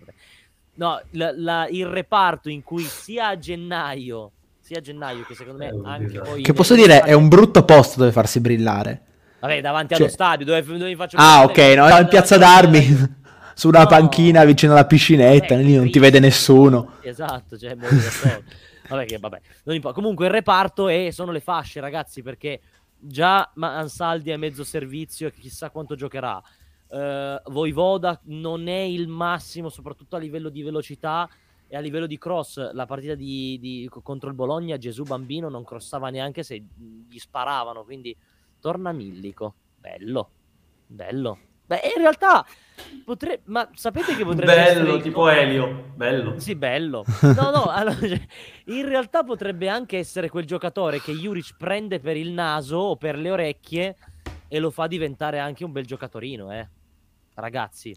No, 0.74 1.00
la, 1.12 1.32
la, 1.34 1.68
il 1.68 1.86
reparto 1.86 2.48
in 2.48 2.62
cui 2.62 2.82
sia 2.82 3.28
a 3.28 3.38
gennaio, 3.38 4.32
sia 4.60 4.78
a 4.78 4.80
gennaio 4.80 5.24
che 5.24 5.34
secondo 5.34 5.58
me 5.58 5.72
anche 5.84 6.18
poi... 6.20 6.42
Che 6.42 6.52
posso 6.52 6.74
dire, 6.74 7.00
è 7.00 7.12
un 7.12 7.28
brutto 7.28 7.64
posto 7.64 7.98
dove 7.98 8.12
farsi 8.12 8.40
brillare. 8.40 9.02
Vabbè, 9.40 9.60
davanti 9.60 9.94
cioè... 9.94 10.02
allo 10.02 10.12
stadio, 10.12 10.44
dove, 10.44 10.62
dove 10.62 10.84
mi 10.84 10.96
faccio... 10.96 11.16
Ah, 11.18 11.44
ok, 11.44 11.58
no, 11.76 11.88
in 11.98 12.08
piazza 12.08 12.36
d'armi... 12.36 13.24
su 13.56 13.68
una 13.68 13.80
no, 13.80 13.86
panchina 13.86 14.44
vicino 14.44 14.72
alla 14.72 14.84
piscinetta, 14.84 15.54
eh, 15.54 15.62
lì 15.62 15.76
non 15.76 15.90
ti 15.90 15.98
vede 15.98 16.20
nessuno. 16.20 16.96
Esatto, 17.00 17.56
cioè, 17.56 17.74
Vabbè, 18.88 19.04
che 19.06 19.18
vabbè. 19.18 19.40
Comunque 19.92 20.26
il 20.26 20.32
reparto 20.32 20.88
e 20.88 21.10
sono 21.12 21.32
le 21.32 21.40
fasce, 21.40 21.80
ragazzi, 21.80 22.22
perché 22.22 22.60
già 22.98 23.52
Ansaldi 23.54 24.30
è 24.30 24.36
mezzo 24.36 24.64
servizio 24.64 25.28
e 25.28 25.32
chissà 25.32 25.70
quanto 25.70 25.94
giocherà. 25.94 26.42
Uh, 26.88 27.50
Voivoda 27.50 28.20
non 28.24 28.68
è 28.68 28.80
il 28.80 29.08
massimo, 29.08 29.68
soprattutto 29.68 30.16
a 30.16 30.20
livello 30.20 30.48
di 30.48 30.62
velocità 30.62 31.28
e 31.66 31.76
a 31.76 31.80
livello 31.80 32.06
di 32.06 32.18
cross. 32.18 32.72
La 32.72 32.86
partita 32.86 33.14
di, 33.14 33.58
di, 33.60 33.88
contro 34.02 34.28
il 34.28 34.34
Bologna, 34.34 34.76
Gesù 34.76 35.02
Bambino 35.02 35.48
non 35.48 35.64
crossava 35.64 36.10
neanche 36.10 36.42
se 36.42 36.62
gli 37.08 37.18
sparavano. 37.18 37.84
Quindi 37.84 38.16
torna 38.60 38.92
Millico. 38.92 39.54
Bello, 39.78 40.30
bello. 40.86 41.38
Beh, 41.66 41.80
in 41.96 42.00
realtà 42.00 42.46
potrebbe. 43.04 43.42
Ma 43.46 43.68
sapete 43.74 44.14
che 44.14 44.24
potrebbe 44.24 44.54
bello, 44.54 44.88
essere. 44.88 45.02
tipo 45.02 45.28
Elio. 45.28 45.92
Bello. 45.94 46.38
Sì, 46.38 46.54
bello. 46.54 47.04
No, 47.22 47.50
no. 47.50 47.64
allora, 47.64 47.96
cioè, 47.98 48.20
in 48.66 48.86
realtà 48.86 49.24
potrebbe 49.24 49.68
anche 49.68 49.98
essere 49.98 50.28
quel 50.28 50.46
giocatore 50.46 51.00
che 51.00 51.12
Juric 51.12 51.56
prende 51.56 51.98
per 51.98 52.16
il 52.16 52.30
naso 52.30 52.76
o 52.76 52.96
per 52.96 53.18
le 53.18 53.30
orecchie 53.30 53.96
e 54.48 54.58
lo 54.58 54.70
fa 54.70 54.86
diventare 54.86 55.38
anche 55.40 55.64
un 55.64 55.72
bel 55.72 55.86
giocatorino, 55.86 56.52
eh. 56.52 56.68
Ragazzi, 57.34 57.94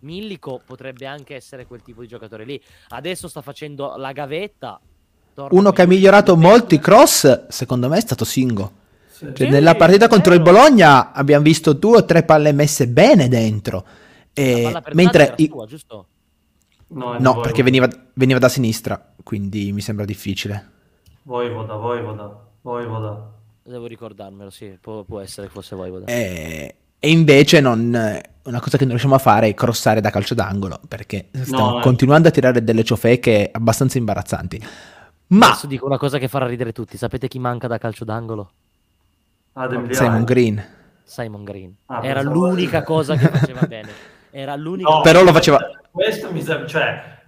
Millico 0.00 0.60
potrebbe 0.66 1.06
anche 1.06 1.34
essere 1.34 1.64
quel 1.66 1.80
tipo 1.82 2.02
di 2.02 2.08
giocatore 2.08 2.44
lì. 2.44 2.60
Adesso 2.88 3.28
sta 3.28 3.40
facendo 3.40 3.96
la 3.96 4.12
gavetta. 4.12 4.78
Uno 5.34 5.72
che 5.72 5.82
ha 5.82 5.86
migliorato 5.86 6.36
molti 6.36 6.78
cross, 6.78 7.46
secondo 7.48 7.88
me, 7.88 7.96
è 7.96 8.00
stato 8.00 8.26
Singo. 8.26 8.80
Cioè, 9.32 9.48
nella 9.48 9.74
partita 9.76 10.08
contro 10.08 10.34
il 10.34 10.40
Bologna 10.40 11.12
abbiamo 11.12 11.44
visto 11.44 11.72
due 11.72 11.98
o 11.98 12.04
tre 12.04 12.24
palle 12.24 12.52
messe 12.52 12.88
bene 12.88 13.28
dentro. 13.28 13.84
E... 14.32 14.72
mentre 14.94 15.34
i... 15.36 15.48
sua, 15.50 15.66
giusto? 15.66 16.06
No, 16.88 17.16
no 17.18 17.40
perché 17.40 17.62
veniva, 17.62 17.88
veniva, 18.14 18.38
da 18.38 18.48
sinistra, 18.48 19.14
quindi 19.22 19.72
mi 19.72 19.80
sembra 19.80 20.04
difficile. 20.04 20.70
Voivoda, 21.22 21.74
Voivoda, 21.76 22.46
Voivoda. 22.60 23.30
Devo 23.62 23.86
ricordarmelo, 23.86 24.50
sì, 24.50 24.76
può, 24.80 25.02
può 25.04 25.20
essere 25.20 25.46
che 25.46 25.52
fosse 25.52 25.76
Voivoda. 25.76 26.06
E, 26.06 26.74
e 26.98 27.10
invece 27.10 27.60
non, 27.60 28.20
una 28.42 28.60
cosa 28.60 28.76
che 28.76 28.82
non 28.82 28.90
riusciamo 28.90 29.14
a 29.14 29.18
fare 29.18 29.48
è 29.48 29.54
crossare 29.54 30.00
da 30.00 30.10
calcio 30.10 30.34
d'angolo, 30.34 30.80
perché 30.86 31.28
stiamo 31.32 31.70
no, 31.70 31.78
eh. 31.78 31.82
continuando 31.82 32.28
a 32.28 32.30
tirare 32.30 32.62
delle 32.62 32.84
ciofeche 32.84 33.48
abbastanza 33.52 33.98
imbarazzanti. 33.98 34.62
Ma... 35.28 35.46
Adesso 35.46 35.66
dico 35.66 35.86
una 35.86 35.98
cosa 35.98 36.18
che 36.18 36.28
farà 36.28 36.46
ridere 36.46 36.72
tutti, 36.72 36.98
sapete 36.98 37.28
chi 37.28 37.38
manca 37.38 37.68
da 37.68 37.78
calcio 37.78 38.04
d'angolo? 38.04 38.50
Adam 39.54 39.90
Simon 39.90 40.24
Green. 40.24 40.64
Simon 41.04 41.44
Green. 41.44 41.74
Ah, 41.86 42.00
Era 42.02 42.22
l'unica 42.22 42.82
cosa 42.82 43.16
che 43.16 43.28
faceva 43.28 43.62
bene. 43.68 43.90
Era 44.30 44.56
l'unica 44.56 44.88
no, 44.88 45.00
Però 45.02 45.22
lo 45.22 45.32
faceva... 45.32 45.58
Questo 45.90 46.32
mi 46.32 46.40
sa... 46.40 46.66
Cioè... 46.66 47.20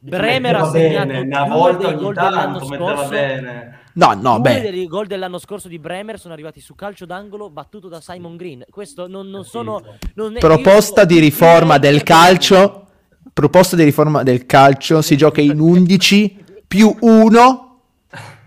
Bremer 0.00 0.54
ha 0.56 0.70
segnato 0.70 1.06
bene, 1.08 1.20
una 1.20 1.44
volta 1.44 1.92
gol 1.92 2.14
dell'anno 2.14 2.64
scorso. 2.64 3.08
Bene. 3.08 3.80
No, 3.94 4.14
no, 4.14 4.40
beh. 4.40 4.70
dei 4.70 4.86
gol 4.86 5.06
dell'anno 5.06 5.38
scorso 5.38 5.66
di 5.66 5.78
Bremer 5.78 6.20
sono 6.20 6.32
arrivati 6.32 6.60
su 6.60 6.76
calcio 6.76 7.04
d'angolo 7.04 7.50
battuto 7.50 7.88
da 7.88 8.00
Simon 8.00 8.36
Green. 8.36 8.64
Questo 8.70 9.08
non, 9.08 9.28
non 9.28 9.44
sono... 9.44 9.82
Non 10.14 10.36
è... 10.36 10.38
Proposta 10.38 11.04
di 11.04 11.18
riforma 11.18 11.78
del 11.78 12.02
calcio. 12.04 12.86
Proposta 13.32 13.76
di 13.76 13.82
riforma 13.82 14.22
del 14.22 14.46
calcio. 14.46 15.02
Si 15.02 15.16
gioca 15.16 15.40
in 15.40 15.58
11 15.58 16.44
più 16.66 16.96
1 16.98 17.67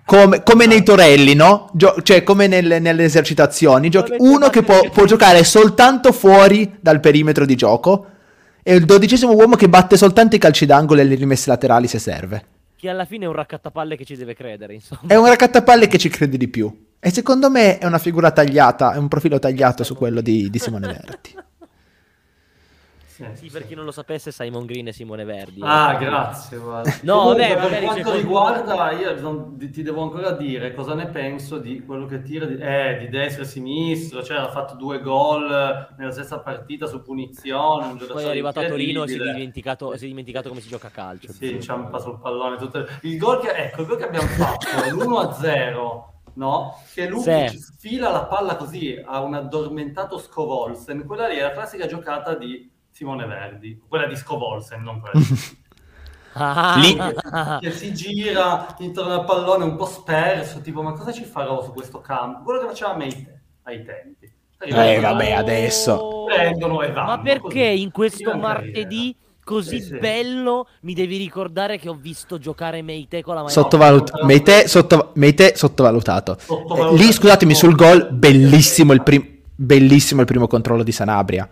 come, 0.06 0.44
come, 0.44 0.66
nei 0.66 0.84
torelli, 0.84 1.34
no? 1.34 1.70
Gio- 1.74 2.02
cioè, 2.02 2.24
come 2.24 2.48
nelle, 2.48 2.80
nelle 2.80 3.04
esercitazioni. 3.04 3.90
Giochi- 3.90 4.16
uno 4.18 4.50
che 4.50 4.64
può, 4.64 4.80
può, 4.90 5.06
giocare 5.06 5.44
soltanto 5.44 6.12
fuori 6.12 6.78
dal 6.80 7.00
perimetro 7.00 7.46
di 7.46 7.56
gioco 7.56 8.08
e 8.64 8.76
il 8.76 8.86
dodicesimo 8.86 9.34
uomo 9.34 9.56
che 9.56 9.70
batte 9.70 9.98
soltanto 9.98 10.36
i 10.36 10.40
calci 10.40 10.66
d'angolo 10.66 11.02
e 11.02 11.04
le 11.04 11.16
rimesse 11.16 11.50
laterali 11.50 11.88
se 11.88 12.00
serve. 12.00 12.46
Che 12.76 12.90
alla 12.90 13.06
fine 13.06 13.26
è 13.26 13.28
un 13.28 13.36
raccattapalle 13.36 13.96
che 13.96 14.06
ci 14.06 14.16
deve 14.16 14.34
credere, 14.34 14.74
insomma. 14.74 15.02
È 15.06 15.16
un 15.16 15.28
raccattapalle 15.28 15.88
che 15.88 15.98
ci 15.98 16.10
crede 16.10 16.38
di 16.38 16.48
più. 16.48 16.90
E 17.00 17.12
secondo 17.12 17.50
me 17.50 17.78
è 17.78 17.86
una 17.86 18.00
figura 18.00 18.32
tagliata, 18.32 18.94
è 18.94 18.98
un 18.98 19.08
profilo 19.08 19.40
tagliato 19.40 19.84
su 19.84 19.96
quello 19.96 20.22
di, 20.22 20.50
di 20.50 20.60
Simone 20.60 20.88
Verti. 23.22 23.48
Sì, 23.48 23.52
per 23.52 23.68
chi 23.68 23.76
non 23.76 23.86
lo 23.86 23.92
sapesse, 23.92 24.32
Simon 24.32 24.66
Green 24.66 24.88
e 24.88 24.94
Simone 24.94 25.24
Verdi. 25.24 25.62
Ah, 25.64 25.96
grazie. 25.96 26.58
Guarda. 26.58 26.92
No, 27.04 27.20
Comunque, 27.20 27.56
vabbè, 27.56 27.70
per 27.70 27.84
quanto 27.84 28.14
riguarda, 28.14 28.92
io 28.92 29.20
non, 29.20 29.58
ti 29.58 29.84
devo 29.84 30.02
ancora 30.02 30.32
dire 30.32 30.74
cosa 30.74 30.94
ne 30.96 31.08
penso 31.08 31.58
di 31.58 31.84
quello 31.86 32.06
che 32.06 32.22
tira 32.22 32.46
di, 32.46 32.58
eh, 32.58 32.98
di 33.00 33.10
destra 33.10 33.44
e 33.44 33.46
sinistra, 33.46 34.24
cioè 34.24 34.38
ha 34.38 34.50
fatto 34.50 34.76
due 34.76 35.02
gol 35.02 35.48
nella 35.98 36.12
stessa 36.12 36.40
partita 36.40 36.88
su 36.88 37.02
punizione. 37.02 37.96
Poi 38.06 38.24
è 38.24 38.30
arrivato 38.30 38.60
a 38.60 38.68
Torino 38.68 39.04
e 39.04 39.08
si 39.08 39.16
è, 39.16 39.32
dimenticato, 39.32 39.96
si 39.98 40.06
è 40.06 40.08
dimenticato 40.08 40.50
come 40.50 40.62
si 40.62 40.70
gioca 40.70 40.88
a 40.88 40.92
calcio. 40.92 41.32
Sì, 41.32 41.52
inciampa 41.52 42.00
sul 42.00 42.20
pallone. 42.20 42.58
Tutto... 42.58 42.88
Il 43.02 43.18
gol 43.18 43.40
che, 43.40 43.52
ecco, 43.52 43.82
il 43.82 43.88
gol 43.88 43.98
che 43.98 44.06
abbiamo 44.06 44.28
fatto 44.28 44.68
è 44.68 44.90
l'1-0 44.90 46.10
no? 46.34 46.82
Che 46.94 47.08
lui 47.08 47.22
sì. 47.22 47.58
sfila 47.58 48.10
la 48.10 48.26
palla 48.26 48.56
così 48.56 49.02
a 49.04 49.22
un 49.22 49.34
addormentato 49.34 50.18
Scovolsen. 50.18 51.06
Quella 51.06 51.28
lì 51.28 51.36
è 51.36 51.42
la 51.42 51.52
classica 51.52 51.88
giocata 51.88 52.36
di 52.36 52.71
Simone 52.92 53.26
Verdi, 53.26 53.82
quella 53.88 54.06
di 54.06 54.16
Scovolsen, 54.16 54.82
non 54.82 55.00
quella 55.00 55.20
di... 55.20 55.26
Ah. 56.34 56.78
Lì. 56.78 56.98
Che, 57.60 57.72
si 57.72 57.94
gira 57.94 58.74
intorno 58.80 59.14
al 59.14 59.26
pallone 59.26 59.66
un 59.66 59.76
po' 59.76 59.86
sperso, 59.86 60.62
tipo 60.62 60.82
ma 60.82 60.94
cosa 60.94 61.12
ci 61.12 61.26
farò 61.26 61.62
su 61.62 61.74
questo 61.74 62.00
campo? 62.00 62.44
Quello 62.44 62.62
che 62.62 62.68
faceva 62.68 62.96
Meite 62.96 63.42
ai 63.64 63.84
tempi. 63.84 64.32
Eh, 64.60 65.00
vabbè, 65.00 65.32
adesso 65.32 66.26
prendono 66.28 66.84
e 66.84 66.92
vanno. 66.92 67.08
Ma 67.08 67.20
perché 67.20 67.72
così. 67.72 67.82
in 67.82 67.92
questo 67.92 68.38
martedì 68.38 69.16
così 69.44 69.82
sì, 69.82 69.88
sì. 69.88 69.98
bello 69.98 70.68
mi 70.82 70.94
devi 70.94 71.18
ricordare 71.18 71.80
che 71.80 71.90
ho 71.90 71.98
visto 72.00 72.38
giocare 72.38 72.82
Meite 72.84 73.24
con 73.24 73.34
la 73.34 73.42
maglia 73.42 73.54
Sottovalut- 73.54 74.22
Meite, 74.24 74.68
sotto- 74.68 75.12
Meite 75.16 75.56
sottovalutato. 75.56 76.38
sottovalutato. 76.40 76.96
Eh, 76.96 76.98
lì 76.98 77.12
scusatemi 77.12 77.56
sul 77.56 77.76
gol, 77.76 78.08
bellissimo 78.12 78.94
il, 78.94 79.02
prim- 79.02 79.40
bellissimo 79.54 80.22
il 80.22 80.28
primo 80.28 80.48
controllo 80.48 80.84
di 80.84 80.92
Sanabria 80.92 81.50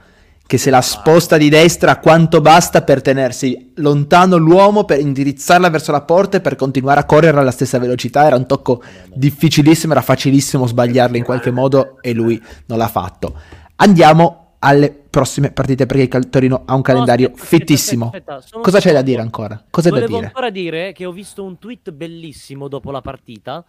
che 0.50 0.58
se 0.58 0.72
la 0.72 0.82
sposta 0.82 1.38
di 1.38 1.47
destra 1.47 2.00
quanto 2.00 2.41
basta 2.41 2.82
per 2.82 3.04
tenersi 3.04 3.72
lontano 3.76 4.36
l'uomo, 4.36 4.84
per 4.84 5.00
indirizzarla 5.00 5.70
verso 5.70 5.91
la 5.91 6.02
porta 6.02 6.38
e 6.38 6.41
per 6.41 6.56
continuare 6.56 7.02
a 7.02 7.06
correre 7.06 7.38
alla 7.38 7.52
stessa 7.52 7.78
velocità. 7.78 8.26
Era 8.26 8.36
un 8.36 8.47
tocco 8.47 8.82
difficilissimo, 9.14 9.91
era 9.91 10.02
facilissimo 10.02 10.66
sbagliarlo 10.66 11.18
in 11.18 11.24
qualche 11.24 11.52
modo 11.52 12.02
e 12.02 12.14
lui 12.14 12.41
non 12.66 12.80
l'ha 12.80 12.88
fatto. 12.88 13.39
Andiamo 13.76 14.56
alle 14.58 14.89
prossime 14.89 15.52
partite 15.52 15.86
perché 15.86 16.18
il 16.18 16.30
Torino 16.30 16.64
ha 16.66 16.74
un 16.74 16.82
calendario 16.82 17.28
no, 17.28 17.34
aspetta, 17.36 17.56
fittissimo. 17.56 18.06
Aspetta, 18.06 18.36
aspetta, 18.38 18.60
Cosa 18.60 18.80
c'è 18.80 18.91
da 18.91 19.04
dire 19.04 19.22
ancora? 19.22 19.64
Cosa 19.70 19.89
Volevo 19.89 20.08
da 20.08 20.16
dire? 20.16 20.26
ancora 20.26 20.50
dire 20.50 20.93
che 20.93 21.06
ho 21.06 21.12
visto 21.12 21.43
un 21.43 21.60
tweet 21.60 21.91
bellissimo 21.91 22.68
dopo 22.68 22.89
la 22.89 23.02
partita 23.02 23.64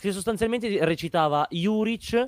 che 0.00 0.10
sostanzialmente 0.12 0.82
recitava 0.86 1.46
Juric 1.50 2.22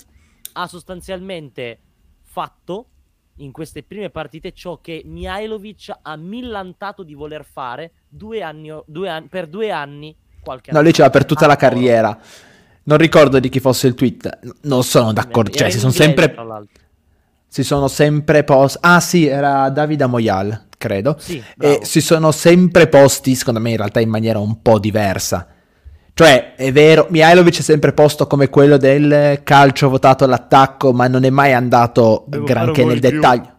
ha 0.53 0.67
sostanzialmente 0.67 1.79
fatto 2.23 2.89
in 3.37 3.53
queste 3.53 3.83
prime 3.83 4.11
partite 4.11 4.53
ciò 4.53 4.79
che 4.81 5.03
Mihailovic 5.05 5.93
ha 6.03 6.17
millantato 6.17 7.03
di 7.03 7.15
voler 7.15 7.45
fare 7.45 7.93
due 8.09 8.43
anni, 8.43 8.73
due 8.87 9.09
anni, 9.09 9.27
per 9.29 9.47
due 9.47 9.71
anni. 9.71 10.17
Qualche 10.41 10.73
no, 10.73 10.83
lui 10.83 10.93
ce 10.93 11.03
l'ha 11.03 11.11
per 11.11 11.25
tutta 11.25 11.47
la 11.47 11.57
carriera. 11.57 12.19
Non 12.85 12.99
ricordo 12.99 13.41
di 13.41 13.49
chi 13.49 13.61
fosse 13.61 13.87
il 13.87 13.95
tweet. 13.95 14.59
Non 14.63 14.83
sono 14.85 15.13
d'accordo. 15.13 15.51
Cioè, 15.51 15.71
si 15.71 15.79
sono 15.79 15.93
sempre. 15.93 16.35
Si 17.47 17.63
sono 17.63 17.89
sempre 17.89 18.45
posti. 18.45 18.79
Ah, 18.83 19.01
sì, 19.01 19.27
era 19.27 19.71
Davide 19.71 20.07
Moyal, 20.07 20.67
credo. 20.77 21.17
Sì, 21.19 21.43
e 21.59 21.81
si 21.83 22.01
sono 22.01 22.33
sempre 22.33 22.89
posti, 22.89 23.35
secondo 23.35 23.61
me, 23.61 23.71
in 23.71 23.77
realtà 23.77 24.01
in 24.01 24.11
maniera 24.11 24.39
un 24.39 24.61
po' 24.61 24.79
diversa. 24.79 25.54
Cioè, 26.17 26.55
è 26.55 26.71
vero, 26.71 27.09
Mihailovic 27.11 27.59
è 27.59 27.63
sempre 27.63 27.93
posto 27.93 28.29
come 28.29 28.49
quello 28.49 28.77
del 28.77 29.41
calcio 29.43 29.89
votato 29.89 30.23
all'attacco, 30.23 30.93
ma 30.93 31.09
non 31.09 31.25
è 31.25 31.31
mai 31.31 31.53
andato 31.53 32.25
Devo 32.29 32.45
granché 32.45 32.85
nel 32.85 33.01
dettaglio. 33.01 33.53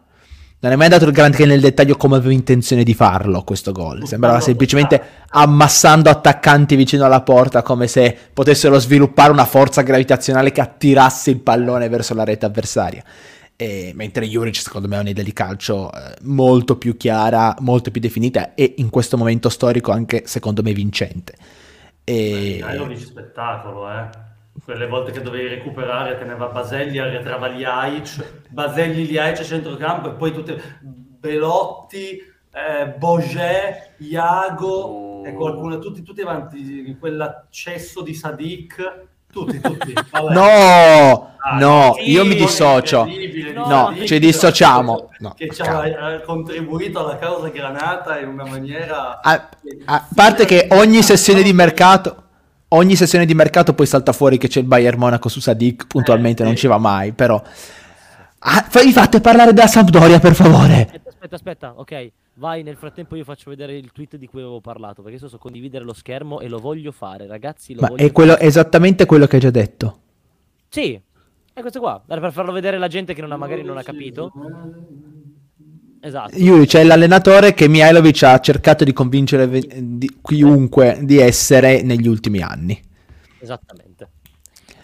Non 0.58 0.72
è 0.72 0.76
mai 0.76 0.86
andato 0.86 1.10
granché 1.10 1.44
nel 1.44 1.60
dettaglio 1.60 1.96
come 1.96 2.16
avevo 2.16 2.32
intenzione 2.32 2.82
di 2.82 2.94
farlo 2.94 3.42
questo 3.42 3.72
gol. 3.72 4.06
Sembrava 4.06 4.40
semplicemente 4.40 5.00
ammassando 5.28 6.08
attaccanti 6.08 6.76
vicino 6.76 7.04
alla 7.04 7.20
porta 7.20 7.60
come 7.60 7.88
se 7.88 8.16
potessero 8.32 8.78
sviluppare 8.78 9.30
una 9.30 9.44
forza 9.44 9.82
gravitazionale 9.82 10.50
che 10.50 10.62
attirasse 10.62 11.28
il 11.28 11.40
pallone 11.40 11.90
verso 11.90 12.14
la 12.14 12.24
rete 12.24 12.46
avversaria. 12.46 13.04
E, 13.54 13.92
mentre 13.94 14.26
Juric 14.26 14.56
secondo 14.56 14.88
me 14.88 14.96
ha 14.96 15.00
un'idea 15.00 15.22
di 15.22 15.32
calcio 15.34 15.92
eh, 15.92 16.14
molto 16.22 16.76
più 16.76 16.96
chiara, 16.96 17.54
molto 17.60 17.90
più 17.90 18.00
definita 18.00 18.54
e 18.54 18.74
in 18.78 18.88
questo 18.88 19.18
momento 19.18 19.50
storico 19.50 19.92
anche 19.92 20.22
secondo 20.24 20.62
me 20.62 20.72
vincente. 20.72 21.34
E... 22.08 22.62
Beh, 22.62 22.78
un 22.78 22.96
spettacolo, 22.96 23.90
eh. 23.90 24.08
Quelle 24.62 24.86
volte 24.86 25.10
che 25.10 25.20
dovevi 25.20 25.48
recuperare 25.48 26.16
teneva 26.16 26.46
Baselli, 26.46 26.98
arretrava 26.98 27.48
Liaic, 27.48 28.48
Baselli, 28.48 29.06
Liaic 29.06 29.40
a 29.40 29.44
centrocampo 29.44 30.10
e 30.10 30.12
poi 30.12 30.32
tutte 30.32 30.78
Belotti, 30.80 32.18
eh, 32.52 32.86
Boget, 32.96 33.94
Iago 33.98 34.66
oh. 34.66 35.26
e 35.26 35.32
qualcuno, 35.32 35.78
tutti, 35.78 36.02
tutti 36.02 36.20
avanti 36.20 36.88
in 36.88 36.96
quell'accesso 36.98 38.02
di 38.02 38.14
Sadik 38.14 39.08
tutti, 39.36 39.60
tutti. 39.60 39.92
no, 40.30 41.30
ah, 41.36 41.58
no, 41.58 41.94
sì, 41.98 42.10
io 42.10 42.24
mi 42.24 42.34
dissocio. 42.34 43.06
No, 43.54 43.66
no 43.66 44.06
ci 44.06 44.18
dissociamo. 44.18 45.10
No, 45.18 45.34
che 45.36 45.50
ci 45.52 45.60
ha 45.60 46.20
contribuito 46.24 47.00
alla 47.00 47.18
causa 47.18 47.48
granata 47.48 48.18
in 48.18 48.28
una 48.28 48.46
maniera... 48.46 49.20
A, 49.20 49.48
a 49.84 50.08
parte 50.14 50.46
che 50.46 50.68
ogni 50.70 51.02
sessione 51.02 51.42
di 51.42 51.52
mercato... 51.52 52.22
Ogni 52.68 52.96
sessione 52.96 53.26
di 53.26 53.34
mercato 53.34 53.74
poi 53.74 53.86
salta 53.86 54.12
fuori 54.12 54.38
che 54.38 54.48
c'è 54.48 54.58
il 54.58 54.66
Bayern 54.66 54.98
Monaco 54.98 55.28
su 55.28 55.38
Sadik, 55.38 55.86
puntualmente 55.86 56.42
eh, 56.42 56.46
non 56.46 56.56
ci 56.56 56.66
va 56.66 56.78
mai, 56.78 57.12
però... 57.12 57.40
Ah, 58.38 58.64
fate 58.68 59.20
parlare 59.20 59.52
della 59.52 59.68
Sampdoria, 59.68 60.18
per 60.18 60.34
favore. 60.34 61.02
Aspetta, 61.26 61.34
aspetta, 61.34 61.72
ok. 61.76 62.12
Vai, 62.34 62.62
nel 62.62 62.76
frattempo 62.76 63.16
io 63.16 63.24
faccio 63.24 63.50
vedere 63.50 63.76
il 63.76 63.90
tweet 63.90 64.16
di 64.16 64.26
cui 64.26 64.40
avevo 64.40 64.60
parlato, 64.60 65.02
perché 65.02 65.16
adesso 65.16 65.28
so 65.28 65.38
condividere 65.38 65.84
lo 65.84 65.92
schermo 65.92 66.40
e 66.40 66.48
lo 66.48 66.58
voglio 66.58 66.92
fare, 66.92 67.26
ragazzi. 67.26 67.74
Ma 67.74 67.92
è 67.94 68.12
quello, 68.12 68.36
esattamente 68.38 69.06
quello 69.06 69.26
che 69.26 69.36
hai 69.36 69.42
già 69.42 69.50
detto. 69.50 70.00
Sì, 70.68 71.00
è 71.52 71.60
questo 71.60 71.80
qua, 71.80 72.00
per 72.06 72.32
farlo 72.32 72.52
vedere 72.52 72.76
alla 72.76 72.88
gente 72.88 73.14
che 73.14 73.20
non 73.22 73.32
ha, 73.32 73.36
magari 73.36 73.62
non 73.62 73.76
ha 73.76 73.82
capito. 73.82 74.32
Esatto. 76.00 76.36
Yuri, 76.36 76.66
c'è 76.66 76.84
l'allenatore 76.84 77.54
che 77.54 77.68
Mihailovic 77.68 78.22
ha 78.22 78.38
cercato 78.38 78.84
di 78.84 78.92
convincere 78.92 79.48
di 79.48 80.18
chiunque 80.22 80.98
di 81.02 81.18
essere 81.18 81.82
negli 81.82 82.06
ultimi 82.06 82.40
anni. 82.40 82.80
Esattamente 83.40 84.10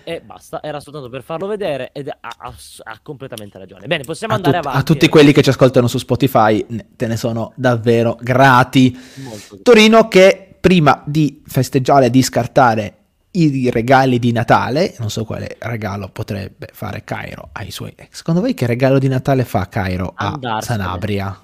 e 0.04 0.20
basta, 0.20 0.62
era 0.62 0.80
soltanto 0.80 1.08
per 1.08 1.22
farlo 1.22 1.46
vedere 1.46 1.90
ed 1.92 2.08
ha, 2.08 2.16
ha, 2.20 2.54
ha 2.84 2.98
completamente 3.02 3.58
ragione. 3.58 3.86
Bene, 3.86 4.04
possiamo 4.04 4.34
a 4.34 4.36
andare 4.36 4.56
tut- 4.56 4.66
avanti. 4.66 4.82
A 4.82 4.94
tutti 4.94 5.08
quelli 5.08 5.32
che 5.32 5.42
ci 5.42 5.50
ascoltano 5.50 5.86
su 5.86 5.98
Spotify 5.98 6.64
te 6.96 7.06
ne 7.06 7.16
sono 7.16 7.52
davvero 7.56 8.16
grati. 8.20 8.98
Torino 9.62 10.08
che 10.08 10.56
prima 10.60 11.02
di 11.06 11.42
festeggiare 11.46 12.06
e 12.06 12.10
di 12.10 12.22
scartare 12.22 12.96
i 13.32 13.70
regali 13.70 14.18
di 14.18 14.32
Natale, 14.32 14.94
non 14.98 15.10
so 15.10 15.24
quale 15.24 15.56
regalo 15.58 16.10
potrebbe 16.10 16.68
fare 16.72 17.04
Cairo 17.04 17.50
ai 17.52 17.70
suoi 17.70 17.92
ex. 17.96 18.16
Secondo 18.16 18.40
voi 18.40 18.54
che 18.54 18.66
regalo 18.66 18.98
di 18.98 19.08
Natale 19.08 19.44
fa 19.44 19.68
Cairo 19.68 20.12
a 20.14 20.32
Andarsene. 20.32 20.82
Sanabria? 20.82 21.40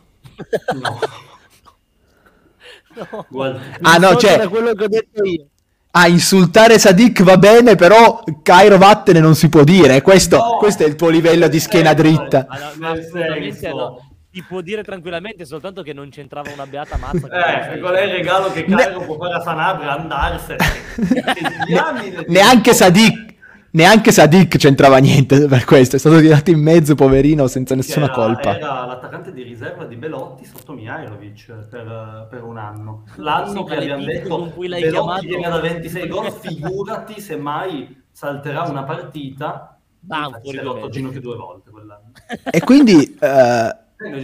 No. 0.81 0.99
no. 3.31 3.61
Ah 3.83 3.97
no, 3.97 4.17
cioè... 4.17 4.49
quello 4.49 4.75
che 4.75 4.85
ho 4.85 4.89
detto 4.89 5.25
io 5.25 5.47
a 5.91 6.07
insultare 6.07 6.79
Sadik 6.79 7.23
va 7.23 7.39
bene, 7.39 7.75
però 7.75 8.23
Cairo 8.43 8.79
vattene 8.79 9.21
non 9.21 9.35
si 9.35 9.49
può 9.49 9.65
dire. 9.65 10.03
Questo, 10.03 10.37
no, 10.37 10.57
questo 10.59 10.85
è 10.85 10.87
il 10.87 10.97
tuo 10.97 11.09
livello 11.09 11.49
di 11.49 11.59
schiena 11.59 11.95
dritta. 11.95 12.47
No, 12.79 12.89
assolutamente 12.89 13.69
no. 13.69 14.03
Ti 14.31 14.45
può 14.47 14.61
dire 14.61 14.85
tranquillamente, 14.85 15.47
soltanto 15.47 15.83
che 15.83 15.95
non 15.95 16.11
c'entrava 16.11 16.51
una 16.53 16.67
beata 16.67 16.97
mazza. 16.99 17.73
Eh, 17.73 17.81
qual 17.81 17.95
è 17.95 18.03
il 18.03 18.13
regalo 18.13 18.53
che 18.53 18.65
Cairo 18.65 19.01
ne... 19.01 19.07
può 19.07 19.17
fare 19.17 19.35
a 19.35 19.41
Sanabria? 19.41 19.93
Andarsene. 19.93 20.59
ne- 21.67 22.25
neanche 22.27 22.75
Sadik 22.75 23.37
neanche 23.71 24.13
Sadik 24.13 24.57
c'entrava 24.57 24.99
niente 24.99 25.47
per 25.47 25.65
questo, 25.65 25.97
è 25.97 25.99
stato 25.99 26.21
tirato 26.21 26.51
in 26.51 26.61
mezzo, 26.61 26.95
poverino, 26.95 27.47
senza 27.47 27.75
nessuna 27.75 28.07
era, 28.07 28.15
colpa. 28.15 28.57
Era 28.57 28.87
l'attaccante 28.87 29.33
di 29.33 29.43
riserva 29.43 29.85
di 29.85 29.97
Belotti 29.97 30.45
sotto 30.45 30.73
Mihailovic 30.73 31.53
per, 31.69 32.27
per 32.31 32.43
un 32.43 32.59
anno. 32.59 33.05
L'anno 33.17 33.65
sì, 33.67 33.71
che 33.73 33.77
abbiamo 33.77 34.05
detto 34.05 34.29
con 34.29 34.53
cui 34.53 34.69
l'hai 34.69 34.83
Belotti 34.83 35.27
viene 35.27 35.49
da 35.49 35.61
26 35.61 36.09
gol, 36.09 36.33
figurati 36.39 37.21
se 37.21 37.37
mai 37.37 38.03
salterà 38.11 38.63
una 38.63 38.85
partita. 38.85 39.79
Ah, 40.09 40.41
si 40.43 40.57
è 40.57 40.63
rotto 40.63 40.89
ginocchio 40.89 41.21
due 41.21 41.37
volte 41.37 41.71
quell'anno. 41.71 42.13
E 42.51 42.61
quindi 42.61 43.17
uh, 43.21 43.27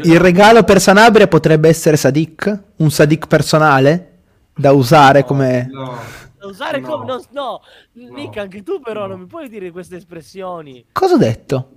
il 0.02 0.20
regalo 0.20 0.62
per 0.62 0.80
Sanabria 0.80 1.26
potrebbe 1.26 1.68
essere 1.68 1.96
Sadik? 1.96 2.62
Un 2.76 2.90
Sadik 2.90 3.26
personale? 3.26 4.10
Da 4.54 4.72
usare 4.72 5.20
no, 5.20 5.26
come... 5.26 5.68
No 5.70 6.22
usare 6.46 6.80
no. 6.80 6.88
come... 6.88 7.04
No, 7.06 7.22
no. 7.30 7.60
Nick, 7.92 8.36
anche 8.38 8.62
tu 8.62 8.80
però 8.80 9.06
non 9.06 9.20
mi 9.20 9.26
puoi 9.26 9.48
dire 9.48 9.70
queste 9.70 9.96
espressioni. 9.96 10.84
Cosa 10.92 11.14
ho 11.14 11.18
detto? 11.18 11.68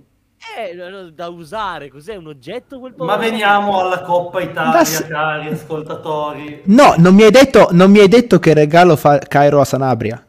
Eh, 0.56 1.12
da 1.12 1.28
usare, 1.28 1.88
cos'è 1.88 2.14
un 2.14 2.28
oggetto 2.28 2.78
quel 2.78 2.94
Ma 2.96 3.16
veniamo 3.16 3.80
alla 3.80 4.02
Coppa 4.02 4.40
Italia, 4.40 5.00
da... 5.00 5.06
cari 5.06 5.48
ascoltatori. 5.48 6.62
No, 6.66 6.94
non 6.96 7.14
mi 7.14 7.24
hai 7.24 7.30
detto, 7.30 7.68
non 7.72 7.90
mi 7.90 7.98
hai 7.98 8.08
detto 8.08 8.38
che 8.38 8.54
regalo 8.54 8.94
fa 8.94 9.18
Cairo 9.18 9.60
a 9.60 9.64
Sanabria. 9.64 10.24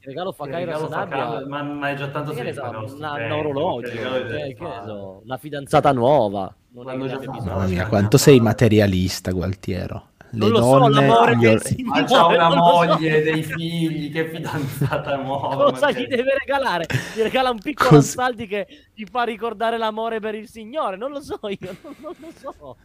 Regalo 0.00 0.32
fa 0.32 0.46
Cairo 0.48 0.72
a 0.72 0.78
Sanabria. 0.78 1.24
Fa, 1.24 1.46
ma, 1.46 1.62
ma, 1.62 1.90
è 1.90 1.94
già 1.94 2.08
tanto 2.08 2.32
che 2.32 2.52
so, 2.52 2.62
una, 2.62 3.14
un 3.14 3.32
orologio, 3.32 3.88
cioè, 3.88 4.54
so, 4.84 5.22
una 5.24 5.38
fidanzata 5.38 5.92
nuova. 5.92 6.54
Non 6.72 7.08
è 7.08 7.18
che 7.18 7.26
Mamma 7.26 7.66
mia, 7.66 7.86
quanto 7.86 8.18
sei 8.18 8.40
materialista, 8.40 9.32
Gualtiero 9.32 10.10
le 10.30 10.38
non 10.38 10.52
donne... 10.52 10.94
So, 10.94 11.00
l'amore 11.00 11.36
gli... 11.36 11.46
or... 11.46 11.62
Ma 11.84 12.04
c'ha 12.04 12.26
una 12.26 12.54
moglie, 12.54 13.24
so. 13.24 13.30
dei 13.30 13.42
figli, 13.42 14.12
che 14.12 14.28
fidanzata 14.28 15.16
nuova. 15.16 15.70
Cosa 15.70 15.90
gli 15.90 16.06
deve 16.06 16.36
regalare? 16.38 16.86
Gli 17.14 17.20
regala 17.20 17.50
un 17.50 17.58
piccolo 17.58 17.90
Cos... 17.90 18.10
saldi 18.10 18.46
che 18.46 18.66
ti 18.94 19.06
fa 19.10 19.24
ricordare 19.24 19.78
l'amore 19.78 20.20
per 20.20 20.34
il 20.34 20.48
Signore? 20.48 20.96
Non 20.96 21.10
lo 21.10 21.20
so 21.20 21.38
io, 21.42 21.76
non, 21.82 21.94
non 22.00 22.14
lo 22.18 22.32
so. 22.36 22.76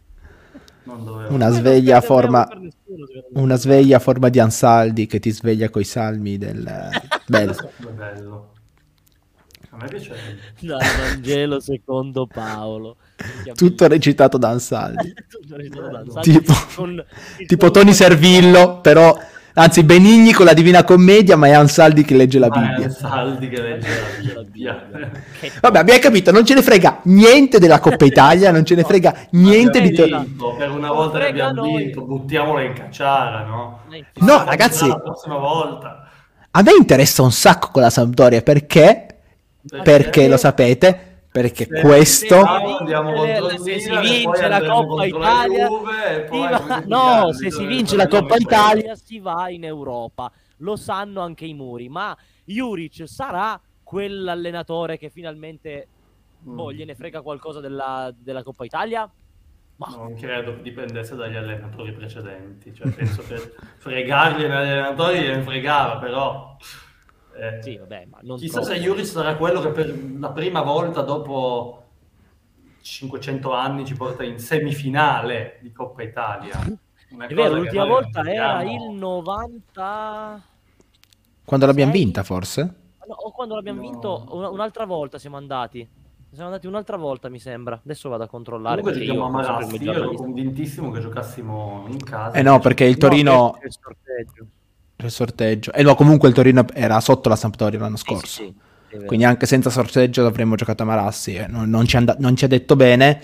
Una 0.84 1.48
sveglia, 1.48 2.02
forma, 2.02 2.44
nessuno, 2.44 3.06
una 3.34 3.56
sveglia 3.56 3.96
a 3.96 4.00
forma 4.00 4.28
di 4.28 4.38
Ansaldi 4.38 5.06
che 5.06 5.18
ti 5.18 5.30
sveglia 5.30 5.70
coi 5.70 5.84
salmi 5.84 6.36
del... 6.36 6.62
Bello. 7.26 7.54
bello. 7.94 8.52
A 9.70 9.76
me 9.76 9.88
piace. 9.88 10.14
Dal 10.60 10.78
Vangelo 10.78 11.58
secondo 11.58 12.26
Paolo. 12.26 12.96
Tutto 13.54 13.86
recitato 13.86 14.38
da 14.38 14.50
Ansaldi. 14.50 15.14
recitato 15.50 15.88
da 15.88 15.98
Ansaldi. 15.98 16.32
Tipo, 16.32 16.54
con... 16.74 17.04
tipo 17.46 17.70
Tony 17.70 17.92
Servillo, 17.92 18.80
però... 18.80 19.16
Anzi, 19.56 19.84
Benigni 19.84 20.32
con 20.32 20.46
la 20.46 20.52
Divina 20.52 20.82
Commedia, 20.82 21.36
ma 21.36 21.46
è 21.46 21.52
Ansaldi 21.52 22.02
che 22.02 22.16
legge 22.16 22.40
la 22.40 22.48
Bibbia. 22.48 22.76
è 22.76 22.84
Ansaldi 22.90 23.48
che 23.48 23.60
legge 23.60 23.88
la 24.34 24.42
Bibbia. 24.42 24.88
Vabbè, 25.60 25.78
abbiamo 25.78 26.00
capito, 26.00 26.32
non 26.32 26.44
ce 26.44 26.54
ne 26.54 26.62
frega 26.62 27.02
niente 27.04 27.60
della 27.60 27.78
Coppa 27.78 28.04
Italia, 28.04 28.50
non 28.50 28.64
ce 28.64 28.74
ne 28.74 28.82
frega 28.82 29.14
niente 29.30 29.80
di... 29.80 29.90
Vinto, 29.90 30.56
per 30.58 30.70
una 30.72 30.90
volta 30.90 31.20
che 31.20 31.26
abbiamo 31.26 31.62
noi. 31.62 31.84
vinto, 31.84 32.02
buttiamola 32.02 32.62
in 32.62 32.72
cacciara, 32.72 33.44
no? 33.44 33.82
No, 34.14 34.42
ragazzi... 34.44 34.88
La 34.88 34.98
prossima 34.98 35.36
volta. 35.36 36.08
A 36.50 36.62
me 36.62 36.72
interessa 36.76 37.22
un 37.22 37.30
sacco 37.30 37.68
con 37.70 37.82
la 37.82 37.90
Sampdoria, 37.90 38.42
perché? 38.42 39.06
Perché, 39.68 39.82
perché 39.84 40.26
lo 40.26 40.36
sapete 40.36 41.13
perché 41.34 41.66
se 41.68 41.80
questo 41.80 42.46
se, 42.46 43.58
se 43.58 43.78
si 43.80 43.98
vince 43.98 44.46
la 44.46 44.64
Coppa 44.64 45.04
Italia 45.04 45.66
Juve, 45.66 46.28
va... 46.28 46.82
no 46.86 47.32
se 47.32 47.50
si 47.50 47.66
vince 47.66 47.96
la 47.96 48.06
Coppa 48.06 48.36
Italia 48.36 48.94
si 48.94 49.18
va 49.18 49.50
in 49.50 49.64
Europa. 49.64 50.30
Lo 50.58 50.76
sanno 50.76 51.22
anche 51.22 51.44
i 51.44 51.52
muri 51.52 51.88
ma 51.88 52.16
Juric 52.44 53.08
sarà 53.08 53.60
quell'allenatore 53.82 54.96
che 54.96 55.10
finalmente 55.10 55.88
mm. 56.46 56.54
boh, 56.54 56.72
gliene 56.72 56.94
frega 56.94 57.20
qualcosa 57.20 57.58
della, 57.58 58.14
della 58.16 58.44
Coppa 58.44 58.64
Italia? 58.64 59.12
Ma... 59.76 59.88
Non 59.88 60.14
credo 60.14 60.54
che 60.54 60.62
dipendesse 60.62 61.16
dagli 61.16 61.34
allenatori 61.34 61.92
precedenti, 61.94 62.72
cioè, 62.72 62.88
penso 62.94 63.22
che 63.22 63.54
fregargli 63.78 64.44
agli 64.44 64.52
allenatori 64.52 65.18
gliene 65.18 65.42
fregava, 65.42 65.96
però 65.96 66.56
eh, 67.36 67.62
sì, 67.62 67.76
vabbè, 67.76 68.06
ma 68.10 68.18
non 68.22 68.38
chissà 68.38 68.60
troppo. 68.60 68.74
se 68.74 68.80
Juris 68.80 69.10
sarà 69.10 69.36
quello 69.36 69.60
che 69.60 69.70
per 69.70 69.94
la 70.18 70.30
prima 70.30 70.62
volta 70.62 71.02
dopo 71.02 71.82
500 72.80 73.52
anni 73.52 73.84
ci 73.84 73.94
porta 73.94 74.22
in 74.22 74.38
semifinale 74.38 75.58
di 75.62 75.72
Coppa 75.72 76.02
Italia. 76.02 76.58
Una 77.10 77.26
È 77.26 77.34
vero, 77.34 77.54
l'ultima 77.54 77.86
volta 77.86 78.22
era 78.22 78.62
il 78.62 78.90
90... 78.90 80.42
Quando 81.44 81.66
l'abbiamo 81.66 81.92
vinta, 81.92 82.22
forse? 82.22 82.62
No, 83.06 83.14
o 83.14 83.30
quando 83.32 83.54
l'abbiamo 83.54 83.82
no. 83.82 83.90
vinto 83.90 84.26
un'altra 84.30 84.84
volta 84.86 85.18
siamo 85.18 85.36
andati. 85.36 85.88
Siamo 86.30 86.48
andati 86.48 86.66
un'altra 86.66 86.96
volta, 86.96 87.28
mi 87.28 87.38
sembra. 87.38 87.80
Adesso 87.82 88.08
vado 88.08 88.24
a 88.24 88.28
controllare. 88.28 88.80
Comunque 88.80 89.04
giochiamo 89.04 89.26
a 89.26 89.30
Marassi. 89.30 89.82
Io 89.82 89.92
ero 89.92 90.12
convintissimo 90.12 90.90
che 90.90 91.00
giocassimo 91.00 91.84
in 91.88 92.02
casa. 92.02 92.36
Eh 92.36 92.42
no, 92.42 92.58
perché 92.58 92.84
il 92.84 92.96
Torino... 92.96 93.32
No, 93.32 93.58
il 95.06 95.12
sorteggio. 95.12 95.72
E 95.72 95.82
no, 95.82 95.94
comunque 95.94 96.28
il 96.28 96.34
Torino 96.34 96.64
era 96.72 97.00
sotto 97.00 97.28
la 97.28 97.36
Sampdoria 97.36 97.78
l'anno 97.78 97.96
scorso. 97.96 98.26
Sì, 98.26 98.54
sì, 98.90 99.04
Quindi 99.04 99.24
anche 99.24 99.46
senza 99.46 99.70
sorteggio 99.70 100.26
avremmo 100.26 100.54
giocato 100.54 100.82
a 100.82 100.86
Marassi. 100.86 101.34
Eh, 101.34 101.46
non, 101.46 101.68
non, 101.68 101.86
ci 101.86 101.96
and- 101.96 102.16
non, 102.18 102.36
ci 102.36 102.44
ha 102.44 102.48
detto 102.48 102.76
bene. 102.76 103.20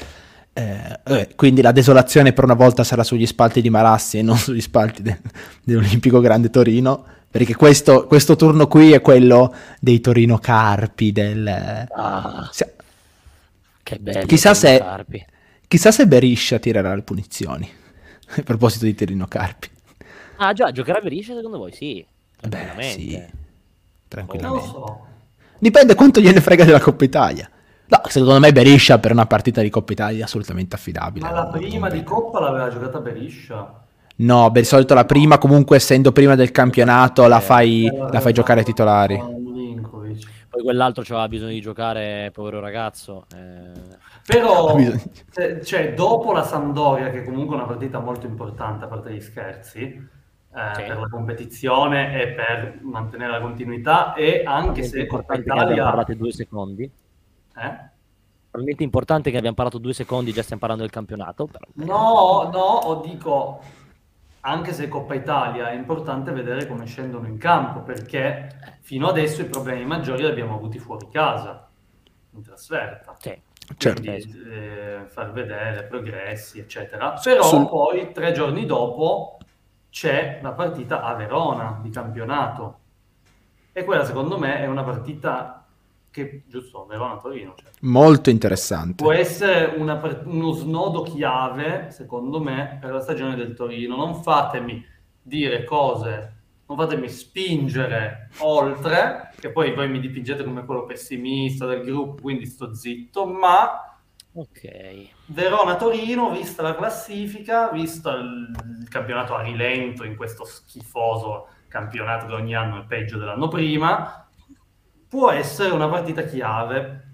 Eh, 0.53 1.01
eh, 1.05 1.28
quindi 1.37 1.62
la 1.62 1.72
desolazione 1.72 2.33
per 2.33 2.45
una 2.45 2.55
volta 2.55 2.83
sarà 2.83 3.05
sugli 3.05 3.26
spalti 3.26 3.61
di 3.61 3.70
Marassi 3.70 4.18
e 4.18 4.22
non 4.22 4.37
sugli 4.39 4.61
spalti 4.61 5.03
de- 5.03 5.20
dell'Olimpico 5.62 6.20
Grande 6.20 6.51
Torino. 6.51 7.05
Perché 7.31 7.55
questo, 7.55 8.07
questo, 8.07 8.35
turno 8.35 8.66
qui 8.66 8.93
è 8.93 9.01
quello 9.01 9.55
dei 9.78 10.01
Torino 10.01 10.39
Carpi. 10.39 11.12
Del... 11.12 11.47
Ah, 11.47 12.49
si- 12.51 12.64
che 13.83 13.99
bello. 13.99 14.26
Chissà 14.26 14.55
se, 14.55 14.85
chissà 15.68 15.93
se 15.93 16.07
Beriscia 16.07 16.59
tirerà 16.59 16.95
le 16.95 17.03
punizioni. 17.03 17.68
A 18.37 18.43
proposito 18.43 18.85
di 18.85 18.95
Torino 18.95 19.26
Carpi. 19.26 19.68
Ah 20.43 20.55
già, 20.55 20.72
giocherà 20.72 21.01
Berisha 21.01 21.34
secondo 21.34 21.59
voi? 21.59 21.70
Sì. 21.72 22.05
Beh, 22.49 22.72
sì. 22.80 23.22
Tranquillamente. 24.09 24.66
So. 24.66 25.07
Dipende 25.59 25.95
quanto 25.95 26.20
gliene 26.20 26.41
frega 26.41 26.64
della 26.64 26.80
Coppa 26.80 27.05
Italia. 27.05 27.49
No, 27.88 28.01
secondo 28.07 28.41
me 28.41 28.51
Berisha 28.51 28.99
per 28.99 29.12
una 29.12 29.26
partita 29.26 29.61
di 29.61 29.68
Coppa 29.68 29.93
Italia 29.93 30.20
è 30.20 30.22
assolutamente 30.22 30.76
affidabile. 30.76 31.26
Ma 31.26 31.32
la 31.32 31.47
prima 31.49 31.91
di 31.91 32.03
Coppa 32.03 32.41
l'aveva 32.41 32.70
giocata 32.70 33.01
Berisha? 33.01 33.82
No, 34.16 34.49
di 34.51 34.64
solito 34.64 34.95
la 34.95 35.05
prima, 35.05 35.36
comunque 35.36 35.76
essendo 35.76 36.11
prima 36.11 36.34
del 36.34 36.53
campionato, 36.53 37.26
la 37.26 37.41
fai, 37.41 37.84
eh, 37.86 37.95
la 38.11 38.20
fai 38.20 38.32
giocare 38.32 38.61
ai 38.61 38.64
titolari. 38.64 39.18
Poi 39.18 40.62
quell'altro 40.62 41.03
aveva 41.03 41.28
bisogno 41.28 41.53
di 41.53 41.61
giocare, 41.61 42.30
povero 42.32 42.61
ragazzo. 42.61 43.26
Eh... 43.36 43.72
Però, 44.26 44.74
cioè, 45.62 45.93
dopo 45.93 46.32
la 46.32 46.45
Sampdoria, 46.45 47.11
che 47.11 47.24
comunque 47.24 47.57
è 47.57 47.59
una 47.59 47.68
partita 47.68 47.99
molto 47.99 48.26
importante, 48.26 48.86
a 48.86 48.88
parte 48.88 49.12
gli 49.12 49.20
scherzi, 49.20 50.18
eh, 50.53 50.74
sì. 50.74 50.82
per 50.82 50.98
la 50.98 51.09
competizione 51.09 52.20
e 52.20 52.28
per 52.28 52.78
mantenere 52.82 53.32
la 53.32 53.40
continuità 53.40 54.14
e 54.14 54.42
anche 54.44 54.82
se 54.82 55.07
Coppa 55.07 55.34
Italia... 55.34 55.62
abbiamo 55.62 55.88
parlato 55.88 56.14
due 56.14 56.32
secondi. 56.32 56.82
Eh? 56.84 57.88
Probabilmente 58.51 58.82
importante 58.82 59.30
che 59.30 59.36
abbiamo 59.36 59.55
parlato 59.55 59.78
due 59.78 59.92
secondi, 59.92 60.32
già 60.32 60.42
stiamo 60.42 60.61
parlando 60.61 60.82
del 60.82 60.92
campionato. 60.92 61.46
Però... 61.46 61.64
No, 61.74 62.51
no, 62.51 62.59
o 62.59 63.01
dico, 63.01 63.61
anche 64.40 64.72
se 64.72 64.88
Coppa 64.88 65.14
Italia 65.14 65.70
è 65.70 65.74
importante 65.74 66.32
vedere 66.32 66.66
come 66.66 66.86
scendono 66.86 67.28
in 67.28 67.38
campo, 67.38 67.82
perché 67.82 68.48
fino 68.80 69.07
adesso 69.07 69.42
i 69.42 69.46
problemi 69.46 69.84
maggiori 69.84 70.22
li 70.22 70.28
abbiamo 70.28 70.55
avuti 70.57 70.78
fuori 70.78 71.09
casa, 71.11 71.68
in 72.32 72.42
trasferta. 72.42 73.14
Sì. 73.18 73.40
Certo. 73.76 74.03
Quindi, 74.03 74.42
eh, 74.51 75.05
far 75.07 75.30
vedere 75.30 75.84
progressi, 75.84 76.59
eccetera. 76.59 77.20
Però 77.22 77.42
Sul... 77.44 77.68
poi, 77.68 78.11
tre 78.11 78.32
giorni 78.32 78.66
dopo, 78.66 79.38
c'è 79.91 80.38
la 80.43 80.53
partita 80.53 81.03
a 81.03 81.14
Verona 81.14 81.78
di 81.82 81.91
campionato. 81.91 82.78
E 83.72 83.84
quella 83.84 84.05
secondo 84.05 84.38
me 84.38 84.61
è 84.61 84.66
una 84.66 84.82
partita 84.82 85.64
che, 86.11 86.43
giusto, 86.47 86.86
Verona-Torino. 86.86 87.55
Cioè, 87.57 87.70
Molto 87.80 88.30
interessante. 88.30 89.03
Può 89.03 89.12
essere 89.12 89.76
una, 89.76 90.01
uno 90.24 90.53
snodo 90.53 91.03
chiave, 91.03 91.91
secondo 91.91 92.41
me, 92.41 92.78
per 92.80 92.93
la 92.93 93.01
stagione 93.01 93.36
del 93.36 93.55
Torino. 93.55 93.97
Non 93.97 94.22
fatemi 94.22 94.84
dire 95.22 95.64
cose, 95.64 96.34
non 96.66 96.76
fatemi 96.76 97.09
spingere 97.09 98.30
oltre, 98.38 99.32
che 99.38 99.51
poi 99.51 99.74
voi 99.74 99.88
mi 99.88 100.01
dipingete 100.01 100.45
come 100.45 100.64
quello 100.64 100.84
pessimista 100.84 101.66
del 101.66 101.84
gruppo, 101.84 102.22
quindi 102.22 102.47
sto 102.47 102.74
zitto, 102.74 103.26
ma 103.26 103.89
Ok. 104.33 105.09
Verona-Torino, 105.26 106.31
vista 106.31 106.62
la 106.62 106.76
classifica, 106.76 107.70
visto 107.70 108.11
il, 108.11 108.78
il 108.81 108.89
campionato 108.89 109.35
a 109.35 109.43
rilento 109.43 110.05
in 110.05 110.16
questo 110.16 110.45
schifoso 110.45 111.49
campionato 111.70 112.26
che 112.26 112.33
ogni 112.35 112.55
anno 112.55 112.81
è 112.81 112.85
peggio 112.85 113.16
dell'anno 113.16 113.49
prima, 113.49 114.28
può 115.09 115.31
essere 115.31 115.72
una 115.72 115.89
partita 115.89 116.22
chiave 116.22 117.09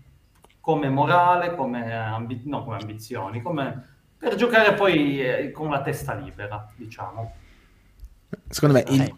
come 0.60 0.88
morale, 0.88 1.54
come, 1.54 1.94
ambi- 1.94 2.42
no, 2.46 2.64
come 2.64 2.78
ambizioni, 2.80 3.40
come 3.42 3.94
per 4.18 4.34
giocare 4.34 4.74
poi 4.74 5.20
eh, 5.20 5.50
con 5.52 5.70
la 5.70 5.82
testa 5.82 6.14
libera, 6.14 6.68
diciamo. 6.74 7.34
Secondo 8.48 8.76
me 8.76 8.84
il, 8.88 9.14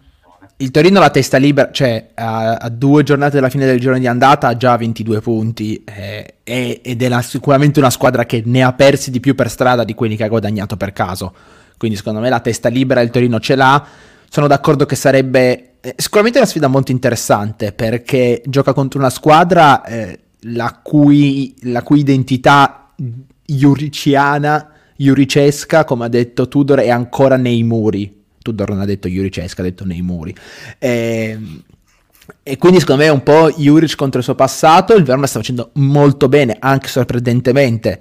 il 0.60 0.70
Torino 0.72 0.98
la 0.98 1.10
testa 1.10 1.36
libera, 1.36 1.70
cioè 1.70 2.08
a, 2.14 2.56
a, 2.56 2.68
due 2.68 3.04
giornate 3.04 3.36
dalla 3.36 3.48
fine 3.48 3.64
del 3.64 3.78
giorno 3.78 3.98
di 3.98 4.08
andata 4.08 4.48
ha 4.48 4.56
già 4.56 4.76
22 4.76 5.20
punti 5.20 5.84
eh, 5.84 6.34
ed 6.42 7.02
è 7.02 7.08
la, 7.08 7.22
sicuramente 7.22 7.78
una 7.78 7.90
squadra 7.90 8.24
che 8.24 8.42
ne 8.44 8.62
ha 8.62 8.72
persi 8.72 9.12
di 9.12 9.20
più 9.20 9.36
per 9.36 9.50
strada 9.50 9.84
di 9.84 9.94
quelli 9.94 10.16
che 10.16 10.24
ha 10.24 10.28
guadagnato 10.28 10.76
per 10.76 10.92
caso. 10.92 11.32
Quindi 11.76 11.96
secondo 11.96 12.18
me 12.18 12.28
la 12.28 12.40
testa 12.40 12.68
libera 12.68 13.00
il 13.00 13.10
Torino 13.10 13.38
ce 13.38 13.54
l'ha. 13.54 13.86
Sono 14.28 14.48
d'accordo 14.48 14.84
che 14.84 14.96
sarebbe 14.96 15.74
eh, 15.80 15.94
sicuramente 15.96 16.38
una 16.38 16.48
sfida 16.48 16.66
molto 16.66 16.90
interessante 16.90 17.72
perché 17.72 18.42
gioca 18.44 18.72
contro 18.72 18.98
una 18.98 19.10
squadra 19.10 19.84
eh, 19.84 20.18
la, 20.40 20.80
cui, 20.82 21.54
la 21.62 21.82
cui 21.82 22.00
identità 22.00 22.92
iuriciana, 23.46 24.72
iuricesca, 24.96 25.84
come 25.84 26.06
ha 26.06 26.08
detto 26.08 26.48
Tudor, 26.48 26.80
è 26.80 26.90
ancora 26.90 27.36
nei 27.36 27.62
muri 27.62 28.17
Tudor 28.50 28.70
non 28.70 28.80
ha 28.80 28.84
detto 28.84 29.08
Juricesca, 29.08 29.62
ha 29.62 29.64
detto 29.64 29.84
nei 29.84 30.02
muri. 30.02 30.34
E, 30.78 31.30
ehm, 31.32 31.62
e 32.42 32.58
quindi 32.58 32.80
secondo 32.80 33.02
me 33.02 33.08
è 33.08 33.12
un 33.12 33.22
po' 33.22 33.50
Juric 33.50 33.96
contro 33.96 34.18
il 34.18 34.24
suo 34.24 34.34
passato, 34.34 34.94
il 34.94 35.04
Verona 35.04 35.26
sta 35.26 35.38
facendo 35.38 35.70
molto 35.74 36.28
bene, 36.28 36.56
anche 36.58 36.88
sorprendentemente. 36.88 38.00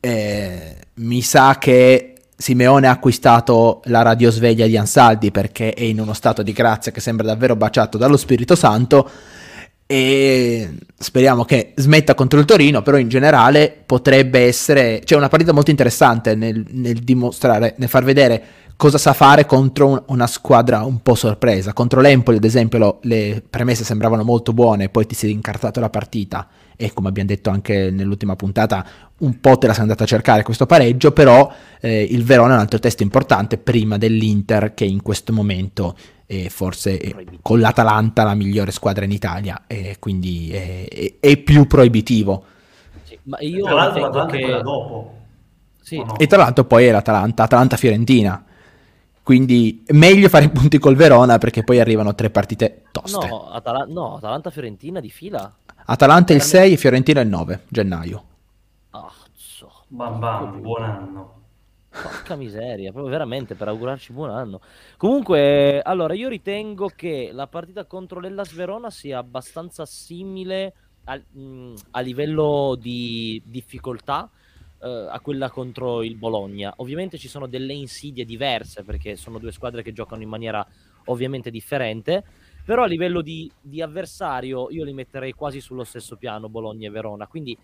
Eh, 0.00 0.76
mi 0.94 1.22
sa 1.22 1.58
che 1.58 2.14
Simeone 2.36 2.86
ha 2.86 2.92
acquistato 2.92 3.80
la 3.86 4.02
radiosveglia 4.02 4.66
di 4.66 4.76
Ansaldi 4.76 5.30
perché 5.30 5.72
è 5.72 5.82
in 5.82 6.00
uno 6.00 6.12
stato 6.12 6.42
di 6.42 6.52
grazia 6.52 6.92
che 6.92 7.00
sembra 7.00 7.26
davvero 7.26 7.56
baciato 7.56 7.98
dallo 7.98 8.16
Spirito 8.16 8.54
Santo 8.54 9.08
e 9.86 10.70
speriamo 10.96 11.44
che 11.44 11.72
smetta 11.76 12.14
contro 12.14 12.38
il 12.38 12.46
Torino, 12.46 12.82
però 12.82 12.96
in 12.96 13.08
generale 13.08 13.76
potrebbe 13.84 14.40
essere, 14.40 14.98
c'è 15.00 15.04
cioè 15.04 15.18
una 15.18 15.28
partita 15.28 15.52
molto 15.52 15.70
interessante 15.70 16.34
nel, 16.34 16.64
nel 16.70 16.98
dimostrare, 17.00 17.74
nel 17.76 17.88
far 17.88 18.02
vedere 18.02 18.42
cosa 18.76 18.98
sa 18.98 19.12
fare 19.12 19.46
contro 19.46 19.88
un, 19.88 20.02
una 20.06 20.26
squadra 20.26 20.84
un 20.84 21.00
po' 21.00 21.14
sorpresa. 21.14 21.72
Contro 21.72 22.00
l'Empoli, 22.00 22.36
ad 22.36 22.44
esempio, 22.44 22.78
lo, 22.78 22.98
le 23.02 23.42
premesse 23.48 23.84
sembravano 23.84 24.24
molto 24.24 24.52
buone, 24.52 24.88
poi 24.88 25.06
ti 25.06 25.14
sei 25.14 25.30
incartato 25.30 25.80
la 25.80 25.90
partita 25.90 26.48
e 26.76 26.92
come 26.92 27.08
abbiamo 27.08 27.28
detto 27.28 27.50
anche 27.50 27.90
nell'ultima 27.90 28.34
puntata, 28.36 28.84
un 29.18 29.38
po' 29.40 29.56
te 29.58 29.68
la 29.68 29.72
sei 29.72 29.82
andata 29.82 30.04
a 30.04 30.06
cercare 30.06 30.42
questo 30.42 30.66
pareggio, 30.66 31.12
però 31.12 31.50
eh, 31.80 32.02
il 32.02 32.24
Verona 32.24 32.52
è 32.52 32.54
un 32.56 32.60
altro 32.60 32.80
test 32.80 33.00
importante 33.00 33.58
prima 33.58 33.96
dell'Inter 33.96 34.74
che 34.74 34.84
in 34.84 35.02
questo 35.02 35.32
momento 35.32 35.96
è 36.26 36.48
forse 36.48 36.96
è, 36.98 37.14
con 37.42 37.60
l'Atalanta 37.60 38.24
la 38.24 38.34
migliore 38.34 38.72
squadra 38.72 39.04
in 39.04 39.12
Italia 39.12 39.64
e 39.66 39.96
quindi 40.00 40.50
è, 40.50 40.88
è, 40.88 41.14
è 41.20 41.36
più 41.36 41.66
proibitivo. 41.66 42.44
Sì, 43.04 43.18
ma 43.22 43.36
io 43.40 43.64
tra 43.64 43.74
l'altro 43.74 44.26
che... 44.26 44.60
dopo. 44.62 45.14
Sì. 45.80 45.98
No? 45.98 46.18
E 46.18 46.26
tra 46.26 46.38
l'altro 46.38 46.64
poi 46.64 46.86
è 46.86 46.90
l'Atalanta, 46.90 47.44
Atalanta-Fiorentina 47.44 48.44
quindi 49.24 49.82
meglio 49.88 50.28
fare 50.28 50.44
i 50.44 50.50
punti 50.50 50.78
col 50.78 50.96
Verona 50.96 51.38
perché 51.38 51.64
poi 51.64 51.80
arrivano 51.80 52.14
tre 52.14 52.28
partite 52.28 52.82
toste. 52.92 53.26
No, 53.26 53.48
Atala- 53.48 53.86
no 53.88 54.16
Atalanta-Fiorentina 54.16 55.00
di 55.00 55.08
fila. 55.08 55.50
Atalanta 55.86 56.34
il 56.34 56.42
6 56.42 56.74
e 56.74 56.76
Fiorentina 56.76 57.22
il 57.22 57.28
9 57.28 57.62
gennaio. 57.68 58.24
Ah, 58.90 59.10
bam 59.88 60.20
bam, 60.20 60.60
buon 60.60 60.82
anno. 60.82 61.42
Porca 61.88 62.36
miseria, 62.36 62.90
proprio 62.92 63.10
veramente 63.10 63.54
per 63.54 63.68
augurarci 63.68 64.12
buon 64.12 64.28
anno. 64.28 64.60
Comunque, 64.98 65.80
allora 65.80 66.12
io 66.12 66.28
ritengo 66.28 66.90
che 66.94 67.30
la 67.32 67.46
partita 67.46 67.86
contro 67.86 68.20
l'Ellas 68.20 68.52
Verona 68.52 68.90
sia 68.90 69.18
abbastanza 69.18 69.86
simile 69.86 70.74
a, 71.04 71.16
mh, 71.16 71.74
a 71.92 72.00
livello 72.00 72.76
di 72.78 73.40
difficoltà 73.46 74.28
eh, 74.84 75.06
a 75.08 75.18
quella 75.20 75.48
contro 75.48 76.02
il 76.02 76.16
Bologna. 76.16 76.74
Ovviamente 76.76 77.16
ci 77.16 77.26
sono 77.26 77.46
delle 77.46 77.72
insidie 77.72 78.26
diverse 78.26 78.82
perché 78.82 79.16
sono 79.16 79.38
due 79.38 79.50
squadre 79.50 79.82
che 79.82 79.94
giocano 79.94 80.22
in 80.22 80.28
maniera 80.28 80.66
ovviamente 81.06 81.50
differente, 81.50 82.22
però 82.66 82.82
a 82.82 82.86
livello 82.86 83.22
di, 83.22 83.50
di 83.58 83.80
avversario 83.80 84.70
io 84.70 84.84
li 84.84 84.92
metterei 84.92 85.32
quasi 85.32 85.60
sullo 85.60 85.84
stesso 85.84 86.16
piano 86.16 86.50
Bologna 86.50 86.88
e 86.88 86.90
Verona, 86.90 87.26
quindi 87.26 87.56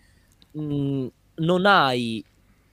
mh, 0.51 1.05
non 1.35 1.65
hai 1.67 2.23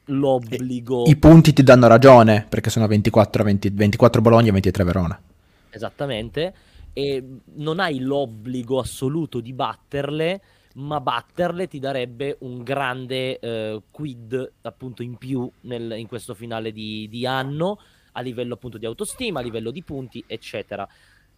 l'obbligo... 0.06 1.04
I 1.04 1.16
punti 1.16 1.52
ti 1.52 1.62
danno 1.62 1.86
ragione 1.86 2.46
perché 2.48 2.70
sono 2.70 2.86
24, 2.86 3.44
20, 3.44 3.68
24 3.68 4.22
Bologna 4.22 4.48
e 4.48 4.52
23 4.52 4.84
Verona. 4.84 5.20
Esattamente, 5.68 6.54
e 6.94 7.22
non 7.56 7.80
hai 7.80 8.00
l'obbligo 8.00 8.78
assoluto 8.78 9.40
di 9.40 9.52
batterle 9.52 10.40
ma 10.78 11.00
batterle 11.00 11.66
ti 11.66 11.78
darebbe 11.78 12.36
un 12.40 12.62
grande 12.62 13.38
eh, 13.38 13.82
quid 13.90 14.52
appunto 14.62 15.02
in 15.02 15.16
più 15.16 15.50
nel, 15.62 15.92
in 15.96 16.06
questo 16.06 16.34
finale 16.34 16.72
di, 16.72 17.08
di, 17.08 17.26
anno 17.26 17.80
a 18.12 18.20
livello 18.20 18.54
appunto 18.54 18.78
di 18.78 18.86
autostima, 18.86 19.40
a 19.40 19.42
livello 19.42 19.70
di 19.70 19.82
punti, 19.82 20.22
eccetera. 20.26 20.86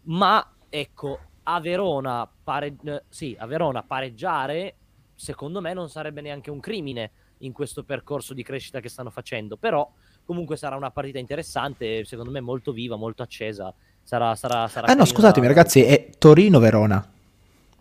Ma 0.02 0.46
ecco, 0.68 1.18
a 1.44 1.60
Verona, 1.60 2.30
pare- 2.42 2.76
eh, 2.84 3.02
sì, 3.08 3.34
a 3.38 3.46
Verona 3.46 3.82
pareggiare 3.82 4.74
secondo 5.14 5.60
me 5.60 5.72
non 5.74 5.88
sarebbe 5.88 6.20
neanche 6.20 6.50
un 6.50 6.60
crimine 6.60 7.10
in 7.38 7.52
questo 7.52 7.82
percorso 7.84 8.34
di 8.34 8.42
crescita 8.42 8.80
che 8.80 8.88
stanno 8.90 9.10
facendo, 9.10 9.56
però 9.56 9.90
comunque 10.24 10.56
sarà 10.56 10.76
una 10.76 10.90
partita 10.90 11.18
interessante, 11.18 12.04
secondo 12.04 12.30
me 12.30 12.40
molto 12.40 12.72
viva, 12.72 12.96
molto 12.96 13.22
accesa. 13.22 13.72
Sarà, 14.02 14.34
sarà, 14.34 14.68
sarà 14.68 14.86
ah 14.86 14.94
no, 14.94 15.04
scusatemi 15.04 15.46
ragazzi, 15.46 15.82
è 15.82 16.10
Torino-Verona. 16.18 17.12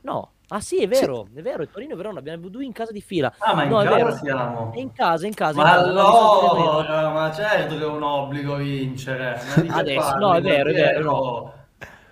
No, 0.01 0.31
Ah 0.51 0.61
sì, 0.61 0.81
è 0.81 0.87
vero, 0.87 1.27
sì. 1.31 1.39
è 1.39 1.41
vero, 1.43 1.61
è 1.61 1.69
Torino 1.69 1.93
e 1.93 1.95
Verona, 1.95 2.19
abbiamo 2.19 2.47
due 2.47 2.65
in 2.65 2.71
casa 2.71 2.91
di 2.91 3.01
fila. 3.01 3.33
Ah, 3.37 3.53
ma 3.53 3.63
in 3.63 3.69
no, 3.69 3.83
casa 3.83 4.17
siamo. 4.17 4.71
È 4.73 4.79
in 4.79 4.91
casa, 4.91 5.27
in 5.27 5.33
casa. 5.33 5.61
Ma 5.61 5.69
in 5.69 5.75
casa, 5.75 5.89
allora, 5.89 7.09
ma 7.11 7.31
certo 7.31 7.77
che 7.77 7.83
è 7.83 7.87
un 7.87 8.01
obbligo 8.01 8.55
vincere. 8.55 9.39
Adesso, 9.67 9.99
parli, 9.99 10.19
no, 10.19 10.33
è 10.33 10.41
vero, 10.41 10.69
è 10.69 10.73
vero. 10.73 11.03
No. 11.03 11.53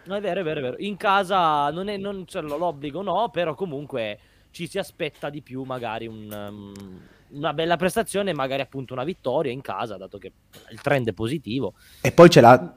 no, 0.04 0.16
è 0.16 0.22
vero, 0.22 0.40
è 0.42 0.44
vero, 0.44 0.60
è 0.60 0.64
vero. 0.64 0.76
In 0.78 0.98
casa 0.98 1.72
non, 1.72 1.90
è, 1.90 1.98
non 1.98 2.26
c'è 2.26 2.42
l'obbligo, 2.42 3.02
no, 3.02 3.30
però 3.30 3.56
comunque 3.56 4.20
ci 4.52 4.68
si 4.68 4.78
aspetta 4.78 5.30
di 5.30 5.42
più 5.42 5.64
magari 5.64 6.06
un... 6.06 6.48
Um, 6.50 7.02
una 7.30 7.54
bella 7.54 7.76
prestazione, 7.76 8.34
magari 8.34 8.62
appunto 8.62 8.94
una 8.94 9.04
vittoria 9.04 9.52
in 9.52 9.60
casa, 9.60 9.98
dato 9.98 10.18
che 10.18 10.32
il 10.70 10.80
trend 10.80 11.10
è 11.10 11.14
positivo. 11.14 11.74
E 12.00 12.14
poi 12.14 12.30
c'è 12.30 12.40
la 12.40 12.74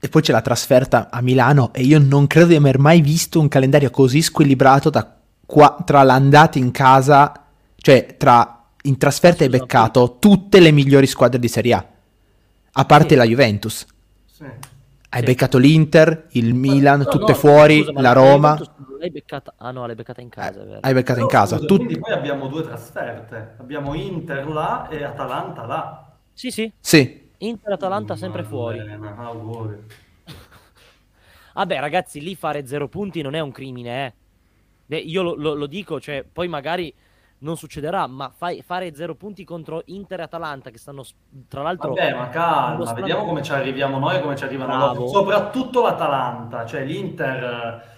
e 0.00 0.08
poi 0.08 0.22
c'è 0.22 0.32
la 0.32 0.42
trasferta 0.42 1.08
a 1.10 1.20
Milano 1.20 1.72
e 1.72 1.82
io 1.82 1.98
non 1.98 2.26
credo 2.26 2.46
di 2.46 2.54
aver 2.54 2.78
mai 2.78 3.00
visto 3.00 3.40
un 3.40 3.48
calendario 3.48 3.90
così 3.90 4.22
squilibrato 4.22 4.90
qua, 5.44 5.76
tra 5.84 6.02
l'andata 6.02 6.58
in 6.58 6.70
casa, 6.70 7.46
cioè 7.76 8.16
tra 8.16 8.64
in 8.82 8.96
trasferta 8.96 9.42
hai 9.42 9.50
beccato 9.50 10.18
tutte 10.20 10.60
le 10.60 10.70
migliori 10.70 11.06
squadre 11.06 11.38
di 11.38 11.48
Serie 11.48 11.74
A, 11.74 11.86
a 12.72 12.84
parte 12.84 13.10
sì. 13.10 13.14
la 13.16 13.24
Juventus. 13.24 13.86
Sì. 14.24 14.44
Hai 15.10 15.20
sì. 15.20 15.26
beccato 15.26 15.58
l'Inter, 15.58 16.26
il 16.32 16.54
Milan, 16.54 16.98
no, 16.98 17.04
tutte 17.06 17.32
no, 17.32 17.38
fuori, 17.38 17.82
scusa, 17.82 18.00
la 18.00 18.12
Roma. 18.12 18.60
L'hai 18.98 19.10
beccata... 19.10 19.54
Ah 19.56 19.70
no, 19.70 19.86
l'hai 19.86 19.94
beccata 19.94 20.20
in 20.20 20.28
casa, 20.28 20.60
eh, 20.60 20.78
Hai 20.80 20.92
beccata 20.92 21.20
in 21.20 21.26
casa. 21.26 21.56
Scusa, 21.56 21.66
Tut... 21.66 21.78
Quindi 21.78 21.98
poi 21.98 22.12
abbiamo 22.12 22.46
due 22.46 22.62
trasferte. 22.62 23.54
Abbiamo 23.58 23.94
Inter 23.94 24.46
là 24.48 24.86
e 24.88 25.02
Atalanta 25.02 25.64
là. 25.64 26.12
Sì, 26.34 26.50
sì. 26.50 26.70
Sì. 26.78 27.27
Inter-Atalanta 27.38 28.16
sempre 28.16 28.42
fuori. 28.42 28.78
Vabbè, 31.54 31.80
ragazzi, 31.80 32.20
lì 32.20 32.34
fare 32.34 32.66
zero 32.66 32.88
punti 32.88 33.22
non 33.22 33.34
è 33.34 33.40
un 33.40 33.50
crimine, 33.50 34.06
eh. 34.06 34.14
Beh, 34.86 34.98
io 34.98 35.22
lo, 35.22 35.34
lo, 35.34 35.54
lo, 35.54 35.66
dico, 35.66 36.00
cioè, 36.00 36.24
poi 36.24 36.48
magari 36.48 36.94
non 37.40 37.56
succederà, 37.56 38.06
ma 38.06 38.32
fai, 38.34 38.62
fare 38.62 38.94
zero 38.94 39.14
punti 39.14 39.44
contro 39.44 39.82
Inter 39.86 40.20
e 40.20 40.22
Atalanta, 40.22 40.70
che 40.70 40.78
stanno, 40.78 41.04
tra 41.48 41.62
l'altro... 41.62 41.92
Vabbè, 41.92 42.14
ma 42.14 42.28
calma, 42.30 42.92
vediamo 42.94 43.24
come 43.24 43.42
ci 43.42 43.52
arriviamo 43.52 43.98
noi 43.98 44.16
e 44.16 44.20
come 44.20 44.34
ci 44.34 44.44
arrivano 44.44 44.76
Bravo. 44.76 44.94
loro. 44.94 45.08
Soprattutto 45.08 45.82
l'Atalanta, 45.82 46.64
cioè 46.64 46.84
l'Inter... 46.84 47.96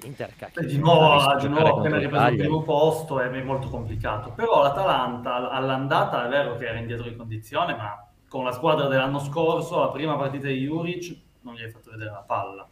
L'Inter, 0.00 0.34
cacchio, 0.34 0.66
di 0.66 0.78
nuovo, 0.78 1.36
di 1.36 1.48
nuovo 1.48 1.78
appena 1.78 1.98
ripreso 1.98 2.26
il 2.26 2.36
primo 2.36 2.62
posto 2.62 3.20
è 3.20 3.42
molto 3.42 3.68
complicato. 3.68 4.32
Però 4.32 4.62
l'Atalanta 4.62 5.50
all'andata 5.50 6.26
è 6.26 6.28
vero 6.28 6.56
che 6.56 6.66
era 6.66 6.78
indietro 6.78 7.08
di 7.08 7.14
condizione, 7.14 7.76
ma 7.76 8.11
con 8.32 8.44
la 8.44 8.52
squadra 8.52 8.86
dell'anno 8.86 9.18
scorso, 9.18 9.78
la 9.78 9.90
prima 9.90 10.16
partita 10.16 10.46
di 10.46 10.60
Juric, 10.60 11.14
non 11.42 11.54
gli 11.54 11.62
hai 11.62 11.70
fatto 11.70 11.90
vedere 11.90 12.12
la 12.12 12.24
palla. 12.26 12.66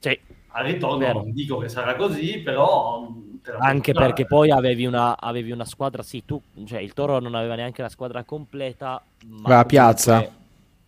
Sì. 0.00 0.18
Al 0.48 0.64
ritorno 0.64 1.12
non 1.12 1.32
dico 1.32 1.58
che 1.58 1.68
sarà 1.68 1.94
così, 1.94 2.40
però... 2.40 3.06
Anche 3.60 3.92
perché 3.92 4.26
poi 4.26 4.50
avevi 4.50 4.86
una, 4.86 5.16
avevi 5.16 5.52
una, 5.52 5.64
squadra, 5.64 6.02
sì, 6.02 6.24
tu, 6.24 6.42
cioè 6.64 6.80
il 6.80 6.92
Toro 6.92 7.20
non 7.20 7.36
aveva 7.36 7.54
neanche 7.54 7.82
la 7.82 7.88
squadra 7.88 8.24
completa. 8.24 9.00
Ma 9.26 9.48
la 9.48 9.64
piazza, 9.64 10.28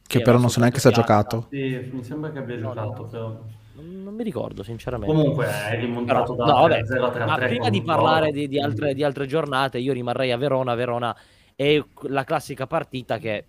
che 0.04 0.20
però 0.20 0.36
non 0.36 0.50
so 0.50 0.58
neanche 0.58 0.80
se 0.80 0.88
ha 0.88 0.90
giocato. 0.90 1.46
Sì, 1.48 1.88
mi 1.92 2.02
sembra 2.02 2.32
che 2.32 2.38
abbia 2.40 2.56
no, 2.56 2.74
giocato, 2.74 3.02
no. 3.02 3.08
però... 3.08 3.40
Non 3.74 4.14
mi 4.14 4.24
ricordo, 4.24 4.64
sinceramente. 4.64 5.14
Comunque 5.14 5.46
è 5.46 5.78
rimontato 5.78 6.34
però, 6.34 6.44
da 6.44 6.52
no, 6.52 6.60
vabbè, 6.62 6.84
0 6.84 7.06
a 7.06 7.10
3 7.10 7.24
Ma 7.24 7.36
prima 7.36 7.70
di 7.70 7.82
parlare 7.82 8.32
di, 8.32 8.48
di, 8.48 8.60
altre, 8.60 8.94
di 8.94 9.04
altre 9.04 9.26
giornate, 9.26 9.78
io 9.78 9.92
rimarrei 9.92 10.32
a 10.32 10.36
Verona. 10.36 10.74
Verona 10.74 11.16
è 11.54 11.80
la 12.08 12.24
classica 12.24 12.66
partita 12.66 13.18
che 13.18 13.44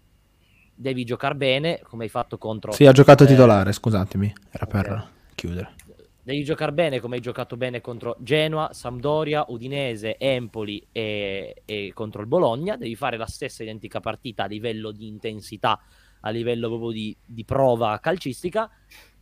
devi 0.84 1.06
giocare 1.06 1.34
bene, 1.34 1.80
come 1.82 2.04
hai 2.04 2.10
fatto 2.10 2.38
contro... 2.38 2.74
Sì, 2.74 2.86
ha 2.86 2.92
giocato 2.92 3.24
eh... 3.24 3.28
titolare, 3.28 3.72
scusatemi, 3.72 4.32
era 4.52 4.66
per 4.68 4.92
okay. 4.92 5.04
chiudere. 5.34 5.76
Devi 6.22 6.44
giocare 6.44 6.72
bene 6.72 7.00
come 7.00 7.16
hai 7.16 7.22
giocato 7.22 7.58
bene 7.58 7.82
contro 7.82 8.16
Genoa, 8.20 8.72
Sampdoria, 8.72 9.46
Udinese, 9.48 10.18
Empoli 10.18 10.86
e, 10.92 11.64
e 11.66 11.92
contro 11.94 12.22
il 12.22 12.28
Bologna. 12.28 12.78
Devi 12.78 12.96
fare 12.96 13.18
la 13.18 13.26
stessa 13.26 13.64
identica 13.64 14.00
partita 14.00 14.44
a 14.44 14.48
livello 14.48 14.92
di 14.92 15.08
intensità, 15.08 15.82
a 16.22 16.30
livello 16.30 16.68
proprio 16.68 16.92
di, 16.92 17.16
di 17.26 17.44
prova 17.44 18.00
calcistica 18.00 18.70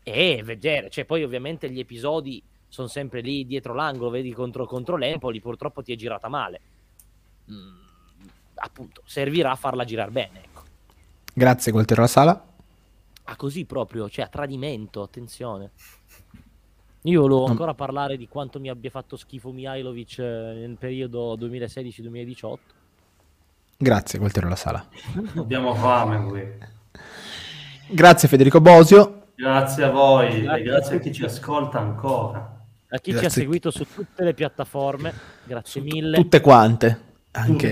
e 0.04 0.42
vedere. 0.44 0.90
Cioè, 0.90 1.06
poi 1.06 1.24
ovviamente 1.24 1.72
gli 1.72 1.80
episodi 1.80 2.44
sono 2.68 2.88
sempre 2.88 3.22
lì 3.22 3.46
dietro 3.46 3.74
l'angolo, 3.74 4.12
vedi 4.12 4.32
contro, 4.32 4.66
contro 4.66 4.96
l'Empoli, 4.96 5.40
purtroppo 5.40 5.82
ti 5.82 5.94
è 5.94 5.96
girata 5.96 6.28
male. 6.28 6.62
Mm, 7.52 7.80
appunto, 8.56 9.02
servirà 9.06 9.52
a 9.52 9.56
farla 9.56 9.86
girare 9.86 10.12
bene. 10.12 10.51
Grazie, 11.34 11.72
Gualtiero 11.72 12.02
La 12.02 12.08
Sala. 12.08 12.46
Ah, 13.24 13.36
così 13.36 13.66
proprio, 13.66 14.10
cioè 14.10 14.26
a 14.26 14.28
tradimento, 14.28 15.02
attenzione. 15.02 15.72
Io 17.04 17.22
volevo 17.22 17.46
ancora 17.46 17.74
parlare 17.74 18.18
di 18.18 18.28
quanto 18.28 18.60
mi 18.60 18.70
abbia 18.70 18.90
fatto 18.90 19.16
schifo 19.16 19.52
Mihailovic 19.52 20.20
eh, 20.20 20.24
nel 20.24 20.76
periodo 20.78 21.36
2016-2018. 21.38 22.56
Grazie, 23.78 24.20
Gualtiero 24.20 24.50
La 24.50 24.56
Sala. 24.56 24.86
Abbiamo 25.38 25.74
fame 25.74 26.24
qui. 26.26 26.70
Grazie 27.88 28.28
Federico 28.28 28.62
Bosio. 28.62 29.28
Grazie 29.36 29.86
a 29.86 29.90
voi 29.90 30.42
grazie 30.42 30.60
e 30.60 30.64
grazie 30.64 30.96
a 30.98 31.00
chi 31.00 31.12
ci 31.12 31.24
ascolta 31.24 31.80
ancora. 31.80 32.60
A 32.90 32.98
chi 33.00 33.12
grazie. 33.12 33.30
ci 33.30 33.40
ha 33.40 33.42
seguito 33.42 33.72
su 33.72 33.86
tutte 33.92 34.24
le 34.24 34.34
piattaforme, 34.34 35.14
grazie 35.46 35.82
mille. 35.82 36.18
Tutte 36.18 36.42
quante. 36.42 37.10
Anche, 37.34 37.70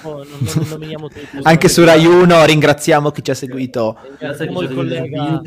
può, 0.00 0.16
non, 0.16 0.38
non 0.68 1.10
anche 1.42 1.68
su 1.68 1.84
Rai 1.84 2.06
1 2.06 2.44
ringraziamo 2.46 3.10
chi 3.10 3.22
ci 3.22 3.30
ha 3.30 3.34
seguito. 3.34 3.98
Ringraziamo 4.18 4.60
il 4.62 4.74
collega. 4.74 5.42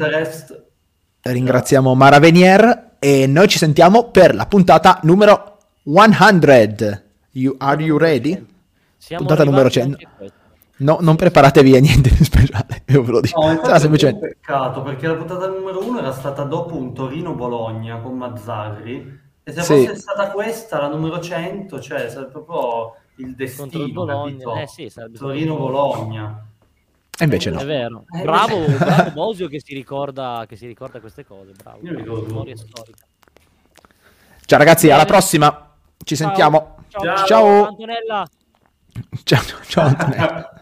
Ringraziamo 1.21 1.95
Mara 1.95 2.19
Venier 2.19 2.97
e 2.99 3.25
noi 3.25 3.47
ci 3.47 3.57
sentiamo 3.57 4.11
per 4.11 4.35
la 4.35 4.45
puntata 4.45 4.99
numero 5.03 5.57
100. 5.83 7.01
You, 7.31 7.55
are 7.57 7.81
you 7.81 7.97
ready? 7.97 8.45
Siamo 8.97 9.25
puntata 9.25 9.49
numero 9.49 9.69
100. 9.69 9.97
No, 10.77 10.97
non 11.01 11.15
preparatevi 11.15 11.75
a 11.75 11.79
niente 11.79 12.09
di 12.09 12.23
speciale, 12.23 12.83
io 12.87 13.03
ve 13.03 13.11
lo 13.11 13.19
dico. 13.19 13.41
No, 13.43 13.59
Sarà 13.63 13.79
semplicemente... 13.79 14.25
un 14.25 14.31
peccato 14.31 14.81
perché 14.81 15.07
la 15.07 15.15
puntata 15.15 15.47
numero 15.47 15.83
1 15.83 15.99
era 15.99 16.11
stata 16.11 16.43
dopo 16.43 16.75
un 16.75 16.93
Torino-Bologna 16.93 17.97
con 17.97 18.15
Mazzarri 18.15 19.19
e 19.43 19.51
se 19.51 19.61
sì. 19.61 19.85
fosse 19.85 19.95
stata 19.95 20.31
questa, 20.31 20.79
la 20.79 20.87
numero 20.87 21.19
100, 21.19 21.79
cioè 21.81 22.09
sarebbe 22.09 22.31
proprio 22.31 22.95
il 23.19 23.35
destino 23.35 23.85
il 23.85 23.91
Bologna. 23.91 24.61
Eh, 24.61 24.67
sì, 24.67 24.91
Torino-Bologna. 25.17 26.45
E 27.17 27.23
invece 27.25 27.49
no. 27.51 27.59
È 27.59 27.65
vero. 27.65 28.05
Eh, 28.15 28.21
bravo, 28.21 28.65
bravo 28.65 29.11
Bosio 29.11 29.47
che 29.49 29.59
si, 29.61 29.73
ricorda, 29.73 30.45
che 30.47 30.55
si 30.55 30.65
ricorda 30.65 30.99
queste 30.99 31.25
cose. 31.25 31.51
Bravo. 31.51 31.79
Io 31.81 31.93
ricordo. 31.93 32.45
Ciao 34.45 34.57
ragazzi, 34.57 34.89
alla 34.89 35.05
prossima. 35.05 35.75
Ci 36.03 36.15
ciao. 36.15 36.27
sentiamo. 36.27 36.77
Ciao. 36.87 37.03
Ciao. 37.03 37.25
ciao. 37.25 37.67
Antonella. 37.67 38.27
Ciao, 39.23 39.43
ciao 39.67 39.85
Antonella. 39.85 40.53